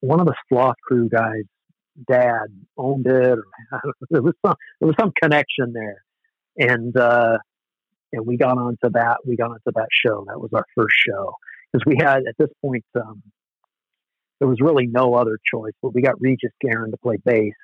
[0.00, 1.44] one of the sloth crew guys
[2.08, 3.38] dad owned it.
[3.38, 3.44] Or,
[4.10, 6.04] there was some there was some connection there,
[6.56, 7.38] and uh,
[8.12, 9.18] and we got onto that.
[9.26, 10.24] We got onto that show.
[10.28, 11.34] That was our first show
[11.72, 13.22] because we had at this point um,
[14.38, 15.72] there was really no other choice.
[15.82, 17.54] But we got Regis Garin to play bass,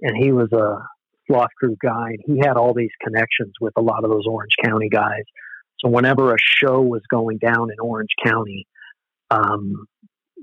[0.00, 0.78] and he was a
[1.26, 4.54] sloth crew guy, and he had all these connections with a lot of those Orange
[4.62, 5.24] County guys.
[5.78, 8.66] So whenever a show was going down in Orange County,
[9.30, 9.86] um,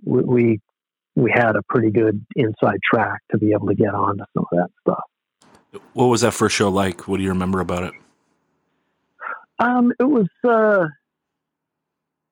[0.04, 0.60] we,
[1.16, 4.46] we had a pretty good inside track to be able to get on to some
[4.52, 5.04] of that stuff.
[5.94, 7.08] What was that first show like?
[7.08, 7.94] What do you remember about it?
[9.60, 10.86] Um, it was, uh,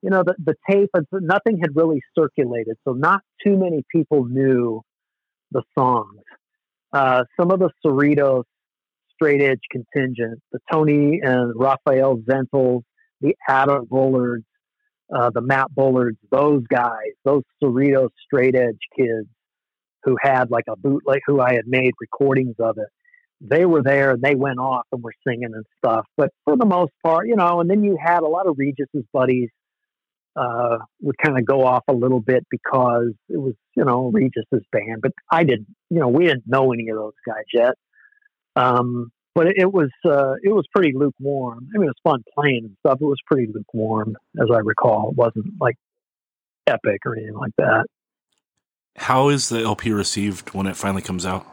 [0.02, 2.78] you know, the, the tape, nothing had really circulated.
[2.88, 4.82] So not too many people knew
[5.52, 6.22] the songs.
[6.94, 8.44] Uh, some of the Cerritos
[9.14, 12.84] straight edge contingent, the Tony and Raphael Zentels,
[13.22, 14.46] the Adam Bullards,
[15.14, 19.28] uh, the Matt Bullards, those guys, those Cerritos straight edge kids
[20.04, 22.88] who had like a bootleg, who I had made recordings of it.
[23.50, 26.06] They were there and they went off and were singing and stuff.
[26.18, 29.06] But for the most part, you know, and then you had a lot of Regis's
[29.14, 29.50] buddies
[30.36, 34.66] uh, would kind of go off a little bit because it was, you know, Regis's
[34.72, 35.02] band.
[35.02, 37.76] But I didn't, you know, we didn't know any of those guys yet.
[38.56, 41.68] Um, but it, was uh, it was pretty lukewarm.
[41.74, 43.00] I mean, it was fun playing and stuff.
[43.02, 45.10] It was pretty lukewarm, as I recall.
[45.12, 45.76] It wasn't like
[46.68, 47.86] epic or anything like that.
[48.96, 51.46] How is the LP received when it finally comes out?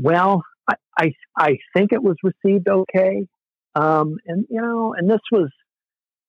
[0.00, 3.26] Well, I, I, I think it was received okay,
[3.74, 5.50] um, and you know, and this was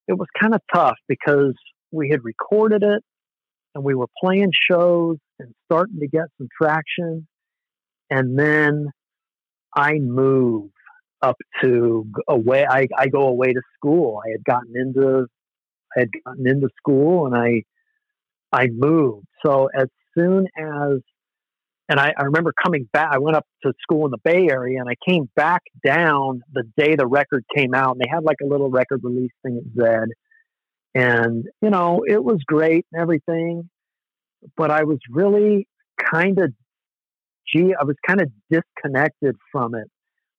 [0.08, 1.54] it was kind of tough because
[1.92, 3.04] we had recorded it
[3.76, 7.28] and we were playing shows and starting to get some traction.
[8.10, 8.90] And then
[9.76, 10.72] I move
[11.22, 12.66] up to away.
[12.70, 14.22] I, I go away to school.
[14.26, 15.28] I had gotten into,
[15.96, 17.64] I had gotten into school and I,
[18.52, 19.28] I moved.
[19.46, 19.88] So as
[20.18, 21.00] soon as,
[21.92, 24.80] and I, I remember coming back, I went up to school in the Bay Area
[24.80, 28.38] and I came back down the day the record came out and they had like
[28.42, 30.08] a little record release thing at Zed
[30.96, 33.70] and, you know, it was great and everything,
[34.56, 35.68] but I was really
[36.02, 36.54] kind of,
[37.54, 39.90] gee, I was kind of disconnected from it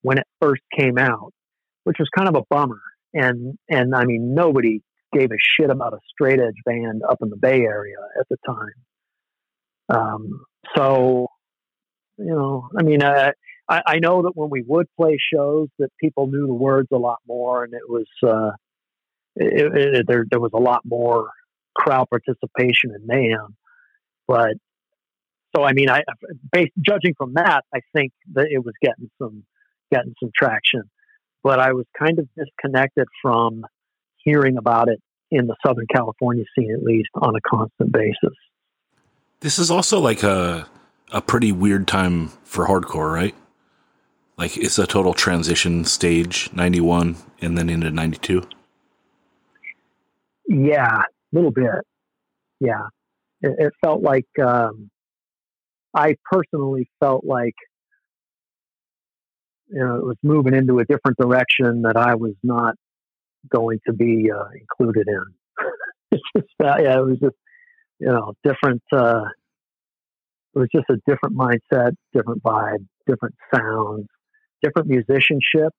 [0.01, 1.35] when it first came out,
[1.85, 2.81] which was kind of a bummer.
[3.13, 4.81] And, and I mean, nobody
[5.13, 8.39] gave a shit about a straight edge band up in the Bay Area at the
[8.47, 8.73] time.
[9.95, 11.27] Um, so,
[12.19, 13.33] you know, I mean, uh,
[13.69, 16.99] I, I know that when we would play shows, that people knew the words a
[16.99, 18.51] lot more, and it was uh,
[19.37, 21.31] it, it, there there was a lot more
[21.75, 23.57] crowd participation in mayhem.
[24.29, 24.55] But
[25.55, 26.03] so I mean, I
[26.51, 29.45] based judging from that, I think that it was getting some
[29.91, 30.83] getting some traction.
[31.43, 33.65] but I was kind of disconnected from
[34.17, 38.37] hearing about it in the Southern California scene, at least on a constant basis.
[39.41, 40.69] This is also like a
[41.13, 43.35] a pretty weird time for hardcore, right?
[44.39, 48.43] Like it's a total transition stage, ninety one, and then into ninety two.
[50.49, 51.87] Yeah, a little bit.
[52.59, 52.87] Yeah,
[53.43, 54.91] it, it felt like um,
[55.95, 57.55] I personally felt like
[59.69, 62.75] you know it was moving into a different direction that I was not
[63.51, 65.25] going to be uh, included in.
[66.11, 67.37] it's just uh, yeah, it was just
[68.01, 68.83] you know different.
[68.91, 69.25] Uh,
[70.55, 74.07] it was just a different mindset, different vibe, different sounds,
[74.63, 75.73] different musicianship.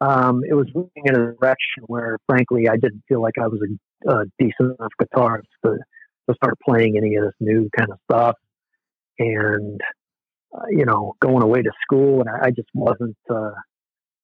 [0.00, 3.60] Um, it was moving in a direction where, frankly, I didn't feel like I was
[3.62, 5.76] a, a decent enough guitarist to,
[6.28, 8.36] to start playing any of this new kind of stuff.
[9.18, 9.80] And
[10.54, 13.50] uh, you know, going away to school, and I, I just wasn't uh,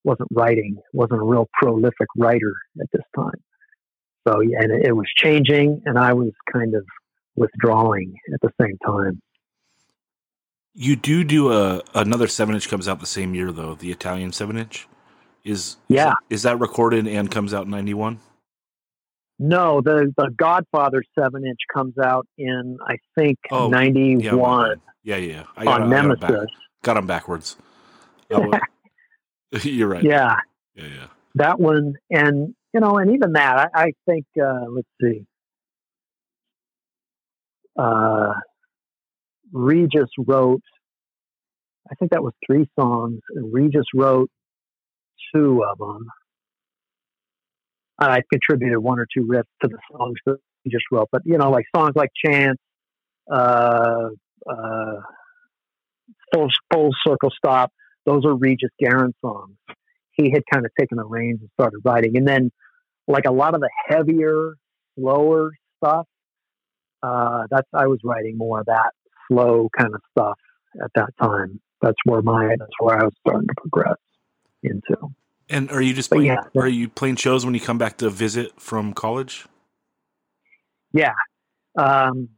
[0.05, 3.40] wasn't writing, wasn't a real prolific writer at this time.
[4.27, 6.85] So, and it, it was changing, and I was kind of
[7.36, 9.20] withdrawing at the same time.
[10.74, 14.32] You do do a another seven inch comes out the same year though, the Italian
[14.32, 14.86] seven inch.
[15.44, 18.20] Is yeah is that, recorded and comes out in ninety one?
[19.38, 24.80] No, the the Godfather seven inch comes out in I think oh, ninety one.
[25.02, 25.64] Yeah, yeah, yeah.
[25.64, 26.20] got, on Nemesis.
[26.20, 26.47] Got,
[26.82, 27.56] got them backwards.
[29.62, 30.05] You're right.
[30.05, 30.36] Yeah.
[30.74, 31.06] Yeah, yeah.
[31.34, 34.26] That one, and you know, and even that, I, I think.
[34.40, 35.26] Uh, let's see.
[37.78, 38.34] Uh,
[39.52, 40.62] Regis wrote.
[41.90, 44.31] I think that was three songs, and Regis wrote
[45.35, 46.06] two of them.
[47.98, 51.36] I contributed one or two riffs to the songs that he just wrote, but you
[51.36, 52.59] know, like songs like "Chance,"
[53.31, 54.09] uh,
[54.48, 55.01] uh,
[56.32, 57.72] "Full Full Circle Stop,"
[58.06, 59.56] those are Regis Garin songs.
[60.12, 62.16] He had kind of taken the reins and started writing.
[62.16, 62.51] And then,
[63.06, 64.55] like a lot of the heavier,
[64.98, 65.51] slower
[65.82, 66.06] stuff,
[67.02, 68.93] uh, that's I was writing more of that
[69.31, 70.39] slow kind of stuff
[70.82, 71.61] at that time.
[71.81, 73.97] That's where my that's where I was starting to progress
[74.62, 74.97] into.
[75.48, 78.11] And are you just playing, yeah, are you playing shows when you come back to
[78.11, 79.47] visit from college?
[80.93, 81.15] Yeah,
[81.77, 82.28] um,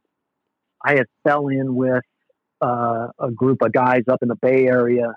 [0.85, 2.05] I had fell in with
[2.62, 5.14] uh, a group of guys up in the Bay Area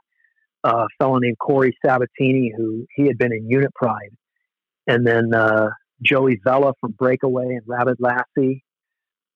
[0.65, 4.11] a fellow named Corey Sabatini, who he had been in Unit Pride,
[4.87, 5.69] and then uh,
[6.01, 8.64] Joey Vela from Breakaway and Rabid Lassie,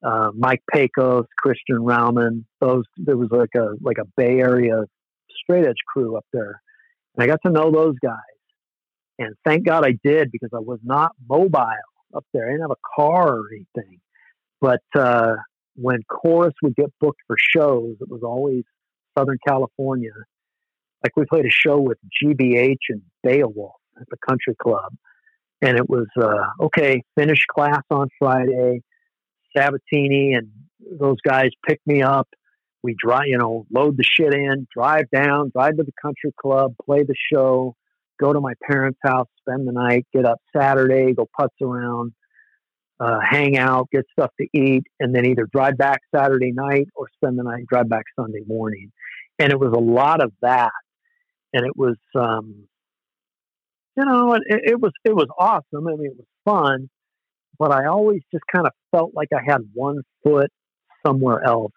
[0.04, 2.46] uh, Mike Pecos, Christian Rauman.
[2.60, 4.84] Those there was like a like a Bay Area
[5.44, 6.62] straight edge crew up there,
[7.16, 8.16] and I got to know those guys.
[9.18, 11.66] And thank God I did because I was not mobile
[12.16, 12.48] up there.
[12.48, 14.00] I didn't have a car or anything.
[14.62, 15.36] But uh,
[15.76, 18.64] when Chorus would get booked for shows, it was always
[19.18, 20.12] Southern California
[21.04, 24.94] like we played a show with GBH and Beowulf at the country club.
[25.62, 28.82] And it was, uh, okay, finish class on Friday.
[29.56, 30.50] Sabatini and
[31.00, 32.28] those guys pick me up.
[32.82, 36.76] We drive, you know, load the shit in, drive down, drive to the country club,
[36.86, 37.76] play the show,
[38.20, 42.14] go to my parents' house, spend the night, get up Saturday, go putz around,
[43.02, 47.08] uh, hang out, get stuff to eat, and then either drive back Saturday night or
[47.16, 48.92] spend the night, drive back Sunday morning.
[49.40, 50.72] And it was a lot of that
[51.54, 52.68] and it was um,
[53.98, 55.88] you know it, it was it was awesome.
[55.88, 56.90] I mean, it was fun,
[57.60, 60.50] but I always just kind of felt like I had one foot
[61.06, 61.74] somewhere else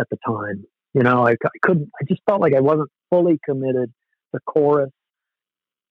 [0.00, 0.64] at the time.
[0.94, 1.90] You know, I, I couldn't.
[2.00, 3.92] I just felt like I wasn't fully committed
[4.34, 4.90] to chorus,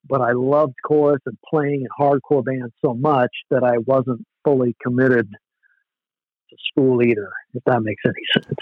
[0.09, 4.75] but I loved chorus and playing in hardcore bands so much that I wasn't fully
[4.81, 5.29] committed
[6.49, 7.29] to school either.
[7.53, 8.13] If that makes any
[8.43, 8.57] sense.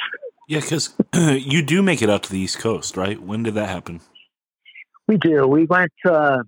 [0.49, 0.93] Yeah, because
[1.45, 3.19] you do make it out to the East Coast, right?
[3.19, 4.01] When did that happen?
[5.07, 5.47] We do.
[5.47, 5.93] We went.
[6.03, 6.39] Uh,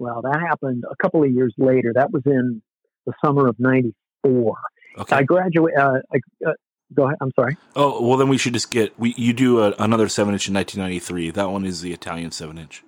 [0.00, 1.92] well, that happened a couple of years later.
[1.94, 2.62] That was in
[3.06, 4.56] the summer of '94.
[4.98, 5.16] Okay.
[5.16, 5.78] I graduated.
[5.78, 5.98] Uh,
[6.46, 6.52] uh,
[6.94, 7.18] go ahead.
[7.20, 7.56] I'm sorry.
[7.76, 8.98] Oh well, then we should just get.
[8.98, 11.32] We you do a, another seven inch in 1993.
[11.32, 12.82] That one is the Italian seven inch.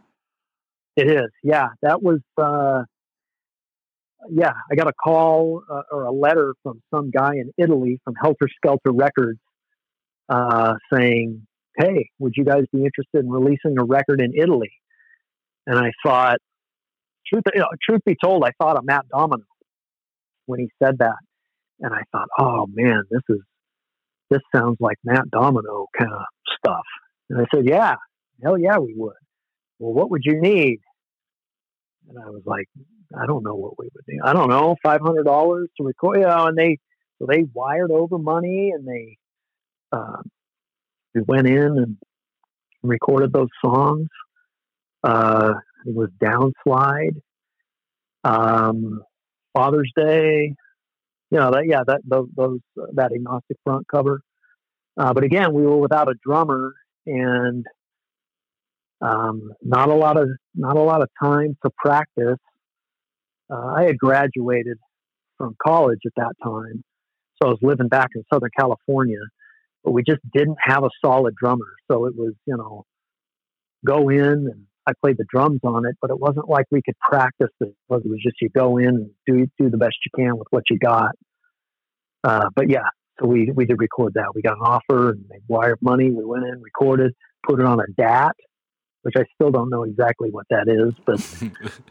[0.97, 1.31] It is.
[1.45, 2.21] Yeah, that was.
[2.37, 2.85] Uh,
[4.31, 8.15] yeah, I got a call uh, or a letter from some guy in Italy from
[8.15, 9.39] Helter Skelter Records
[10.31, 14.73] uh, saying, "Hey, would you guys be interested in releasing a record in Italy?"
[15.67, 16.39] And I thought,
[17.33, 19.45] truth, you know, truth be told, I thought of Matt Domino
[20.47, 21.17] when he said that,
[21.81, 23.41] and I thought, "Oh man, this is
[24.31, 26.23] this sounds like Matt Domino kind of
[26.59, 26.85] stuff."
[27.31, 27.97] And I said, "Yeah,
[28.43, 29.15] hell yeah, we would."
[29.79, 30.81] Well, what would you need?
[32.09, 32.67] And I was like,
[33.21, 34.21] I don't know what we would need.
[34.25, 36.19] I don't know, five hundred dollars to record.
[36.19, 36.79] You know, and they
[37.19, 39.19] so they wired over money and they
[39.93, 40.23] uh,
[41.15, 41.97] we went in and
[42.83, 44.09] recorded those songs.
[45.05, 45.55] Uh,
[45.87, 47.21] it was Downslide,
[48.25, 49.03] um,
[49.55, 50.55] Father's Day.
[51.31, 52.61] You know that yeah that those, those
[52.95, 54.21] that agnostic front cover.
[54.97, 56.75] Uh, but again, we were without a drummer
[57.07, 57.65] and
[59.01, 62.39] um, not a lot of not a lot of time to practice.
[63.51, 64.79] Uh, I had graduated
[65.39, 66.85] from college at that time,
[67.41, 69.21] so I was living back in Southern California,
[69.83, 71.75] but we just didn't have a solid drummer.
[71.91, 72.85] So it was you know
[73.85, 76.99] go in and I played the drums on it, but it wasn't like we could
[76.99, 77.69] practice it.
[77.69, 80.65] It was just you go in and do do the best you can with what
[80.71, 81.13] you got.
[82.25, 82.89] Uh, but yeah,
[83.21, 84.33] so we we did record that.
[84.35, 86.11] We got an offer and they wired money.
[86.11, 87.13] We went in, recorded,
[87.47, 88.35] put it on a DAT,
[89.03, 91.21] which I still don't know exactly what that is, but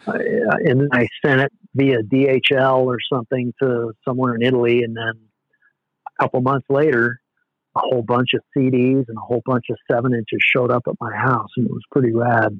[0.07, 4.83] I, uh, and then I sent it via DHL or something to somewhere in Italy,
[4.83, 5.13] and then
[6.19, 7.19] a couple months later,
[7.75, 10.95] a whole bunch of CDs and a whole bunch of seven inches showed up at
[10.99, 12.59] my house, and it was pretty rad.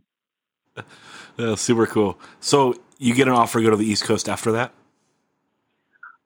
[1.38, 2.20] Yeah, super cool.
[2.42, 4.74] So you get an offer to go to the East Coast after that?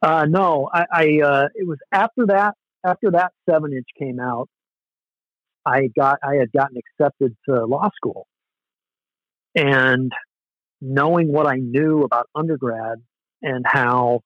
[0.01, 2.55] Uh, no, I, I uh, it was after that.
[2.83, 4.49] After that seven inch came out,
[5.65, 8.27] I got I had gotten accepted to law school,
[9.55, 10.11] and
[10.81, 12.97] knowing what I knew about undergrad
[13.41, 14.21] and how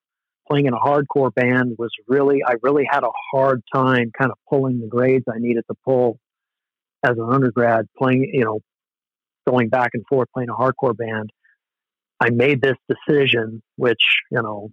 [0.49, 4.38] playing in a hardcore band was really I really had a hard time kind of
[4.49, 6.19] pulling the grades I needed to pull
[7.03, 8.60] as an undergrad playing you know
[9.49, 11.31] going back and forth playing a hardcore band.
[12.19, 14.01] I made this decision, which
[14.31, 14.71] you know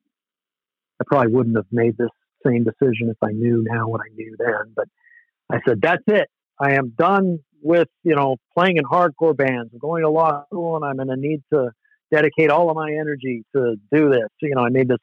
[1.01, 2.11] I probably wouldn't have made this
[2.47, 4.73] same decision if I knew now what I knew then.
[4.75, 4.87] But
[5.51, 6.29] I said, that's it.
[6.61, 9.71] I am done with, you know, playing in hardcore bands.
[9.73, 11.71] I'm going to law school and I'm going to need to
[12.13, 14.29] dedicate all of my energy to do this.
[14.41, 14.99] You know, I made this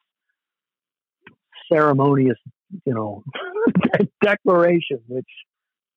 [1.71, 2.37] ceremonious,
[2.85, 3.23] you know,
[4.23, 5.29] declaration, which,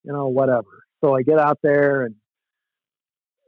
[0.05, 0.85] you know, whatever.
[1.03, 2.15] So I get out there and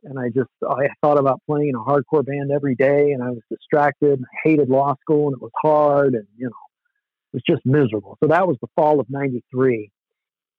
[0.04, 3.30] and I just I thought about playing in a hardcore band every day, and I
[3.30, 4.20] was distracted.
[4.20, 8.16] I hated law school, and it was hard, and you know, it was just miserable.
[8.22, 9.90] So that was the fall of '93,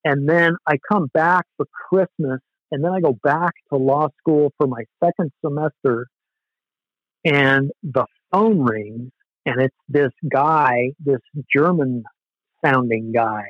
[0.06, 2.40] and then I come back for Christmas,
[2.72, 6.08] and then I go back to law school for my second semester,
[7.26, 9.12] and the phone rings,
[9.46, 11.22] and it's this guy, this
[11.56, 12.04] German
[12.64, 13.44] sounding guy.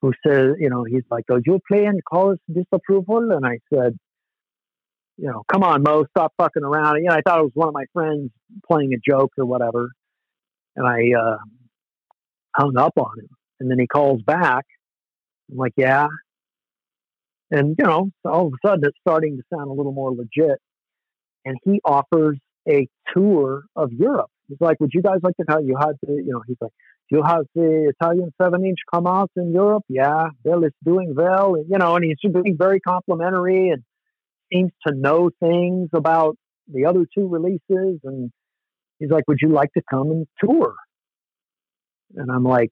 [0.00, 3.96] Who says, you know, he's like, "Oh, you play in cause disapproval?" And I said,
[5.16, 6.96] you know, come on, Mo, stop fucking around.
[6.96, 8.30] You know, I thought it was one of my friends
[8.66, 9.90] playing a joke or whatever.
[10.74, 11.36] And I uh,
[12.56, 13.28] hung up on him.
[13.60, 14.64] And then he calls back.
[15.50, 16.06] I'm like, yeah.
[17.50, 20.58] And, you know, all of a sudden it's starting to sound a little more legit.
[21.44, 24.30] And he offers a tour of Europe.
[24.48, 26.72] He's like, would you guys like to tell you how to, you know, he's like,
[27.10, 29.84] you have the Italian seven inch come out in Europe?
[29.88, 31.56] Yeah, Bill is doing well.
[31.56, 33.82] And, you know, and he's being very complimentary and
[34.52, 36.36] seems to know things about
[36.72, 38.00] the other two releases.
[38.04, 38.30] And
[38.98, 40.74] he's like, Would you like to come and tour?
[42.14, 42.70] And I'm like,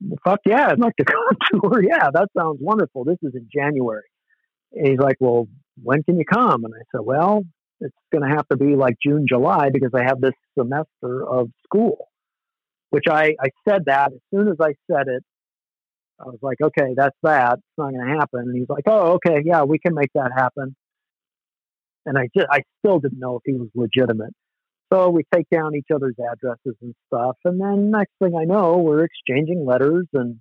[0.00, 1.04] well, Fuck yeah, I'd like to
[1.50, 1.82] come tour.
[1.82, 3.04] Yeah, that sounds wonderful.
[3.04, 4.08] This is in January.
[4.72, 5.48] And he's like, Well,
[5.82, 6.64] when can you come?
[6.64, 7.42] And I said, Well,
[7.80, 11.50] it's going to have to be like June, July because I have this semester of
[11.64, 12.08] school.
[12.90, 15.24] Which I, I said that as soon as I said it,
[16.20, 17.54] I was like, okay, that's that.
[17.54, 18.40] It's not going to happen.
[18.40, 20.76] And he's like, oh, okay, yeah, we can make that happen.
[22.06, 24.34] And I just, I still didn't know if he was legitimate.
[24.92, 27.36] So we take down each other's addresses and stuff.
[27.44, 30.40] And then next thing I know, we're exchanging letters and,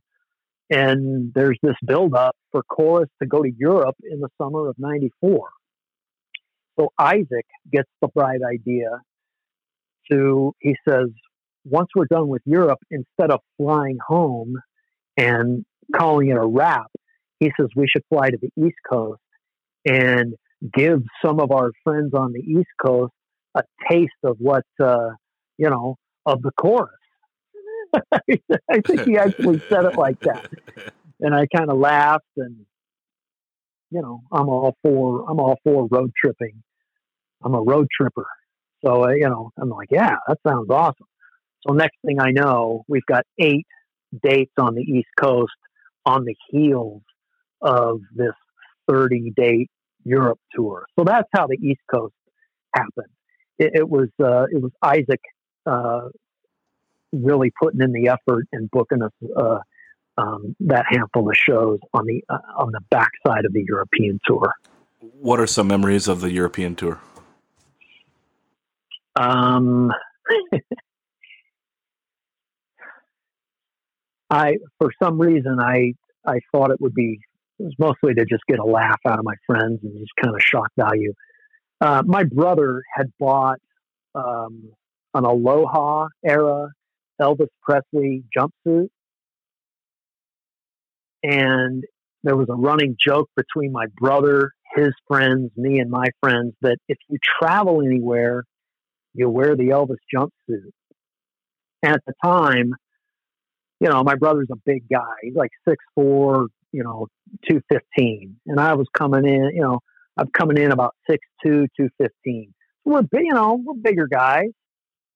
[0.69, 5.49] and there's this buildup for Chorus to go to Europe in the summer of 94.
[6.79, 9.01] So Isaac gets the bright idea
[10.11, 11.07] to, he says,
[11.65, 14.57] once we're done with Europe, instead of flying home
[15.17, 15.65] and
[15.95, 16.87] calling it a wrap,
[17.39, 19.21] he says we should fly to the East Coast
[19.85, 20.35] and
[20.73, 23.11] give some of our friends on the East Coast
[23.55, 25.09] a taste of what, uh,
[25.57, 26.91] you know, of the chorus.
[28.11, 30.49] I think he actually said it like that.
[31.19, 32.65] And I kind of laughed and,
[33.91, 36.63] you know, I'm all for, I'm all for road tripping.
[37.43, 38.25] I'm a road tripper.
[38.83, 41.07] So, uh, you know, I'm like, yeah, that sounds awesome.
[41.67, 43.67] So next thing I know, we've got eight
[44.21, 45.53] dates on the East Coast
[46.05, 47.01] on the heels
[47.61, 48.33] of this
[48.87, 49.69] 30 date
[50.03, 50.85] Europe tour.
[50.97, 52.13] So that's how the East Coast
[52.75, 53.07] happened.
[53.57, 55.21] It, it was uh, it was Isaac
[55.65, 56.09] uh,
[57.11, 59.59] really putting in the effort and booking us uh,
[60.17, 64.53] um, that handful of shows on the uh, on the backside of the European tour.
[64.99, 66.99] What are some memories of the European tour?
[69.15, 69.91] Um,
[74.33, 75.93] I, for some reason, I
[76.25, 77.19] I thought it would be
[77.59, 80.35] it was mostly to just get a laugh out of my friends and just kind
[80.35, 81.13] of shock value.
[81.79, 83.59] Uh, my brother had bought
[84.15, 84.71] um,
[85.13, 86.69] an Aloha era
[87.21, 88.87] Elvis Presley jumpsuit.
[91.23, 91.83] And
[92.23, 96.77] there was a running joke between my brother, his friends, me, and my friends that
[96.87, 98.43] if you travel anywhere,
[99.13, 100.71] you wear the Elvis jumpsuit.
[101.81, 102.73] And at the time,
[103.79, 105.13] you know, my brother's a big guy.
[105.21, 107.07] He's like six four, you know,
[107.49, 109.79] two fifteen, and I was coming in, you know,
[110.17, 112.53] I'm coming in about six two, two fifteen.
[112.83, 114.49] So we're big, you know, we're bigger guys,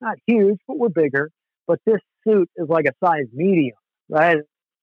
[0.02, 1.32] not huge, but we're bigger.
[1.68, 3.76] But this suit is like a size medium,
[4.10, 4.38] right?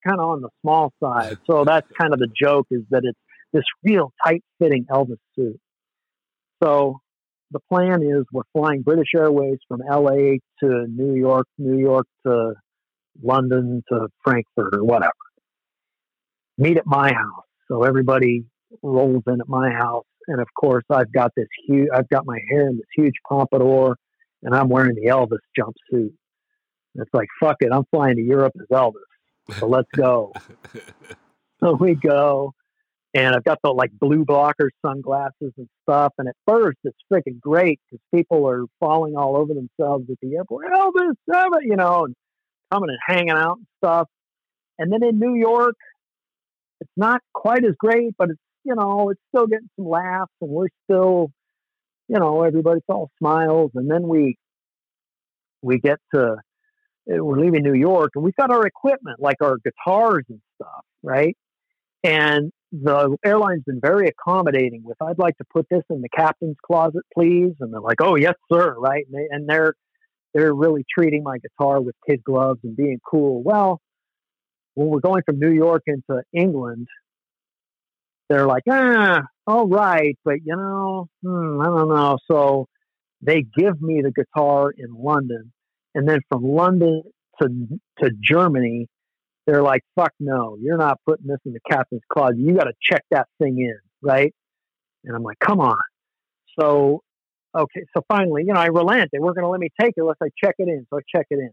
[0.07, 1.39] Kind of on the small side.
[1.47, 3.19] So that's kind of the joke is that it's
[3.53, 5.59] this real tight fitting Elvis suit.
[6.63, 7.01] So
[7.51, 12.55] the plan is we're flying British Airways from LA to New York, New York to
[13.23, 15.13] London to Frankfurt or whatever.
[16.59, 17.45] Meet at my house.
[17.69, 18.45] So everybody
[18.83, 20.05] rolls in at my house.
[20.27, 23.97] And of course, I've got this huge, I've got my hair in this huge pompadour
[24.43, 26.13] and I'm wearing the Elvis jumpsuit.
[26.97, 29.59] It's like, fuck it, I'm flying to Europe as Elvis.
[29.59, 30.33] So let's go.
[31.61, 32.55] so we go
[33.15, 36.13] and I've got the like blue blocker sunglasses and stuff.
[36.19, 40.37] And at first, it's freaking great because people are falling all over themselves at the
[40.37, 40.67] airport.
[40.73, 42.15] Elvis, Elvis, you know, and
[42.75, 44.09] coming and hanging out and stuff.
[44.79, 45.77] And then in New York,
[46.81, 50.51] it's not quite as great, but it's you know it's still getting some laughs, and
[50.51, 51.31] we're still,
[52.09, 53.71] you know, everybody's all smiles.
[53.75, 54.37] And then we
[55.63, 56.37] we get to
[57.11, 60.85] eh, we're leaving New York, and we've got our equipment like our guitars and stuff,
[61.03, 61.37] right?
[62.03, 62.53] And
[62.83, 67.03] the airline's been very accommodating with, I'd like to put this in the captain's closet,
[67.15, 67.53] please.
[67.61, 68.75] And they're like, oh, yes, sir.
[68.79, 69.07] Right.
[69.07, 69.75] And, they, and they're,
[70.35, 73.43] they're really treating my guitar with kid gloves and being cool.
[73.43, 73.81] Well,
[74.75, 76.89] when we're going from New York into England,
[78.29, 82.19] they're like, ah, all right, but you know, hmm, I don't know.
[82.31, 82.67] So
[83.23, 85.53] they give me the guitar in London,
[85.95, 87.03] and then from London
[87.41, 87.49] to
[88.03, 88.89] to Germany,
[89.47, 92.39] they're like, fuck no, you're not putting this in the captain's closet.
[92.39, 94.35] You got to check that thing in, right?
[95.05, 95.77] And I'm like, come on.
[96.59, 97.03] So,
[97.57, 99.11] okay, so finally, you know, I relent.
[99.13, 100.87] They weren't going to let me take it unless I check it in.
[100.91, 101.51] So I check it in.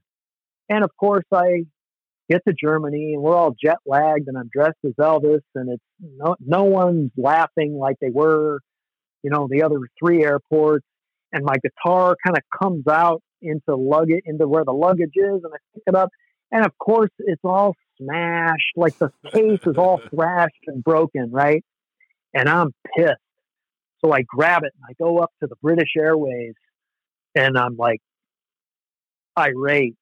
[0.70, 1.64] And of course, I
[2.30, 5.84] get to Germany and we're all jet lagged and I'm dressed as Elvis and it's
[6.00, 8.60] no, no one's laughing like they were,
[9.22, 10.86] you know, the other three airports.
[11.34, 15.54] And my guitar kind of comes out into luggage, into where the luggage is and
[15.54, 16.10] I pick it up
[16.52, 18.74] and of course, it's all smashed.
[18.76, 21.64] Like the case is all thrashed and broken, right?
[22.34, 23.16] And I'm pissed.
[24.04, 26.54] So I grab it and I go up to the British Airways
[27.36, 28.02] and I'm like
[29.38, 29.96] irate.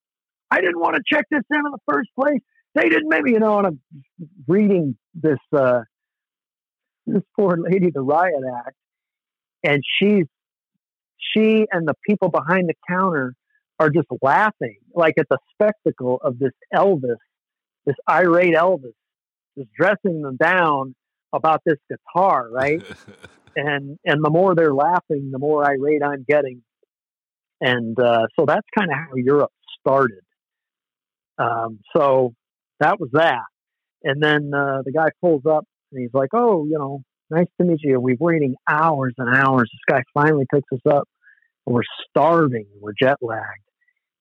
[0.51, 2.41] I didn't want to check this in in the first place.
[2.75, 3.79] They didn't maybe, you know, and I'm
[4.47, 5.81] reading this uh
[7.05, 8.75] this poor lady, the riot act,
[9.63, 10.25] and she's
[11.33, 13.35] she and the people behind the counter
[13.79, 17.17] are just laughing, like at the spectacle of this Elvis,
[17.85, 18.93] this irate Elvis,
[19.57, 20.95] just dressing them down
[21.33, 22.83] about this guitar, right?
[23.55, 26.61] and and the more they're laughing, the more irate I'm getting,
[27.61, 30.21] and uh, so that's kind of how Europe started.
[31.37, 32.33] Um, so
[32.79, 33.45] that was that,
[34.03, 37.65] and then uh, the guy pulls up and he's like, "Oh, you know, nice to
[37.65, 37.99] meet you.
[37.99, 39.69] We've waiting hours and hours.
[39.71, 41.07] This guy finally picks us up.
[41.65, 42.65] And we're starving.
[42.81, 43.69] We're jet lagged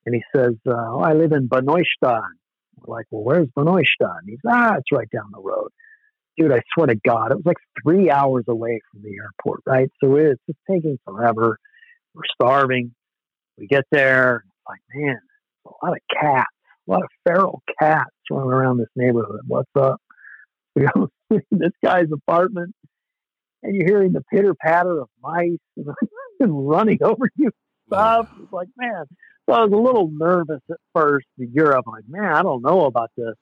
[0.08, 2.30] and he says, uh, oh, I live in Benoistan.
[2.76, 4.20] We're like, well, where's Benoistan?
[4.26, 5.68] He's, ah, it's right down the road.
[6.38, 9.90] Dude, I swear to God, it was like three hours away from the airport, right?
[10.02, 11.58] So it's just taking forever.
[12.14, 12.94] We're starving.
[13.56, 14.44] We get there.
[14.68, 15.18] Like, man,
[15.66, 16.46] a lot of cats,
[16.86, 19.40] a lot of feral cats running around this neighborhood.
[19.46, 20.00] What's up?
[20.76, 22.72] We go to this guy's apartment,
[23.64, 25.58] and you're hearing the pitter patter of mice
[26.40, 27.50] and running over you.
[27.88, 28.28] Stuff.
[28.40, 29.06] It's like, man,
[29.48, 31.86] so I was a little nervous at first in Europe.
[31.88, 33.34] I'm like, man, I don't know about this.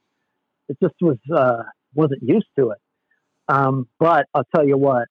[0.69, 1.65] It just was uh,
[1.95, 2.79] wasn't used to it.
[3.49, 5.07] Um, but I'll tell you what,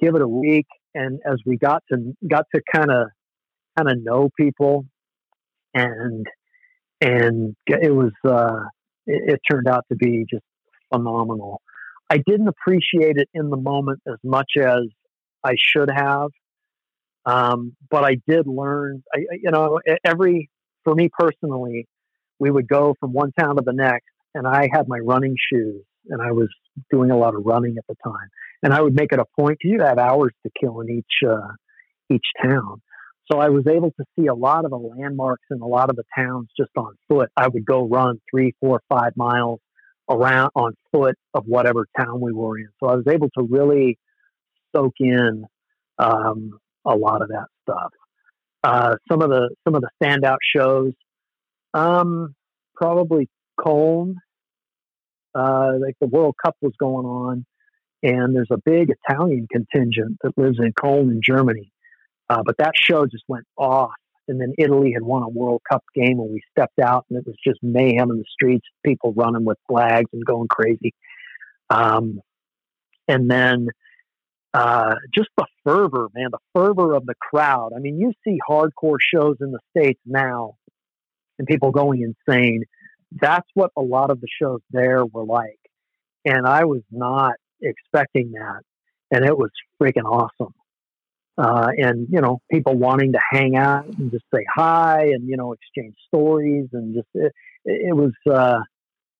[0.00, 3.08] give it a week, and as we got to got to kind of
[3.76, 4.86] kind of know people,
[5.74, 6.26] and
[7.00, 8.60] and it was uh,
[9.06, 10.44] it, it turned out to be just
[10.92, 11.60] phenomenal.
[12.08, 14.82] I didn't appreciate it in the moment as much as
[15.44, 16.28] I should have.
[17.24, 20.48] Um, but I did learn, I, you know, every,
[20.84, 21.88] for me personally,
[22.38, 25.82] we would go from one town to the next and I had my running shoes
[26.08, 26.48] and I was
[26.90, 28.28] doing a lot of running at the time.
[28.62, 31.28] And I would make it a point to you have hours to kill in each,
[31.28, 31.52] uh,
[32.10, 32.80] each town.
[33.30, 35.96] So I was able to see a lot of the landmarks in a lot of
[35.96, 37.28] the towns just on foot.
[37.36, 39.60] I would go run three, four, five miles
[40.08, 42.68] around on foot of whatever town we were in.
[42.80, 43.98] So I was able to really
[44.74, 45.44] soak in
[45.98, 47.90] um, a lot of that stuff.
[48.62, 50.92] Uh, some of the some of the standout shows,
[51.74, 52.34] um,
[52.74, 53.28] probably
[53.60, 54.16] Cologne.
[55.36, 57.44] Uh, like the World Cup was going on,
[58.02, 61.72] and there's a big Italian contingent that lives in Cologne in Germany.
[62.28, 63.92] Uh, but that show just went off,
[64.28, 67.26] and then Italy had won a World Cup game, and we stepped out, and it
[67.26, 70.94] was just mayhem in the streets, people running with flags and going crazy.
[71.70, 72.20] Um,
[73.08, 73.68] and then
[74.54, 77.72] uh, just the fervor, man, the fervor of the crowd.
[77.76, 80.56] I mean, you see hardcore shows in the States now
[81.38, 82.64] and people going insane.
[83.12, 85.58] That's what a lot of the shows there were like.
[86.24, 88.62] And I was not expecting that.
[89.10, 89.50] And it was
[89.80, 90.54] freaking awesome.
[91.38, 95.36] Uh, and, you know, people wanting to hang out and just say hi and, you
[95.36, 97.32] know, exchange stories and just, it,
[97.64, 98.58] it was, uh,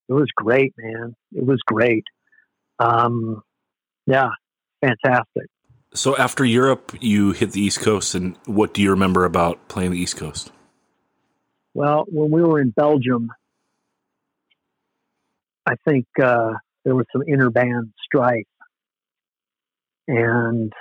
[0.09, 1.15] it was great, man.
[1.33, 2.05] It was great.
[2.79, 3.43] Um,
[4.07, 4.31] yeah,
[4.81, 5.45] fantastic.
[5.95, 9.93] So after Europe, you hit the East Coast, and what do you remember about playing
[9.93, 10.53] the East Coast?
[11.75, 13.31] Well, when we were in Belgium,
[15.67, 16.53] I think uh,
[16.85, 18.47] there was some inner band strife,
[20.07, 20.73] and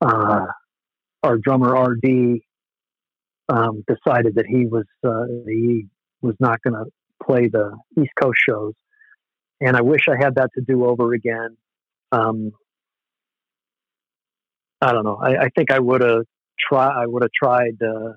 [0.00, 0.46] uh,
[1.22, 2.40] our drummer RD
[3.48, 5.86] um, decided that he was uh, he
[6.20, 6.90] was not going to
[7.24, 8.74] play the East Coast shows,
[9.60, 11.56] and I wish I had that to do over again.
[12.10, 12.50] Um,
[14.80, 15.18] I don't know.
[15.22, 16.24] I, I think I would have
[16.58, 16.88] try.
[16.88, 18.12] I would have tried uh,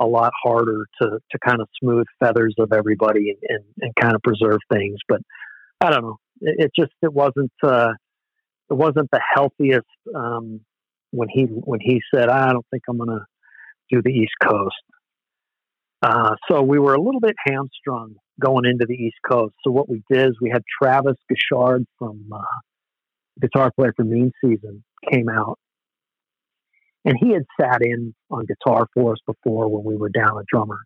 [0.00, 4.14] a lot harder to to kind of smooth feathers of everybody and, and, and kind
[4.14, 4.98] of preserve things.
[5.08, 5.20] But
[5.80, 6.16] I don't know.
[6.40, 7.92] It, it just it wasn't uh,
[8.70, 10.60] it wasn't the healthiest um,
[11.10, 13.24] when he when he said I don't think I'm going to
[13.90, 14.74] do the East Coast.
[16.02, 19.54] Uh, so we were a little bit hamstrung going into the East Coast.
[19.64, 22.38] So what we did is we had Travis Gauchard from uh,
[23.40, 25.58] guitar player for Mean Season came out
[27.06, 30.42] and he had sat in on guitar for us before when we were down a
[30.52, 30.80] drummer.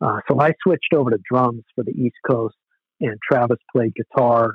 [0.00, 2.56] Uh, so I switched over to drums for the East Coast,
[3.00, 4.54] and Travis played guitar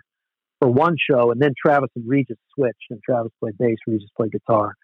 [0.60, 4.34] for one show, and then Travis and Regis switched, and Travis played bass, Regis played
[4.34, 4.76] guitar.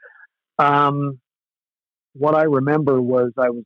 [0.57, 1.19] Um,
[2.13, 3.65] what I remember was I was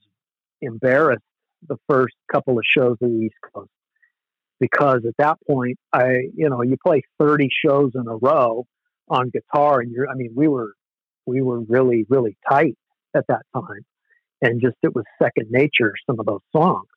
[0.62, 1.24] embarrassed
[1.70, 3.70] the first couple of shows of the East Coast
[4.60, 8.66] because at that point, I, you know, you play 30 shows in a row
[9.08, 10.74] on guitar, and you're, I mean, we were
[11.26, 12.77] we were really, really tight
[13.15, 13.85] at that time.
[14.41, 16.88] And just it was second nature, some of those songs.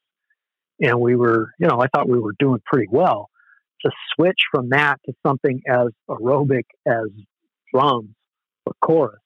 [0.80, 3.28] And we were, you know, I thought we were doing pretty well.
[3.82, 7.05] To switch from that to something as aerobic as
[7.72, 8.14] drums
[8.64, 9.20] or chorus,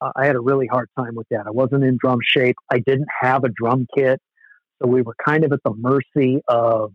[0.00, 1.46] uh, I had a really hard time with that.
[1.46, 2.56] I wasn't in drum shape.
[2.72, 4.20] I didn't have a drum kit.
[4.80, 6.92] So we were kind of at the mercy of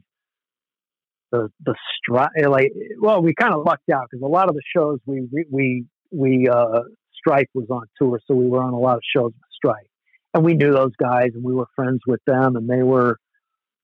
[1.31, 2.29] the the Strife.
[2.47, 5.85] Like, well, we kind of lucked out because a lot of the shows we we
[6.11, 6.81] we uh,
[7.25, 9.87] Strife was on tour, so we were on a lot of shows with Strife,
[10.33, 13.17] and we knew those guys, and we were friends with them, and they were,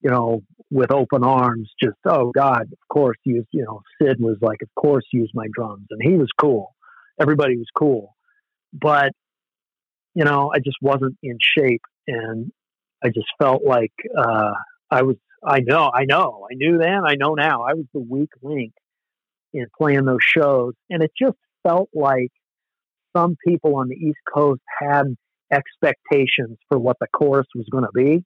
[0.02, 1.70] you know, with open arms.
[1.82, 5.48] Just oh God, of course, use you know, Sid was like, of course, use my
[5.54, 6.76] drums, and he was cool.
[7.20, 8.16] Everybody was cool,
[8.74, 9.12] but
[10.14, 12.52] you know, I just wasn't in shape, and
[13.04, 14.54] I just felt like uh,
[14.90, 15.16] I was.
[15.44, 17.64] I know, I know, I knew then, I know now.
[17.64, 18.74] I was the weak link
[19.56, 22.32] in playing those shows, and it just felt like
[23.16, 25.16] some people on the East Coast had
[25.52, 28.24] expectations for what the chorus was going to be.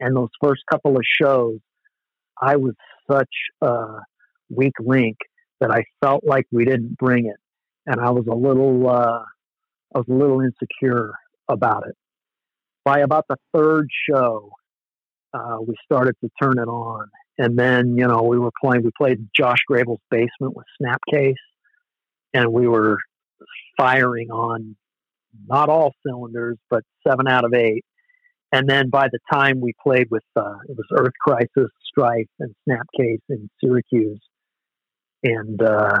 [0.00, 1.58] And those first couple of shows,
[2.40, 2.74] I was
[3.10, 3.84] such a
[4.50, 5.16] weak link
[5.60, 7.36] that I felt like we didn't bring it,
[7.86, 9.22] and I was a little, uh,
[9.94, 11.12] I was a little insecure
[11.48, 11.94] about it.
[12.84, 14.50] By about the third show,
[15.32, 17.08] uh, we started to turn it on,
[17.38, 18.82] and then you know we were playing.
[18.82, 21.34] We played Josh Grabelle's basement with Snapcase,
[22.34, 22.98] and we were
[23.76, 24.76] firing on
[25.46, 27.84] not all cylinders, but seven out of eight.
[28.52, 32.54] And then by the time we played with uh, it was Earth Crisis, Strife, and
[32.68, 34.20] Snapcase in Syracuse,
[35.24, 36.00] and uh,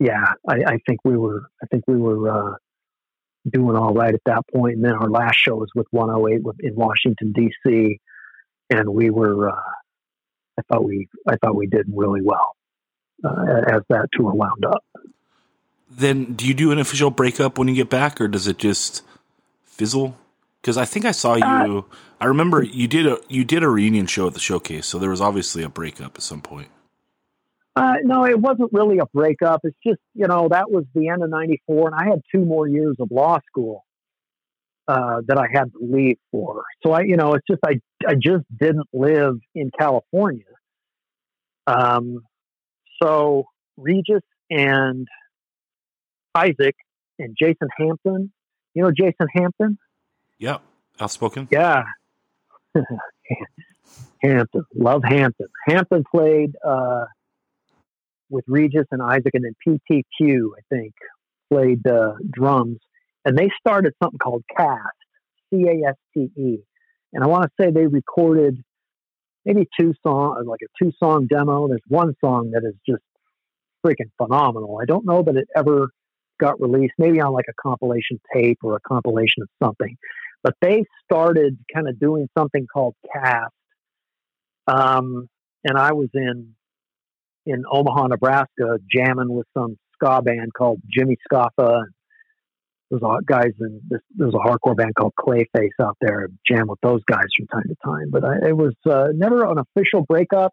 [0.00, 2.54] yeah, I, I, think we were I think we were uh,
[3.48, 4.76] doing all right at that point.
[4.76, 8.00] And then our last show was with 108 in Washington D.C.,
[8.70, 9.62] and we were uh,
[10.58, 12.56] I thought we I thought we did really well
[13.24, 14.82] uh, as that tour wound up
[15.90, 19.02] then do you do an official breakup when you get back, or does it just
[19.64, 20.16] fizzle?
[20.60, 21.44] Because I think I saw you.
[21.78, 21.82] Uh,
[22.20, 25.10] I remember you did a you did a reunion show at the showcase, so there
[25.10, 26.68] was obviously a breakup at some point.
[27.76, 29.60] Uh, no, it wasn't really a breakup.
[29.64, 32.68] It's just you know that was the end of '94, and I had two more
[32.68, 33.84] years of law school
[34.86, 36.64] uh, that I had to leave for.
[36.82, 40.44] So I, you know, it's just I I just didn't live in California.
[41.66, 42.24] Um,
[43.02, 43.44] so
[43.76, 45.08] Regis and
[46.34, 46.76] Isaac
[47.18, 48.32] and Jason Hampton.
[48.74, 49.78] You know Jason Hampton?
[50.38, 50.58] Yeah,
[51.00, 51.48] outspoken.
[51.50, 51.82] Yeah.
[54.22, 55.48] Hampton, love Hampton.
[55.66, 57.04] Hampton played uh,
[58.28, 60.94] with Regis and Isaac, and then PTQ, I think,
[61.50, 62.78] played uh, drums,
[63.24, 64.78] and they started something called Caste,
[65.52, 66.58] C A S T E,
[67.12, 68.62] and I want to say they recorded
[69.44, 71.68] maybe two songs, like a two song demo.
[71.68, 73.02] There's one song that is just
[73.84, 74.78] freaking phenomenal.
[74.80, 75.90] I don't know that it ever
[76.40, 79.96] got released, maybe on like a compilation tape or a compilation of something.
[80.42, 83.52] But they started kind of doing something called Caste.
[84.66, 85.28] Um,
[85.64, 86.54] and I was in
[87.46, 91.82] in Omaha, Nebraska, jamming with some ska band called Jimmy Scaffa.
[92.90, 94.00] There's a guys in this.
[94.16, 96.28] There's a hardcore band called Clayface out there.
[96.46, 99.58] Jam with those guys from time to time, but I, it was uh, never an
[99.58, 100.52] official breakup.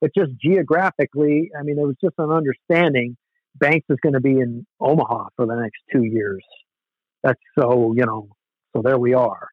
[0.00, 3.16] But just geographically, I mean, it was just an understanding.
[3.58, 6.44] Banks is going to be in Omaha for the next two years.
[7.22, 8.28] That's so you know.
[8.74, 9.48] So there we are.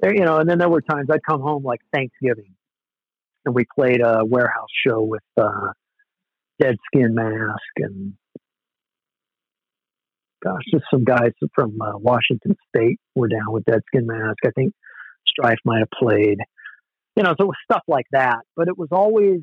[0.00, 2.54] There, you know, and then there were times I'd come home like Thanksgiving,
[3.44, 5.72] and we played a warehouse show with uh,
[6.60, 8.14] Dead Skin Mask and
[10.42, 14.38] gosh, just some guys from uh, Washington State were down with Dead Skin Mask.
[14.44, 14.74] I think
[15.26, 16.38] Strife might have played.
[17.16, 18.38] You know, so it was stuff like that.
[18.56, 19.40] But it was always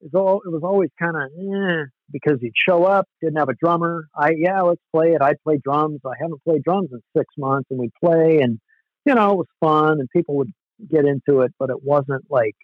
[0.00, 3.48] it was, all, it was always kind of eh, because he'd show up, didn't have
[3.48, 4.08] a drummer.
[4.14, 5.22] I yeah, let's play it.
[5.22, 6.00] I'd play drums.
[6.04, 8.60] I haven't played drums in six months, and we'd play, and
[9.04, 10.52] you know, it was fun, and people would
[10.90, 12.54] get into it, but it wasn't like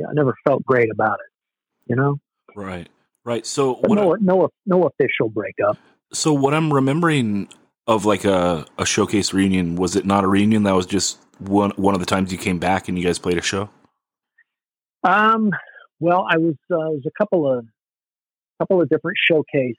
[0.00, 1.90] I never felt great about it.
[1.90, 2.18] You know,
[2.54, 2.88] Right.
[3.24, 3.46] Right.
[3.46, 5.78] So no, no, no official breakup.
[6.12, 7.48] so what I'm remembering
[7.86, 11.70] of like a, a showcase reunion was it not a reunion that was just one
[11.76, 13.70] one of the times you came back and you guys played a show?
[15.02, 15.50] Um,
[16.00, 17.64] well, I was uh, was a couple of
[18.60, 19.76] couple of different showcase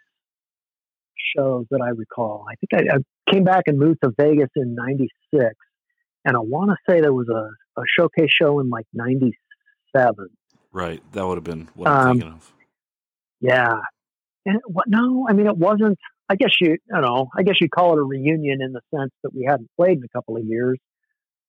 [1.38, 2.46] shows that I recall.
[2.50, 5.54] I think I, I came back and moved to Vegas in '96,
[6.26, 9.34] and I want to say there was a, a showcase show in like '97.
[10.72, 11.02] Right.
[11.14, 12.54] That would have been what I'm Um, thinking of.
[13.42, 13.74] Yeah,
[14.46, 14.86] and what?
[14.88, 15.98] No, I mean it wasn't.
[16.28, 19.12] I guess you, you know, I guess you'd call it a reunion in the sense
[19.24, 20.80] that we hadn't played in a couple of years,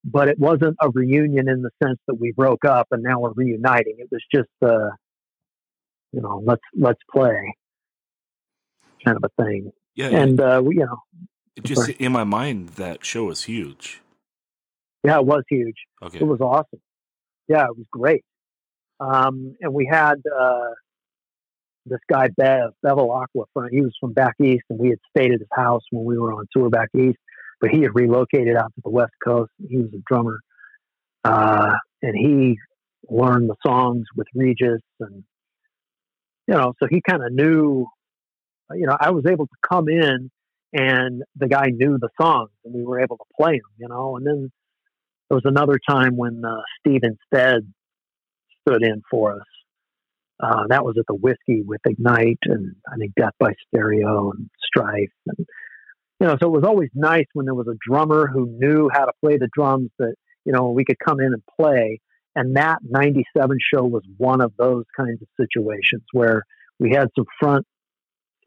[0.07, 3.33] but it wasn't a reunion in the sense that we broke up and now we're
[3.33, 3.97] reuniting.
[3.99, 4.91] It was just, uh,
[6.13, 7.55] you know, let's let's play
[9.05, 9.73] kind of a thing.
[9.97, 10.09] Yeah.
[10.09, 11.01] And uh, we, you know,
[11.57, 14.01] it just in my mind that show was huge.
[15.05, 15.77] yeah, it was huge.
[16.03, 16.19] Okay.
[16.21, 16.81] It was awesome.
[17.49, 18.25] Yeah, it was great.
[19.01, 20.71] Um, and we had uh,
[21.85, 25.49] this guy Bev Bevilacqua he was from back east, and we had stayed at his
[25.53, 27.19] house when we were on tour back east.
[27.61, 29.51] But he had relocated out to the west coast.
[29.69, 30.41] He was a drummer,
[31.25, 31.73] uh,
[32.03, 32.57] and he
[33.09, 35.25] learned the songs with Regis, and
[36.47, 37.87] you know, so he kind of knew.
[38.73, 40.31] You know, I was able to come in,
[40.73, 43.73] and the guy knew the songs, and we were able to play them.
[43.79, 44.51] You know, and then
[45.29, 47.73] there was another time when uh, Steve Insted
[48.67, 49.47] stood in for us.
[50.39, 54.51] Uh, that was at the Whisky with Ignite and I think Death by Stereo and
[54.67, 55.13] Strife.
[55.27, 55.47] And,
[56.21, 59.05] you know, so it was always nice when there was a drummer who knew how
[59.05, 60.15] to play the drums that,
[60.45, 62.01] you know, we could come in and play.
[62.35, 66.45] And that 97 show was one of those kinds of situations where
[66.79, 67.67] we had some front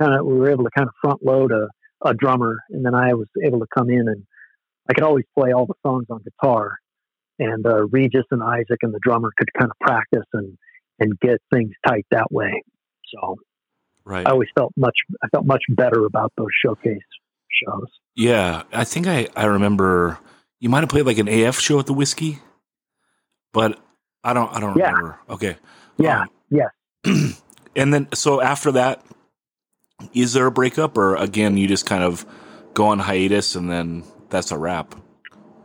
[0.02, 1.68] kind of, we were able to kind of front load a,
[2.06, 2.60] a drummer.
[2.70, 4.24] And then I was able to come in and
[4.90, 6.78] I could always play all the songs on guitar
[7.40, 10.58] and uh, Regis and Isaac and the drummer could kind of practice and
[11.00, 12.62] and get things tight that way.
[13.14, 13.38] So
[14.04, 14.28] right.
[14.28, 16.98] I always felt much I felt much better about those showcase
[17.66, 17.88] shows.
[18.16, 20.18] Yeah, I think I, I remember
[20.60, 22.40] you might have played like an AF show at the Whisky,
[23.54, 23.80] but
[24.24, 24.92] I don't I don't Yeah.
[24.92, 25.20] remember.
[25.30, 25.58] Okay.
[25.98, 27.42] Yeah, Um, yes.
[27.76, 29.04] and then so after that,
[30.14, 32.26] is there a breakup or again you just kind of
[32.74, 34.96] go on hiatus and then that's a wrap?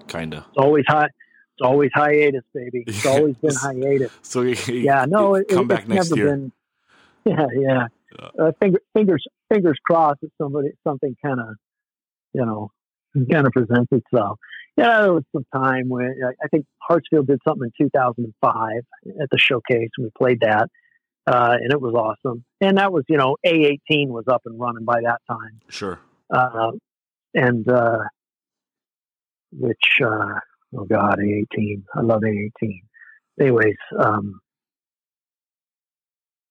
[0.08, 0.38] Kinda.
[0.38, 1.06] It's always high.
[1.06, 2.84] It's always hiatus, baby.
[2.86, 4.10] It's always been hiatus.
[4.22, 6.30] So you, Yeah, no, it, come it, back it's next never year.
[6.30, 6.52] been.
[7.26, 7.86] Yeah, yeah.
[8.38, 11.56] Uh, finger, fingers, fingers crossed that somebody something kind of,
[12.34, 12.70] you know,
[13.30, 14.38] kind of presents itself.
[14.76, 18.70] Yeah, there was some time when I, think Hartsfield did something in 2005
[19.22, 19.90] at the showcase.
[19.96, 20.68] We played that,
[21.28, 22.44] uh, and it was awesome.
[22.60, 25.60] And that was, you know, A18 was up and running by that time.
[25.68, 26.00] Sure.
[26.28, 26.72] uh,
[27.34, 27.98] and uh,
[29.52, 30.38] which uh,
[30.76, 31.84] oh god, A eighteen.
[31.94, 32.82] I love A eighteen.
[33.40, 34.40] Anyways, um,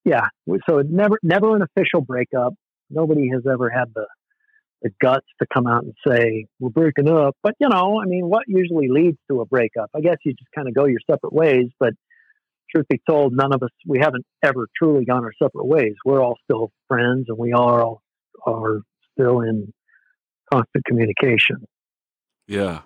[0.04, 0.28] yeah.
[0.68, 2.54] So it never, never an official breakup.
[2.90, 4.06] Nobody has ever had the
[4.84, 7.36] the guts to come out and say we're breaking up.
[7.42, 9.90] But you know, I mean, what usually leads to a breakup?
[9.96, 11.70] I guess you just kind of go your separate ways.
[11.80, 11.94] But
[12.70, 15.94] truth be told, none of us we haven't ever truly gone our separate ways.
[16.04, 18.02] We're all still friends, and we are all
[18.46, 18.82] are
[19.12, 19.72] still in
[20.52, 21.66] constant communication.
[22.46, 22.82] Yeah.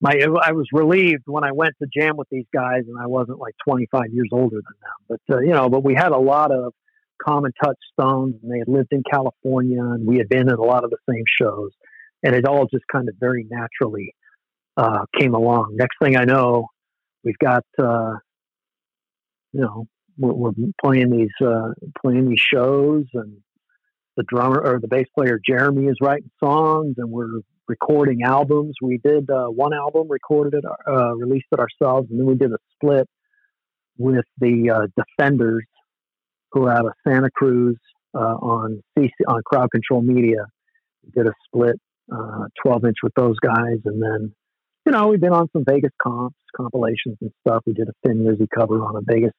[0.00, 3.38] my I was relieved when I went to jam with these guys, and I wasn't
[3.38, 5.18] like 25 years older than them.
[5.28, 6.74] But uh, you know, but we had a lot of
[7.22, 10.84] common touchstones, and they had lived in California, and we had been in a lot
[10.84, 11.70] of the same shows,
[12.22, 14.14] and it all just kind of very naturally
[14.76, 15.76] uh, came along.
[15.76, 16.68] Next thing I know,
[17.24, 18.16] we've got uh,
[19.52, 19.86] you know
[20.18, 20.52] we're, we're
[20.82, 21.70] playing these uh,
[22.02, 23.38] playing these shows, and
[24.16, 28.74] the drummer or the bass player Jeremy is writing songs, and we're recording albums.
[28.82, 32.52] We did uh, one album, recorded it, uh, released it ourselves, and then we did
[32.52, 33.08] a split
[33.98, 35.64] with the uh, Defenders,
[36.52, 37.76] who are out of Santa Cruz
[38.14, 40.46] uh, on CC, on Crowd Control Media.
[41.04, 41.76] We did a split,
[42.12, 44.34] uh, 12 inch with those guys, and then
[44.86, 47.62] you know we've been on some Vegas comps, compilations and stuff.
[47.66, 49.32] We did a Thin Lizzy cover on a Vegas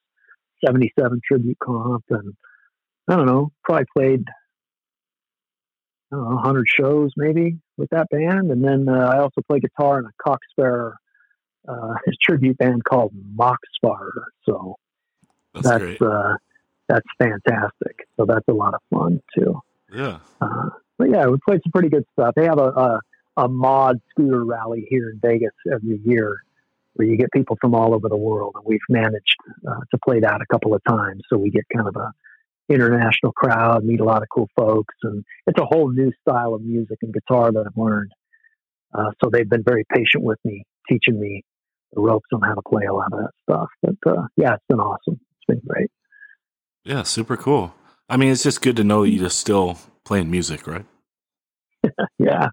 [0.65, 2.33] '77 tribute comp, and
[3.07, 4.23] I don't know, probably played
[6.15, 8.51] I know, 100 shows maybe with that band.
[8.51, 10.97] And then uh, I also play guitar in a Cock Sparrer
[11.67, 14.25] uh, tribute band called Moxsparer.
[14.47, 14.75] So
[15.53, 16.35] that's that's, uh,
[16.87, 18.07] that's fantastic.
[18.17, 19.59] So that's a lot of fun too.
[19.93, 20.19] Yeah.
[20.41, 22.33] Uh, but yeah, we played some pretty good stuff.
[22.35, 22.99] They have a, a,
[23.37, 26.37] a mod scooter rally here in Vegas every year
[26.93, 29.35] where you get people from all over the world, and we've managed
[29.67, 31.23] uh, to play that a couple of times.
[31.29, 32.13] So we get kind of a
[32.69, 36.61] international crowd, meet a lot of cool folks, and it's a whole new style of
[36.61, 38.11] music and guitar that I've learned.
[38.93, 41.43] Uh, so they've been very patient with me, teaching me
[41.93, 43.67] the ropes on how to play a lot of that stuff.
[43.81, 45.19] But uh, yeah, it's been awesome.
[45.19, 45.89] It's been great.
[46.83, 47.73] Yeah, super cool.
[48.09, 50.85] I mean, it's just good to know that you're still playing music, right?
[52.19, 52.49] yeah.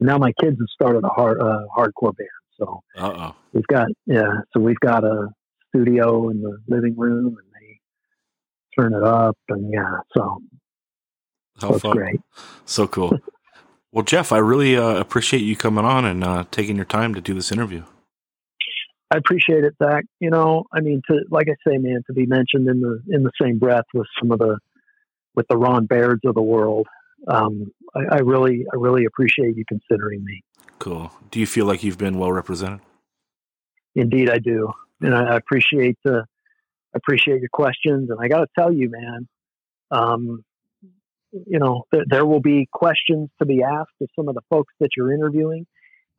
[0.00, 3.34] Now my kids have started a hard uh, hardcore band, so Uh-oh.
[3.52, 4.32] we've got yeah.
[4.52, 5.28] So we've got a
[5.70, 7.47] studio in the living room, and
[8.78, 10.40] turn it up, and yeah, so
[11.60, 11.96] How that's fun.
[11.96, 12.20] great.
[12.64, 13.18] So cool.
[13.92, 17.20] well, Jeff, I really uh, appreciate you coming on and uh, taking your time to
[17.20, 17.82] do this interview.
[19.10, 20.04] I appreciate it, Zach.
[20.20, 23.22] You know, I mean, to like I say, man, to be mentioned in the in
[23.22, 24.58] the same breath with some of the
[25.34, 26.86] with the Ron Bairds of the world,
[27.28, 30.42] um, I, I really, I really appreciate you considering me.
[30.78, 31.12] Cool.
[31.30, 32.80] Do you feel like you've been well represented?
[33.94, 36.24] Indeed, I do, and I appreciate the
[36.98, 38.10] appreciate your questions.
[38.10, 39.28] And I got to tell you, man,
[39.90, 40.44] um,
[41.32, 44.72] you know, th- there will be questions to be asked of some of the folks
[44.80, 45.66] that you're interviewing,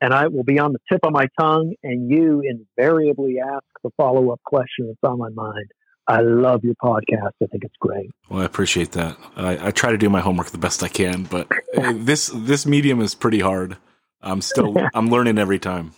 [0.02, 3.90] and I will be on the tip of my tongue, and you invariably ask the
[3.98, 5.72] follow up question that's on my mind.
[6.08, 7.34] I love your podcast.
[7.42, 8.10] I think it's great.
[8.30, 9.16] Well, I appreciate that.
[9.36, 13.00] I, I try to do my homework the best I can, but this this medium
[13.00, 13.78] is pretty hard.
[14.22, 15.94] I'm still I'm learning every time.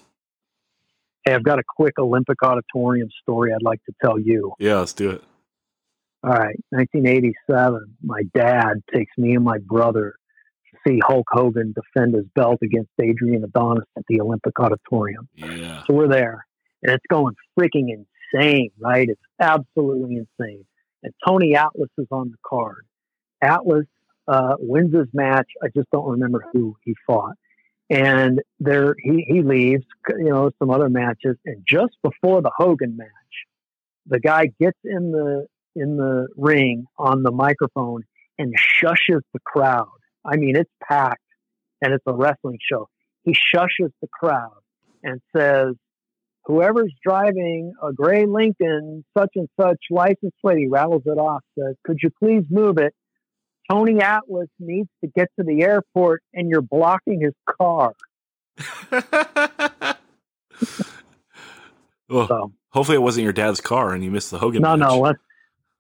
[1.24, 4.54] Hey, I've got a quick Olympic Auditorium story I'd like to tell you.
[4.60, 5.24] Yeah, let's do it.
[6.24, 6.56] All right.
[6.70, 10.16] 1987, my dad takes me and my brother
[10.72, 15.28] to see Hulk Hogan defend his belt against Adrian Adonis at the Olympic Auditorium.
[15.36, 15.84] Yeah.
[15.86, 16.46] So we're there,
[16.84, 17.90] and it's going freaking
[18.34, 19.08] insane, right?
[19.10, 20.66] It's absolutely insane.
[21.04, 22.86] And Tony Atlas is on the card.
[23.42, 23.86] Atlas,
[24.28, 25.48] uh, wins his match.
[25.64, 27.36] I just don't remember who he fought.
[27.92, 31.36] And there he, he leaves, you know, some other matches.
[31.46, 33.10] And just before the Hogan match,
[34.08, 35.46] the guy gets in the
[35.76, 38.04] in the ring on the microphone
[38.40, 39.90] and shushes the crowd.
[40.26, 41.22] I mean, it's packed
[41.82, 42.88] and it's a wrestling show.
[43.24, 44.62] He shushes the crowd
[45.04, 45.76] and says,
[46.46, 51.76] Whoever's driving a gray Lincoln, such and such license plate, he rattles it off, says,
[51.86, 52.94] Could you please move it?
[53.72, 57.94] Tony Atlas needs to get to the airport and you're blocking his car.
[62.10, 64.62] well, so, hopefully it wasn't your dad's car and you missed the Hogan.
[64.62, 64.78] Match.
[64.78, 65.16] No, match.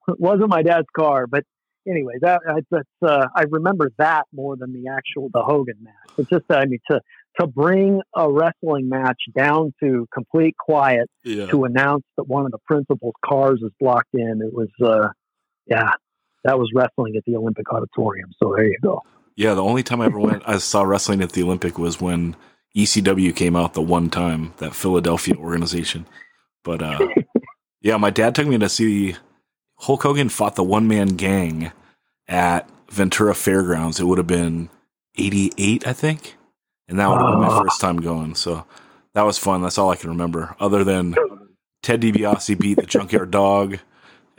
[0.07, 1.27] no, it wasn't my dad's car.
[1.27, 1.43] But
[1.85, 2.41] anyway, that
[2.72, 5.93] that's uh, I remember that more than the actual the Hogan match.
[6.18, 7.01] It's just I mean to
[7.41, 11.47] to bring a wrestling match down to complete quiet yeah.
[11.47, 14.41] to announce that one of the principal's cars is blocked in.
[14.41, 15.09] It was uh,
[15.68, 15.91] yeah,
[16.43, 18.31] that was wrestling at the Olympic Auditorium.
[18.41, 19.01] So there you go.
[19.35, 22.35] Yeah, the only time I ever went, I saw wrestling at the Olympic was when
[22.76, 26.05] ECW came out the one time, that Philadelphia organization.
[26.63, 27.07] But uh,
[27.81, 29.15] yeah, my dad took me to see
[29.77, 31.72] Hulk Hogan fought the one man gang
[32.27, 33.99] at Ventura Fairgrounds.
[33.99, 34.69] It would have been
[35.18, 36.38] 88, I think.
[36.88, 38.35] And that would have been my first time going.
[38.35, 38.65] So
[39.13, 39.61] that was fun.
[39.61, 41.15] That's all I can remember, other than
[41.84, 43.80] Ted DiBiase beat the Junkyard Dog.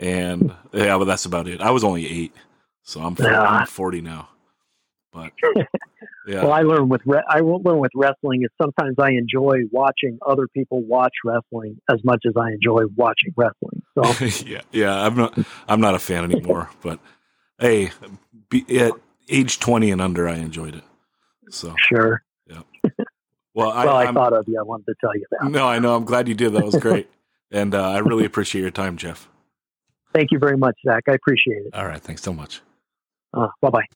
[0.02, 1.60] And yeah, but that's about it.
[1.60, 2.34] I was only eight.
[2.82, 3.64] So I'm 40, yeah.
[3.64, 4.28] 40 now.
[5.12, 5.30] But
[6.26, 6.42] yeah.
[6.42, 10.48] Well, I learned with re- I learn with wrestling is sometimes I enjoy watching other
[10.48, 13.82] people watch wrestling as much as I enjoy watching wrestling.
[13.94, 15.38] So yeah, yeah, I'm not
[15.68, 16.68] I'm not a fan anymore.
[16.82, 16.98] But
[17.60, 17.92] hey,
[18.48, 18.94] be, at
[19.28, 20.84] age 20 and under, I enjoyed it.
[21.50, 22.24] So sure.
[22.48, 22.62] Yeah.
[23.54, 24.58] Well, I, well, I I'm, thought of you.
[24.58, 25.48] I wanted to tell you that.
[25.48, 25.94] No, I know.
[25.94, 26.54] I'm glad you did.
[26.54, 27.08] That was great,
[27.52, 29.28] and uh, I really appreciate your time, Jeff.
[30.12, 31.04] Thank you very much, Zach.
[31.08, 31.74] I appreciate it.
[31.74, 32.00] All right.
[32.00, 32.60] Thanks so much.
[33.34, 33.86] Uh, bye bye.